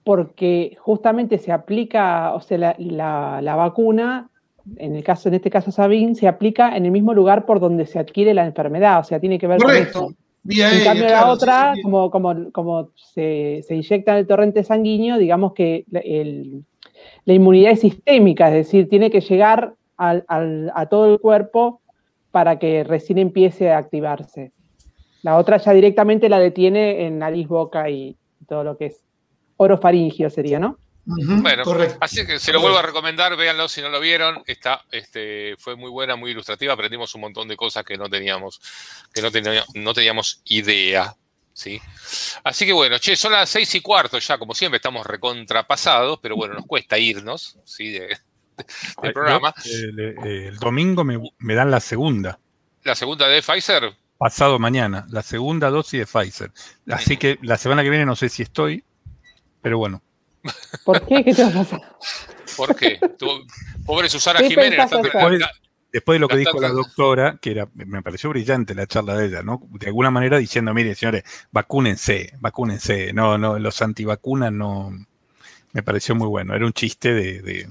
[0.04, 4.30] porque justamente se aplica, o sea, la, vacuna,
[4.76, 7.86] en, el caso, en este caso Sabin, se aplica en el mismo lugar por donde
[7.86, 10.14] se adquiere la enfermedad, o sea, tiene que ver con eso.
[10.48, 15.84] en cambio, la otra, como, como, como se, inyecta en el torrente sanguíneo, digamos que
[15.90, 21.80] la inmunidad es sistémica, es decir, tiene que llegar a todo el cuerpo
[22.34, 24.50] para que recién empiece a activarse.
[25.22, 28.16] La otra ya directamente la detiene en nariz, boca y
[28.48, 29.04] todo lo que es
[29.56, 30.76] orofaringio sería, ¿no?
[31.04, 31.96] bueno, correcto.
[32.00, 34.42] así que se lo vuelvo a recomendar, véanlo si no lo vieron.
[34.48, 36.72] Está, este, fue muy buena, muy ilustrativa.
[36.72, 38.60] Aprendimos un montón de cosas que no teníamos,
[39.12, 41.14] que no teníamos, no teníamos idea.
[41.52, 41.80] ¿sí?
[42.42, 46.34] Así que bueno, che, son las seis y cuarto ya, como siempre, estamos recontrapasados, pero
[46.34, 47.92] bueno, nos cuesta irnos, ¿sí?
[47.92, 48.18] De,
[49.02, 49.54] del programa.
[49.64, 52.38] El, domingo me, dan la segunda.
[52.82, 53.94] ¿La segunda de Pfizer?
[54.18, 56.52] Pasado mañana, la segunda dosis de Pfizer.
[56.88, 58.84] Así que la semana que viene no sé si estoy,
[59.60, 60.02] pero bueno.
[60.84, 61.24] ¿Por qué?
[61.24, 61.80] ¿Qué te va a pasar?
[62.56, 63.00] ¿Por qué?
[63.84, 64.78] pobre Susana Jiménez.
[65.92, 69.26] Después, de lo que dijo la doctora, que era, me pareció brillante la charla de
[69.26, 69.62] ella, ¿no?
[69.70, 71.22] De alguna manera diciendo, mire, señores,
[71.52, 73.12] vacúnense, vacúnense.
[73.12, 74.90] No, no, los antivacunas no.
[75.72, 76.52] Me pareció muy bueno.
[76.54, 77.68] Era un chiste de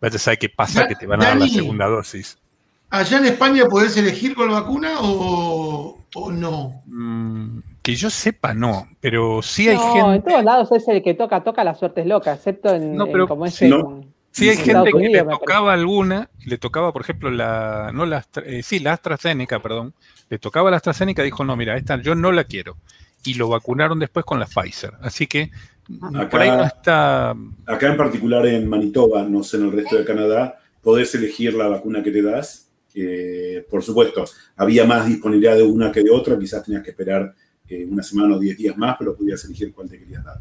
[0.00, 2.38] ya sabes qué pasa que te van a dar la segunda dosis.
[2.90, 5.98] ¿Allá en España podés elegir con la vacuna o,
[6.30, 6.82] no?
[6.86, 10.14] Mm, que yo sepa, no, pero sí hay gente.
[10.16, 13.06] En todos lados es el que toca, toca, la suerte es loca, excepto en, no,
[13.26, 13.68] como ese.
[13.68, 14.04] No,
[14.34, 18.64] Sí, hay gente que le tocaba alguna, le tocaba, por ejemplo, la, no la, eh,
[18.64, 19.94] sí, la AstraZeneca, perdón,
[20.28, 22.76] le tocaba la AstraZeneca, dijo, no, mira, esta yo no la quiero.
[23.24, 24.92] Y lo vacunaron después con la Pfizer.
[25.00, 25.50] Así que
[26.02, 27.34] acá, por ahí no está...
[27.66, 31.68] Acá en particular en Manitoba, no sé, en el resto de Canadá, podés elegir la
[31.68, 32.68] vacuna que te das.
[33.70, 34.24] por supuesto,
[34.56, 37.34] había más disponibilidad de una que de otra, quizás tenías que esperar
[37.66, 40.38] eh, una semana o diez días más, pero podías elegir cuál te querías dar.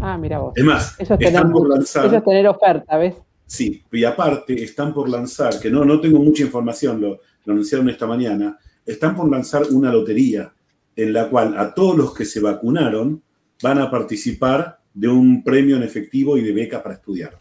[0.00, 0.52] Ah, mira vos.
[0.56, 3.14] Es más, eso es, tener, por lanzar, eso es tener oferta, ¿ves?
[3.46, 7.88] Sí, y aparte están por lanzar, que no, no tengo mucha información, lo, lo anunciaron
[7.88, 10.52] esta mañana, están por lanzar una lotería
[10.96, 13.22] en la cual a todos los que se vacunaron
[13.62, 17.38] van a participar de un premio en efectivo y de beca para estudiar.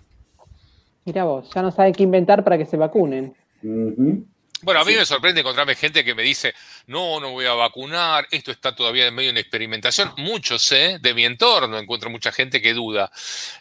[1.06, 3.36] Mira vos, ya no saben qué inventar para que se vacunen.
[4.64, 6.54] Bueno, a mí me sorprende encontrarme gente que me dice,
[6.88, 10.14] no, no voy a vacunar, esto está todavía en medio de una experimentación.
[10.18, 13.12] Muchos, sé, De mi entorno encuentro mucha gente que duda.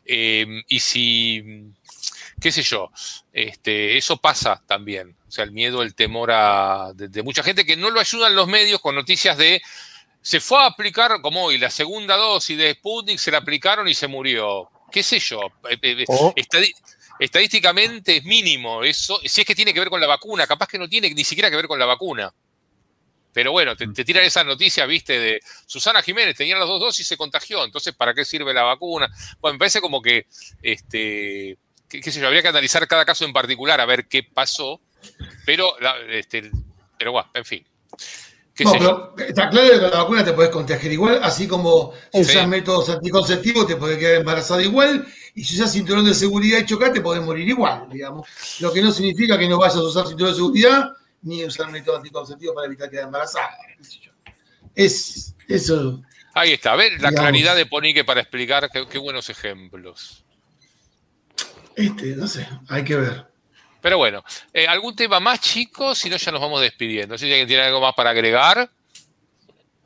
[0.04, 1.72] Eh, y si,
[2.42, 2.90] qué sé yo,
[3.32, 5.16] este, eso pasa también.
[5.28, 8.48] O sea, el miedo, el temor a, de, mucha gente que no lo ayudan los
[8.48, 9.62] medios con noticias de
[10.20, 13.94] se fue a aplicar, como hoy, la segunda dosis de Sputnik, se la aplicaron y
[13.94, 14.70] se murió.
[14.90, 15.40] ¿Qué sé yo?
[15.70, 16.72] Eh, eh,
[17.18, 18.84] estadísticamente es mínimo.
[18.84, 21.24] Eso, si es que tiene que ver con la vacuna, capaz que no tiene ni
[21.24, 22.32] siquiera que ver con la vacuna.
[23.32, 27.08] Pero bueno, te, tiran esa noticia, viste, de Susana Jiménez, tenía las dos dosis y
[27.08, 27.64] se contagió.
[27.64, 29.08] Entonces, ¿para qué sirve la vacuna?
[29.40, 30.26] Bueno, me parece como que,
[30.62, 31.56] este,
[32.00, 34.80] qué, sé yo, habría que analizar cada caso en particular a ver qué pasó.
[35.44, 35.74] Pero,
[36.08, 36.50] este,
[36.98, 37.66] pero bueno, en fin.
[38.60, 42.20] No, pero está claro que con la vacuna te puedes contagiar igual, así como si
[42.20, 46.66] usas métodos anticonceptivos te puedes quedar embarazada igual, y si usas cinturón de seguridad y
[46.66, 48.28] chocar te podés morir igual, digamos.
[48.60, 50.90] Lo que no significa que no vayas a usar cinturón de seguridad
[51.22, 53.56] ni usar método anticonceptivo para evitar quedar embarazada.
[54.74, 56.02] Es eso.
[56.34, 60.21] Ahí está, a ver la claridad de Ponique para explicar qué, buenos ejemplos.
[61.76, 63.26] Este, no sé, hay que ver.
[63.80, 64.22] Pero bueno,
[64.54, 65.98] eh, ¿algún tema más, chicos?
[65.98, 67.18] Si no, ya nos vamos despidiendo.
[67.18, 68.70] Si alguien tiene algo más para agregar.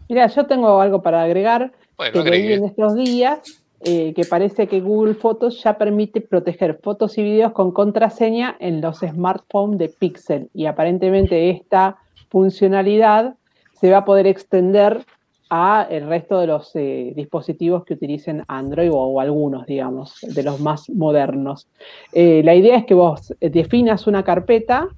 [0.08, 3.40] Mira, yo tengo algo para agregar bueno, que leí en estos días,
[3.80, 8.82] eh, que parece que Google Fotos ya permite proteger fotos y videos con contraseña en
[8.82, 10.50] los smartphones de Pixel.
[10.52, 11.96] Y aparentemente esta
[12.28, 13.34] funcionalidad
[13.80, 15.06] se va a poder extender
[15.50, 20.60] a el resto de los eh, dispositivos que utilicen Android o, algunos, digamos, de los
[20.60, 21.68] más modernos.
[22.12, 24.88] Eh, la idea es que vos definas una carpeta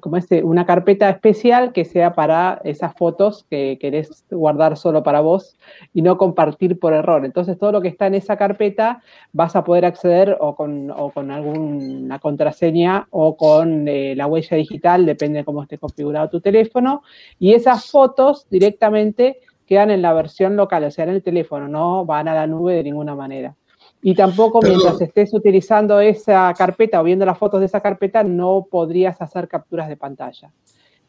[0.00, 5.20] como este, una carpeta especial que sea para esas fotos que querés guardar solo para
[5.20, 5.58] vos
[5.92, 7.24] y no compartir por error.
[7.24, 9.02] Entonces, todo lo que está en esa carpeta
[9.32, 15.04] vas a poder acceder o con, con alguna contraseña o con eh, la huella digital,
[15.04, 17.02] depende de cómo esté configurado tu teléfono.
[17.38, 22.06] Y esas fotos directamente quedan en la versión local, o sea, en el teléfono, no
[22.06, 23.54] van a la nube de ninguna manera.
[24.00, 28.66] Y tampoco mientras estés utilizando esa carpeta o viendo las fotos de esa carpeta, no
[28.70, 30.52] podrías hacer capturas de pantalla.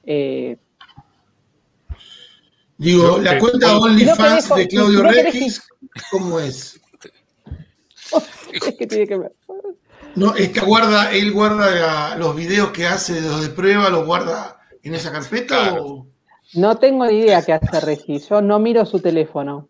[0.04, 0.58] Eh,
[2.80, 5.62] Digo, la cuenta OnlyFans de Claudio Regis,
[6.10, 6.80] ¿cómo es?
[8.78, 9.34] ¿Qué tiene que ver?
[10.16, 14.06] No, es que guarda, él guarda los videos que hace de los de prueba, los
[14.06, 16.08] guarda en esa carpeta o...
[16.54, 18.30] No tengo ni idea qué hace Regis.
[18.30, 19.68] Yo no miro su teléfono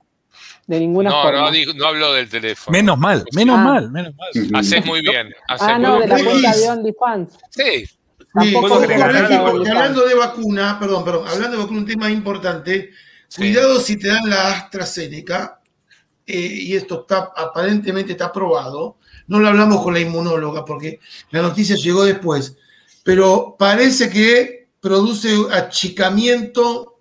[0.70, 1.52] de ninguna no, forma.
[1.52, 2.78] No, no hablo del teléfono.
[2.78, 3.64] Menos mal, menos ah.
[3.64, 4.60] mal, menos mal.
[4.60, 5.34] Haces muy bien.
[5.48, 7.38] ah, no, de la cuenta de OnlyFans.
[7.50, 7.86] Sí.
[7.88, 12.92] sí hablando de vacuna, perdón, perdón, hablando de vacuna, un tema importante.
[13.36, 15.60] Cuidado si te dan la AstraZeneca,
[16.28, 18.98] eh, y esto está aparentemente está aprobado.
[19.26, 21.00] No lo hablamos con la inmunóloga porque
[21.32, 22.56] la noticia llegó después,
[23.04, 26.99] pero parece que produce achicamiento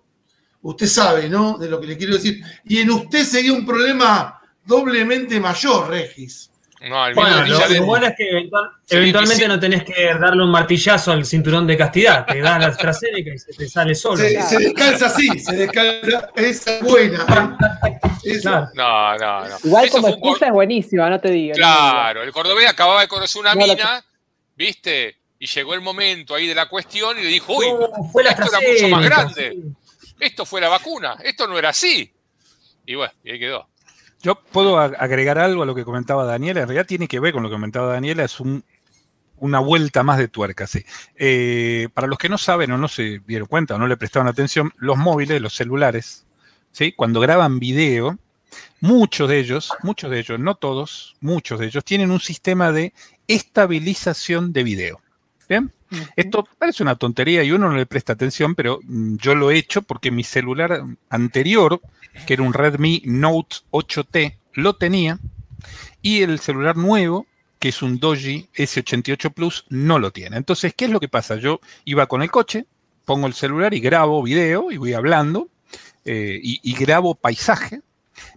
[0.61, 1.57] Usted sabe, ¿no?
[1.57, 2.41] De lo que le quiero decir.
[2.65, 6.49] Y en usted sería un problema doblemente mayor, Regis.
[6.81, 8.49] No, el bueno, lo, bueno es que
[8.89, 12.25] eventualmente no tenés que darle un martillazo al cinturón de castidad.
[12.25, 14.17] Te da la AstraZeneca y se te sale solo.
[14.17, 16.29] Se, descansa así, se descansa.
[16.35, 17.25] Esa es buena.
[18.43, 19.57] No, no, no.
[19.65, 21.55] Igual como excusa es buenísima, no te digo.
[21.55, 24.03] Claro, el cordobés acababa de conocer una mina,
[24.55, 25.17] ¿viste?
[25.37, 27.65] Y llegó el momento ahí de la cuestión y le dijo, uy,
[28.11, 29.57] fue la esto era mucho más grande
[30.19, 32.13] esto fue la vacuna, esto no era así.
[32.85, 33.67] Y bueno, y ahí quedó.
[34.21, 37.43] Yo puedo agregar algo a lo que comentaba Daniela, en realidad tiene que ver con
[37.43, 38.37] lo que comentaba Daniela, es
[39.37, 40.83] una vuelta más de tuerca, sí.
[41.15, 44.27] Eh, para los que no saben o no se dieron cuenta o no le prestaron
[44.27, 46.25] atención, los móviles, los celulares,
[46.71, 46.91] ¿sí?
[46.91, 48.19] cuando graban video,
[48.81, 52.93] muchos de ellos, muchos de ellos, no todos, muchos de ellos, tienen un sistema de
[53.27, 55.01] estabilización de video.
[55.47, 55.71] ¿Bien?
[56.15, 59.57] Esto parece una tontería y uno no le presta atención, pero mm, yo lo he
[59.57, 61.81] hecho porque mi celular anterior,
[62.25, 65.19] que era un Redmi Note 8T, lo tenía
[66.01, 67.25] y el celular nuevo,
[67.59, 70.37] que es un Doji S88 Plus, no lo tiene.
[70.37, 71.35] Entonces, ¿qué es lo que pasa?
[71.35, 72.65] Yo iba con el coche,
[73.05, 75.49] pongo el celular y grabo video y voy hablando
[76.05, 77.81] eh, y, grabo paisaje.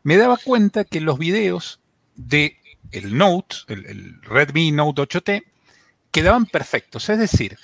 [0.02, 1.80] Me daba cuenta que los videos
[2.16, 2.56] de
[2.90, 5.44] el Note, el, Redmi Note 8T,
[6.12, 7.08] quedaban perfectos.
[7.08, 7.58] Es decir,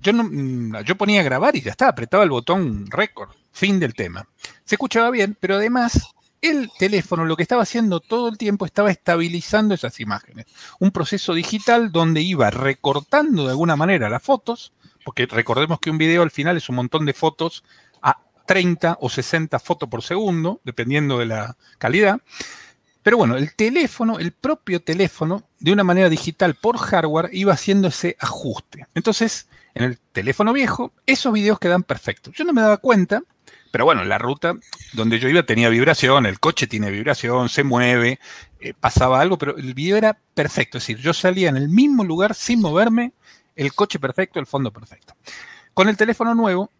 [0.00, 3.94] yo, mm, yo ponía a grabar y ya está, apretaba el botón récord, fin del
[3.94, 4.28] tema.
[4.64, 6.12] Se escuchaba bien, pero además
[6.42, 10.46] el teléfono lo que estaba haciendo todo el tiempo estaba estabilizando esas imágenes.
[10.80, 14.72] Un proceso digital donde iba recortando de alguna manera las fotos,
[15.04, 17.62] porque recordemos que un video al final es un montón de fotos
[18.02, 22.20] a 30 o 60 fotos por segundo, dependiendo de la calidad.
[23.02, 27.88] Pero bueno, el teléfono, el propio teléfono, de una manera digital por hardware, iba haciendo
[27.88, 28.86] ese ajuste.
[28.94, 32.34] Entonces, en el teléfono viejo, esos videos quedan perfectos.
[32.36, 33.22] Yo no me daba cuenta
[33.72, 34.54] pero bueno, la ruta
[34.92, 38.20] donde yo iba tenía vibración, el coche tiene vibración, se mueve,
[38.60, 40.76] eh, pasaba algo, pero el video era perfecto.
[40.76, 43.14] Es decir, yo salía en el mismo lugar sin moverme,
[43.56, 45.14] el coche perfecto, el fondo perfecto.
[45.72, 46.70] Con el teléfono nuevo,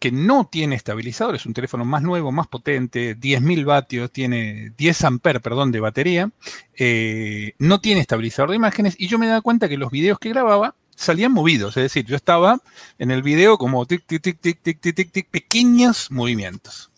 [0.00, 5.04] que no tiene estabilizador, es un teléfono más nuevo, más potente, 10.000 vatios, tiene 10
[5.04, 6.30] amperes, perdón, de batería,
[6.74, 10.30] eh, no tiene estabilizador de imágenes y yo me daba cuenta que los videos que
[10.30, 12.60] grababa salían movidos, es decir, yo estaba
[12.98, 16.90] en el video como tic, tic, tic, tic, tic, tic, tic, tic pequeños movimientos.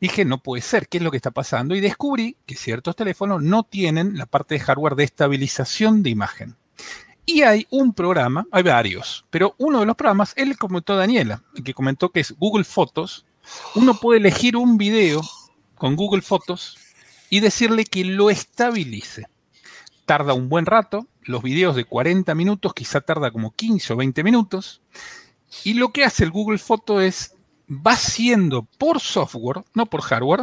[0.00, 1.76] Dije, no puede ser, ¿qué es lo que está pasando?
[1.76, 6.56] Y descubrí que ciertos teléfonos no tienen la parte de hardware de estabilización de imagen.
[7.26, 11.72] Y hay un programa, hay varios, pero uno de los programas, él comentó Daniela, que
[11.72, 13.24] comentó que es Google Fotos.
[13.74, 15.22] Uno puede elegir un video
[15.76, 16.76] con Google Fotos
[17.30, 19.26] y decirle que lo estabilice.
[20.04, 24.22] Tarda un buen rato, los videos de 40 minutos, quizá tarda como 15 o 20
[24.22, 24.82] minutos.
[25.64, 27.34] Y lo que hace el Google Foto es,
[27.70, 30.42] va haciendo por software, no por hardware,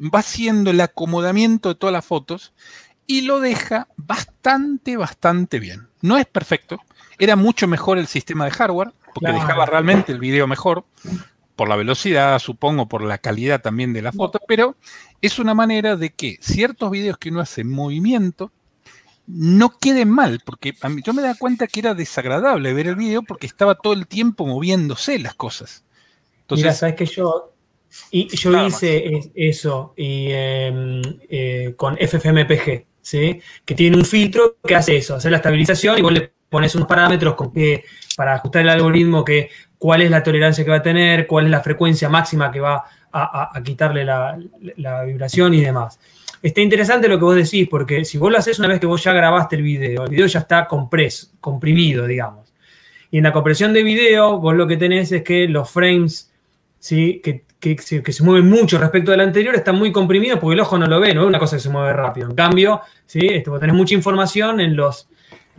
[0.00, 2.52] va haciendo el acomodamiento de todas las fotos
[3.10, 5.88] y lo deja bastante, bastante bien.
[6.00, 6.78] No es perfecto,
[7.18, 10.84] era mucho mejor el sistema de hardware, porque dejaba realmente el video mejor,
[11.56, 14.76] por la velocidad, supongo, por la calidad también de la foto, pero
[15.20, 18.52] es una manera de que ciertos videos que uno hace en movimiento,
[19.26, 22.94] no quede mal, porque a mí, yo me da cuenta que era desagradable ver el
[22.94, 25.82] video porque estaba todo el tiempo moviéndose las cosas.
[26.42, 27.54] Entonces, Mira, sabes que yo,
[28.12, 33.40] y, yo hice eso y, em, eh, con FFmpg, ¿sí?
[33.64, 36.88] que tiene un filtro que hace eso, hacer la estabilización y vos le pones unos
[36.88, 37.84] parámetros con que,
[38.16, 41.50] para ajustar el algoritmo, que cuál es la tolerancia que va a tener, cuál es
[41.50, 44.36] la frecuencia máxima que va a, quitarle la,
[45.06, 45.98] vibración y demás.
[46.42, 49.02] Está interesante lo que vos decís, porque si vos lo haces una vez que vos
[49.02, 52.52] ya grabaste el video, el video ya está compres, comprimido, digamos.
[53.10, 56.30] Y en la compresión de video, vos lo que tenés es que los frames,
[56.78, 57.20] ¿sí?
[57.22, 60.86] que, que, se mueven mucho respecto del anterior, están muy comprimidos porque el ojo no
[60.86, 62.28] lo ve, no es una cosa que se mueve rápido.
[62.28, 63.20] En cambio, ¿sí?
[63.20, 65.08] Este, tenés mucha información en los,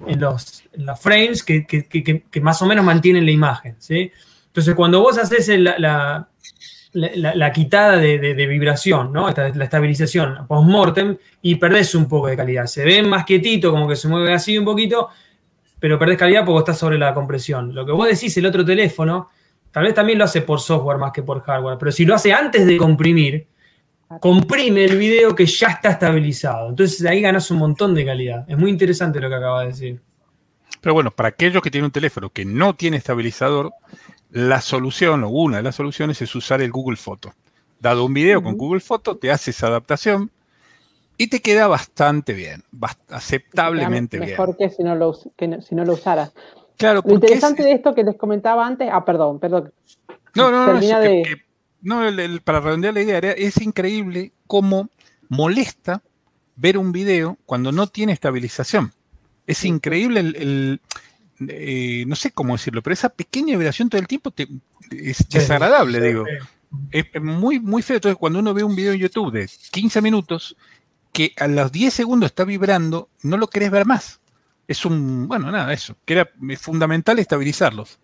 [0.07, 0.63] en los,
[0.99, 3.77] frames que, más o menos mantienen la imagen.
[3.87, 6.27] Entonces, cuando vos haces la,
[6.93, 9.29] la, quitada de, vibración, ¿no?
[9.29, 12.65] la estabilización post-mortem y perdés un poco de calidad.
[12.65, 15.09] Se ve más quietito, como que se mueve así un poquito,
[15.79, 17.73] pero perdés calidad porque está sobre la compresión.
[17.73, 19.29] Lo que vos decís, el otro teléfono,
[19.71, 22.33] tal vez también lo hace por software más que por hardware, pero si lo hace
[22.33, 23.47] antes de comprimir,
[24.19, 26.69] comprime el video que ya está estabilizado.
[26.69, 28.45] Entonces ahí ganas un montón de calidad.
[28.47, 30.01] Es muy interesante lo que acaba de decir.
[30.81, 33.71] Pero bueno, para aquellos que tienen un teléfono que no tiene estabilizador,
[34.31, 37.33] la solución o una de las soluciones es usar el Google Foto.
[37.79, 40.31] Dado un video con Google Foto, te hace esa adaptación
[41.17, 42.63] y te queda bastante bien,
[43.09, 44.31] aceptablemente bien.
[44.31, 46.33] Mejor que si no lo, si no lo usaras.
[46.81, 49.71] Claro, lo interesante de esto que les comentaba antes, ah, perdón, perdón.
[50.33, 50.79] No, no, no,
[51.81, 54.89] no, para redondear la idea, es increíble cómo
[55.29, 56.01] molesta
[56.55, 58.91] ver un video cuando no tiene estabilización.
[59.45, 60.81] Es increíble el,
[61.47, 64.33] eh, no sé cómo decirlo, pero esa pequeña vibración todo el tiempo
[64.89, 66.25] es desagradable, digo.
[66.91, 67.97] Es muy, muy feo.
[67.97, 70.55] Entonces, cuando uno ve un video en YouTube de 15 minutos,
[71.11, 74.20] que a los 10 segundos está vibrando, no lo querés ver más.
[74.71, 77.99] Es un, bueno, nada, eso, que era fundamental estabilizarlos.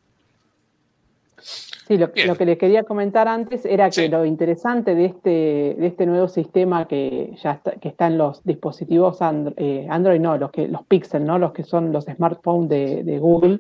[1.88, 6.06] Sí, lo, que les quería comentar antes era que lo interesante de este, de este
[6.06, 9.20] nuevo sistema que ya está, que está en los dispositivos
[9.56, 11.40] eh, Android, no, los, que, los Pixel, ¿no?
[11.40, 13.60] los que son los smartphones de, Google,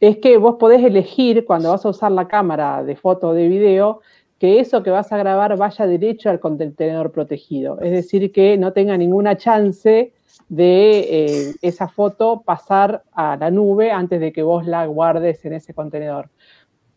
[0.00, 3.46] es que vos podés elegir cuando vas a usar la cámara de foto o de
[3.46, 4.00] video
[4.40, 7.80] que eso que vas a grabar vaya derecho al contenedor protegido.
[7.80, 10.12] Es decir, que no tenga ninguna chance
[10.48, 15.54] de eh, esa foto pasar a la nube antes de que vos la guardes en
[15.54, 16.30] ese contenedor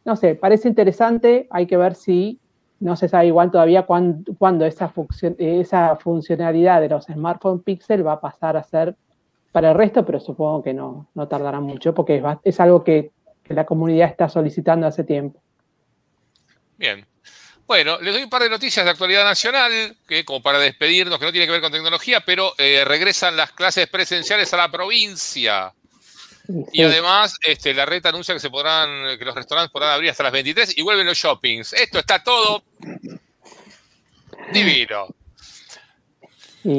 [0.05, 2.39] no sé, parece interesante, hay que ver si
[2.79, 4.93] no se sabe igual todavía cuándo, esa,
[5.39, 8.95] esa funcionalidad de los smartphone Pixel va a pasar a ser
[9.51, 13.11] para el resto, pero supongo que no, no tardará mucho porque es, algo que,
[13.47, 15.39] la comunidad está solicitando hace tiempo.
[16.77, 17.05] Bien.
[17.67, 21.25] Bueno, les doy un par de noticias de actualidad nacional, que como para despedirnos, que
[21.25, 25.73] no tiene que ver con tecnología, pero eh, regresan las clases presenciales a la provincia.
[26.71, 30.23] Y además, este, la red anuncia que se podrán, que los restaurantes podrán abrir hasta
[30.23, 31.73] las 23 y vuelven los shoppings.
[31.73, 32.63] Esto está todo
[34.53, 35.07] divino.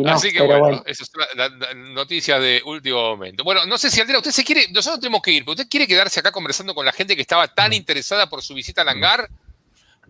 [0.06, 3.44] Así que bueno, esas son las noticias de último momento.
[3.44, 5.86] Bueno, no sé si Aldera, usted se quiere, nosotros tenemos que ir, pero usted quiere
[5.86, 9.28] quedarse acá conversando con la gente que estaba tan interesada por su visita al hangar,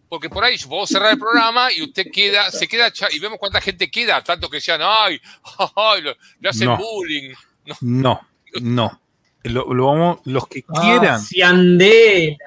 [0.08, 3.38] porque por ahí yo puedo cerrar el programa y usted queda, se queda y vemos
[3.38, 5.20] cuánta gente queda, tanto que sean, ay,
[5.76, 6.02] ay,
[6.40, 7.34] le hacen bullying.
[7.80, 8.20] no,
[8.60, 9.00] no.
[9.48, 11.20] Lo, vamos, los que ah, quieran.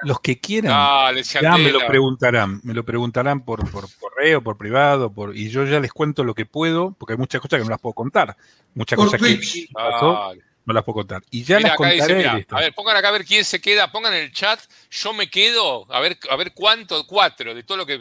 [0.02, 1.14] Los que quieran.
[1.22, 2.60] ya me lo preguntarán.
[2.62, 6.34] Me lo preguntarán por, por correo, por privado, por, y yo ya les cuento lo
[6.34, 8.36] que puedo, porque hay muchas cosas que no las puedo contar.
[8.74, 9.40] Muchas cosas que
[10.64, 11.22] no las puedo contar.
[11.30, 12.46] Y ya las contaré.
[12.50, 14.60] a ver, pongan acá a ver quién se queda, pongan en el chat,
[14.90, 17.98] yo me quedo, a ver, a ver cuánto, cuatro, de todo lo que.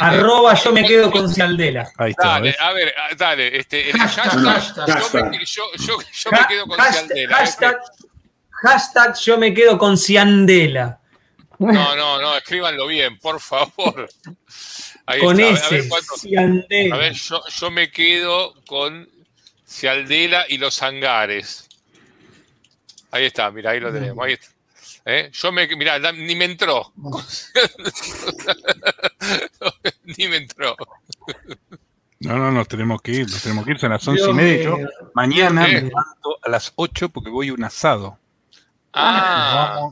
[0.00, 1.90] Arroba yo me quedo con Cialdela.
[1.98, 2.28] Ahí está.
[2.28, 4.32] Dale, a ver, dale, este, el hashtag,
[5.44, 5.70] yo,
[6.30, 7.36] me, quedo con Cialdela.
[7.36, 7.76] Hashtag,
[8.50, 11.00] hashtag yo me quedo con Ciandela.
[11.58, 14.08] No, no, no, escríbanlo bien, por favor.
[15.20, 15.88] con ese,
[16.92, 19.15] a ver, yo, yo me quedo con
[19.66, 21.68] Cialdela y los hangares.
[23.10, 24.24] Ahí está, mira, ahí lo tenemos.
[24.24, 24.46] Ahí está.
[25.04, 25.30] ¿Eh?
[25.32, 26.92] Yo me, mira, ni me entró.
[30.04, 30.76] ni me entró.
[32.20, 34.64] No, no, nos tenemos que ir, nos tenemos que ir, son las once y media.
[34.64, 34.78] Yo
[35.14, 38.18] mañana me levanto a las 8 porque voy a un asado.
[38.92, 39.90] Ah.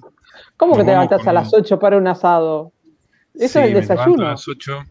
[0.57, 2.73] ¿Cómo que te levantas a las 8 para un asado?
[3.35, 4.27] Eso es el desayuno.
[4.27, 4.85] a las 8.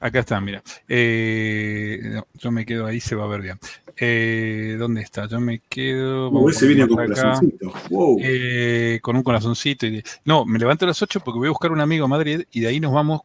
[0.00, 0.62] Acá está, mira.
[0.88, 3.58] Eh, yo me quedo ahí, se va a ver bien.
[3.96, 5.26] Eh, ¿Dónde está?
[5.26, 6.30] Yo me quedo.
[6.30, 7.72] Uh, ese viene con corazoncito.
[8.20, 9.86] Eh, con un corazoncito.
[10.24, 12.60] no, me levanto a las 8 porque voy a buscar un amigo a Madrid y
[12.60, 13.22] de ahí nos vamos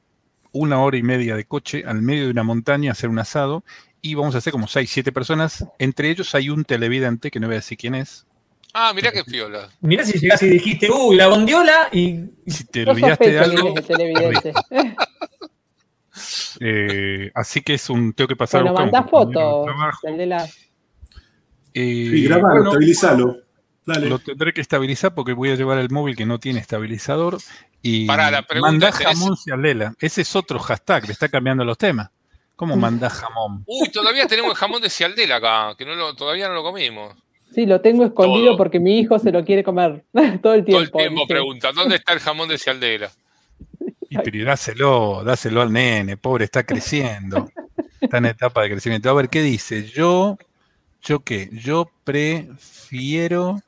[0.52, 3.64] una hora y media de coche al medio de una montaña a hacer un asado
[4.02, 5.66] y vamos a hacer como 6, 7 personas.
[5.80, 8.26] Entre ellos hay un televidente que no voy a decir quién es.
[8.74, 9.70] Ah, mira qué fiola.
[9.82, 12.26] Mira si llegas y dijiste, uy, la bondiola y.
[12.46, 13.74] Si te olvidaste de algo.
[16.60, 18.14] Eh, así que es un.
[18.14, 19.10] Tengo que pasar bueno, a buscar.
[19.10, 19.68] fotos.
[20.04, 20.44] De la...
[21.74, 23.38] Eh, y grabarlo, estabilizalo.
[23.86, 24.10] Dale.
[24.10, 27.38] Lo tendré que estabilizar porque voy a llevar el móvil que no tiene estabilizador.
[27.82, 29.94] Y Para la pregunta, jamón Cialdela.
[30.00, 32.10] Ese es otro hashtag, le está cambiando los temas.
[32.58, 33.64] ¿Cómo manda jamón?
[33.68, 37.16] Uy, todavía tenemos el jamón de Cialdela acá, que no todavía no lo comimos.
[37.54, 40.04] Sí, lo tengo escondido porque mi hijo se lo quiere comer
[40.42, 40.90] todo el tiempo.
[40.90, 43.12] Todo el tiempo pregunta, ¿dónde está el jamón de Cialdela?
[44.10, 47.50] Y pero dáselo, dáselo al nene, pobre, está creciendo.
[48.00, 49.10] Está en etapa de crecimiento.
[49.10, 49.90] A ver, ¿qué dice?
[49.90, 50.38] Yo,
[51.02, 51.50] ¿yo qué?
[51.52, 53.62] Yo prefiero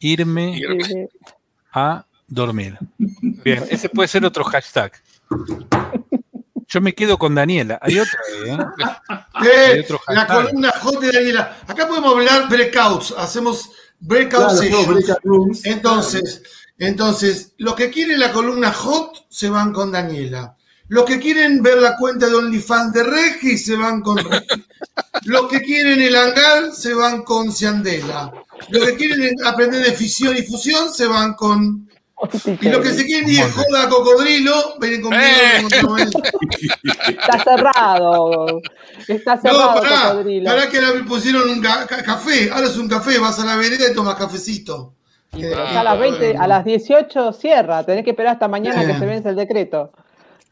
[0.00, 0.60] irme
[1.72, 2.78] a dormir.
[2.98, 4.92] Bien, ese puede ser otro hashtag.
[6.66, 7.78] Yo me quedo con Daniela.
[7.82, 8.58] Hay otra, ¿eh?
[9.46, 11.58] eh la columna J de Daniela.
[11.66, 13.14] Acá podemos hablar breakouts.
[13.16, 13.70] Hacemos
[14.00, 14.60] breakouts.
[15.64, 16.42] Entonces,
[16.78, 20.56] entonces, los que quieren la columna hot se van con Daniela.
[20.88, 24.64] Los que quieren ver la cuenta de OnlyFans de Regi se van con Regi.
[25.24, 28.32] Los que quieren el hangar se van con Ciandela.
[28.68, 31.88] Los que quieren aprender de fisión y fusión se van con.
[32.60, 35.22] Y los que se quieren ir joda a cocodrilo, vienen conmigo.
[35.98, 36.10] Eh.
[37.08, 38.60] Está cerrado.
[39.08, 39.74] Está cerrado.
[39.74, 40.44] No, pará, cocodrilo.
[40.44, 42.50] pará que ahora me pusieron un café.
[42.50, 44.94] Ahora es un café, vas a la vereda y tomas cafecito
[45.42, 49.28] a las 20, a las 18 cierra, tenés que esperar hasta mañana que se vence
[49.28, 49.92] el decreto.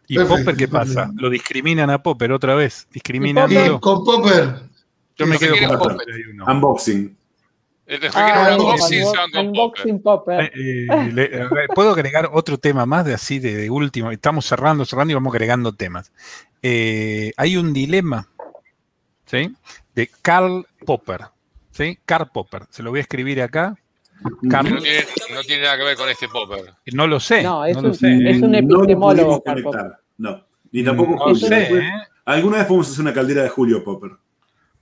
[0.08, 1.10] ¿Y Popper qué pasa?
[1.14, 2.86] Lo discriminan a Popper otra vez.
[2.92, 3.48] Discriminan
[3.78, 4.60] con Popper.
[5.16, 6.06] Yo me quedo con Popper.
[6.46, 7.16] Unboxing.
[8.14, 8.56] Ah,
[9.38, 10.52] unboxing, Popper.
[10.54, 14.10] Eh, eh, Puedo agregar otro tema más de así de, último.
[14.10, 16.12] Estamos cerrando, cerrando y vamos agregando temas.
[16.62, 18.28] Eh, hay un dilema,
[19.26, 19.54] ¿sí?
[19.94, 21.22] De Karl Popper,
[21.70, 21.98] ¿sí?
[22.04, 22.66] Karl Popper.
[22.70, 23.76] Se lo voy a escribir acá
[24.42, 26.74] no tiene, nada que ver con este Popper.
[26.92, 27.42] No lo sé.
[27.42, 29.42] No, es, un, es un epistemólogo.
[30.18, 31.90] No, ni tampoco no Sé, ¿eh?
[32.24, 34.12] Alguna vez fuimos a hacer una caldera de Julio Popper.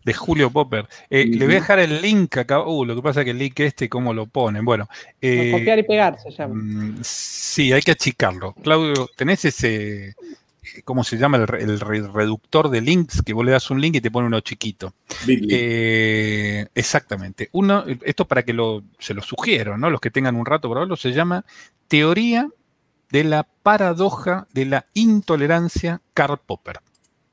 [0.05, 0.87] De Julio Popper.
[1.11, 2.67] Eh, le voy a dejar el link acá.
[2.67, 4.65] Uh, lo que pasa es que el link este, ¿cómo lo ponen?
[4.65, 4.89] Bueno.
[5.21, 6.55] Eh, copiar y pegar se llama.
[6.55, 8.55] Mm, sí, hay que achicarlo.
[8.63, 10.15] Claudio, ¿tenés ese,
[10.85, 11.37] ¿cómo se llama?
[11.37, 14.95] El, reductor de links, que vos le das un link y te pone uno chiquito.
[15.27, 17.49] Eh, exactamente.
[17.53, 19.91] Uno, esto para que lo, se lo sugiero, ¿no?
[19.91, 21.45] Los que tengan un rato para verlo, se llama
[21.89, 22.49] Teoría
[23.11, 26.81] de la paradoja de la intolerancia Karl Popper.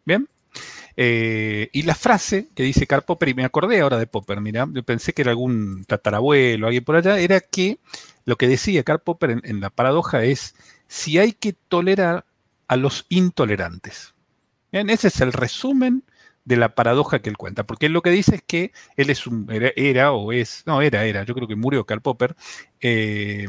[0.06, 0.28] ¿Bien?
[1.00, 4.68] Eh, y la frase que dice Karl Popper, y me acordé ahora de Popper, mira,
[4.84, 7.78] pensé que era algún tatarabuelo, alguien por allá, era que
[8.26, 10.56] lo que decía Karl Popper en, la paradoja es
[10.88, 12.26] si hay que tolerar
[12.68, 14.14] a los intolerantes.
[14.72, 16.04] Ese es el resumen
[16.46, 19.28] de la paradoja que él cuenta, porque él lo que dice es que él es
[19.28, 22.36] un, era, o es, no, era, era, yo creo que murió Karl Popper,
[22.80, 23.48] eh,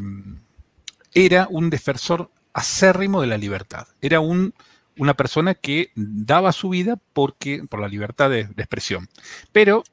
[1.13, 4.53] era un defensor acérrimo de la libertad, era un
[4.99, 9.09] una persona que daba su vida porque, por la libertad de, expresión.
[9.51, 9.83] Pero,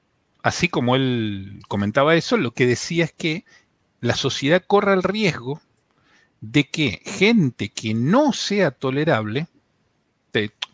[0.43, 3.45] así como él comentaba eso, lo que decía es que
[4.01, 5.63] la sociedad corre el riesgo
[6.41, 9.47] de que gente que no sea tolerable,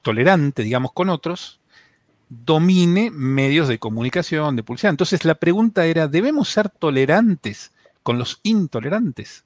[0.02, 1.60] tolerante, digamos, con otros,
[2.28, 4.90] domine medios de comunicación, de publicidad.
[4.90, 7.72] Entonces la pregunta era, ¿debemos ser tolerantes
[8.02, 9.44] con los intolerantes?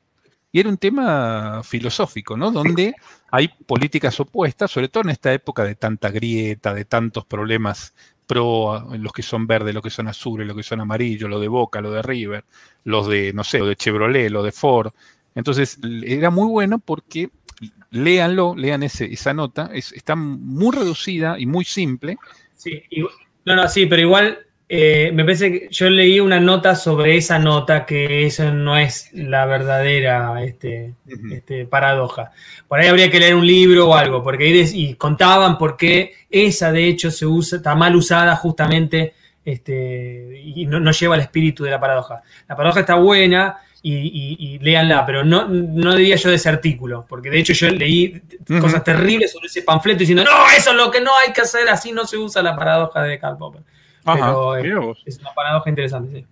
[0.52, 2.50] Y era un tema filosófico, ¿no?
[2.50, 2.94] Donde
[3.30, 7.92] hay políticas opuestas, sobre todo en esta época de tanta grieta, de tantos problemas
[8.26, 11.48] pro, los que son verdes, los que son azules, los que son amarillos, lo de
[11.48, 12.44] Boca, lo de River,
[12.84, 14.92] los de, no sé, lo de Chevrolet, lo de Ford.
[15.36, 17.30] Entonces, era muy bueno porque
[17.90, 22.16] léanlo, lean ese, esa nota, está muy reducida y muy simple.
[22.54, 22.82] Sí,
[23.44, 24.38] no, no, sí, pero igual
[24.68, 29.10] eh, me parece que yo leí una nota sobre esa nota que eso no es
[29.12, 30.94] la verdadera este,
[31.30, 32.32] este, paradoja.
[32.66, 36.14] Por ahí habría que leer un libro o algo, porque ahí y contaban por qué
[36.28, 39.14] esa de hecho se usa, está mal usada justamente
[39.44, 42.22] este, y no, lleva el espíritu de la paradoja.
[42.48, 47.30] La paradoja está buena y, léanla, pero no, no diría yo de ese artículo, porque
[47.30, 48.20] de hecho yo leí
[48.60, 51.68] cosas terribles sobre ese panfleto diciendo, no, eso es lo que no hay que hacer,
[51.68, 53.62] así no se usa la paradoja de Karl Popper
[55.04, 56.26] es, una paradoja interesante, sí.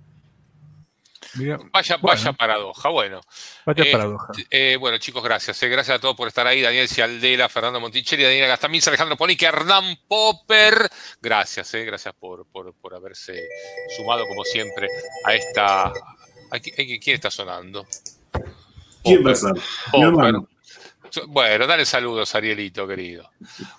[1.72, 3.20] Vaya, vaya paradoja, bueno.
[3.66, 4.32] Vaya eh, paradoja.
[4.50, 5.60] Eh, bueno, chicos, gracias.
[5.64, 6.60] Eh, gracias a todos por estar ahí.
[6.60, 10.88] Daniel Cialdela, Fernando Monticelli, Daniel Gastamís, Alejandro Ponique, Hernán Popper.
[11.20, 13.48] Gracias, gracias por, por, haberse
[13.96, 14.86] sumado, como siempre,
[15.24, 15.92] a esta.
[16.60, 17.86] ¿Quién está sonando?
[19.02, 19.52] ¿Quién va a ser?
[21.28, 23.30] Bueno, dale saludos, Arielito, querido.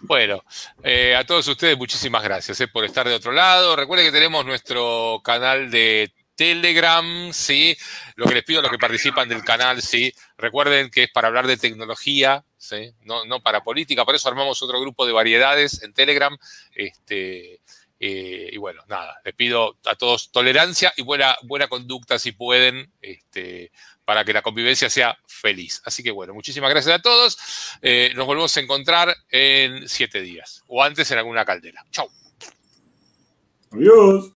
[0.02, 0.44] Bueno,
[0.84, 3.76] eh, a todos ustedes, muchísimas gracias eh, por estar de otro lado.
[3.76, 7.76] Recuerden que tenemos nuestro canal de Telegram, ¿sí?
[8.16, 10.14] Lo que les pido a los que participan del canal, ¿sí?
[10.38, 12.92] Recuerden que es para hablar de tecnología, ¿sí?
[13.02, 16.38] No, no para política, por eso armamos otro grupo de variedades en Telegram.
[16.74, 17.62] Este,
[18.00, 22.92] eh, y bueno, nada, les pido a todos tolerancia y buena, buena conducta si pueden,
[23.02, 23.72] este,
[24.04, 25.82] para que la convivencia sea feliz.
[25.86, 27.38] Así que bueno, muchísimas gracias a todos.
[27.82, 31.86] Eh, nos volvemos a encontrar en siete días o antes en alguna caldera.
[31.92, 32.10] Chau.
[33.72, 34.32] Adiós.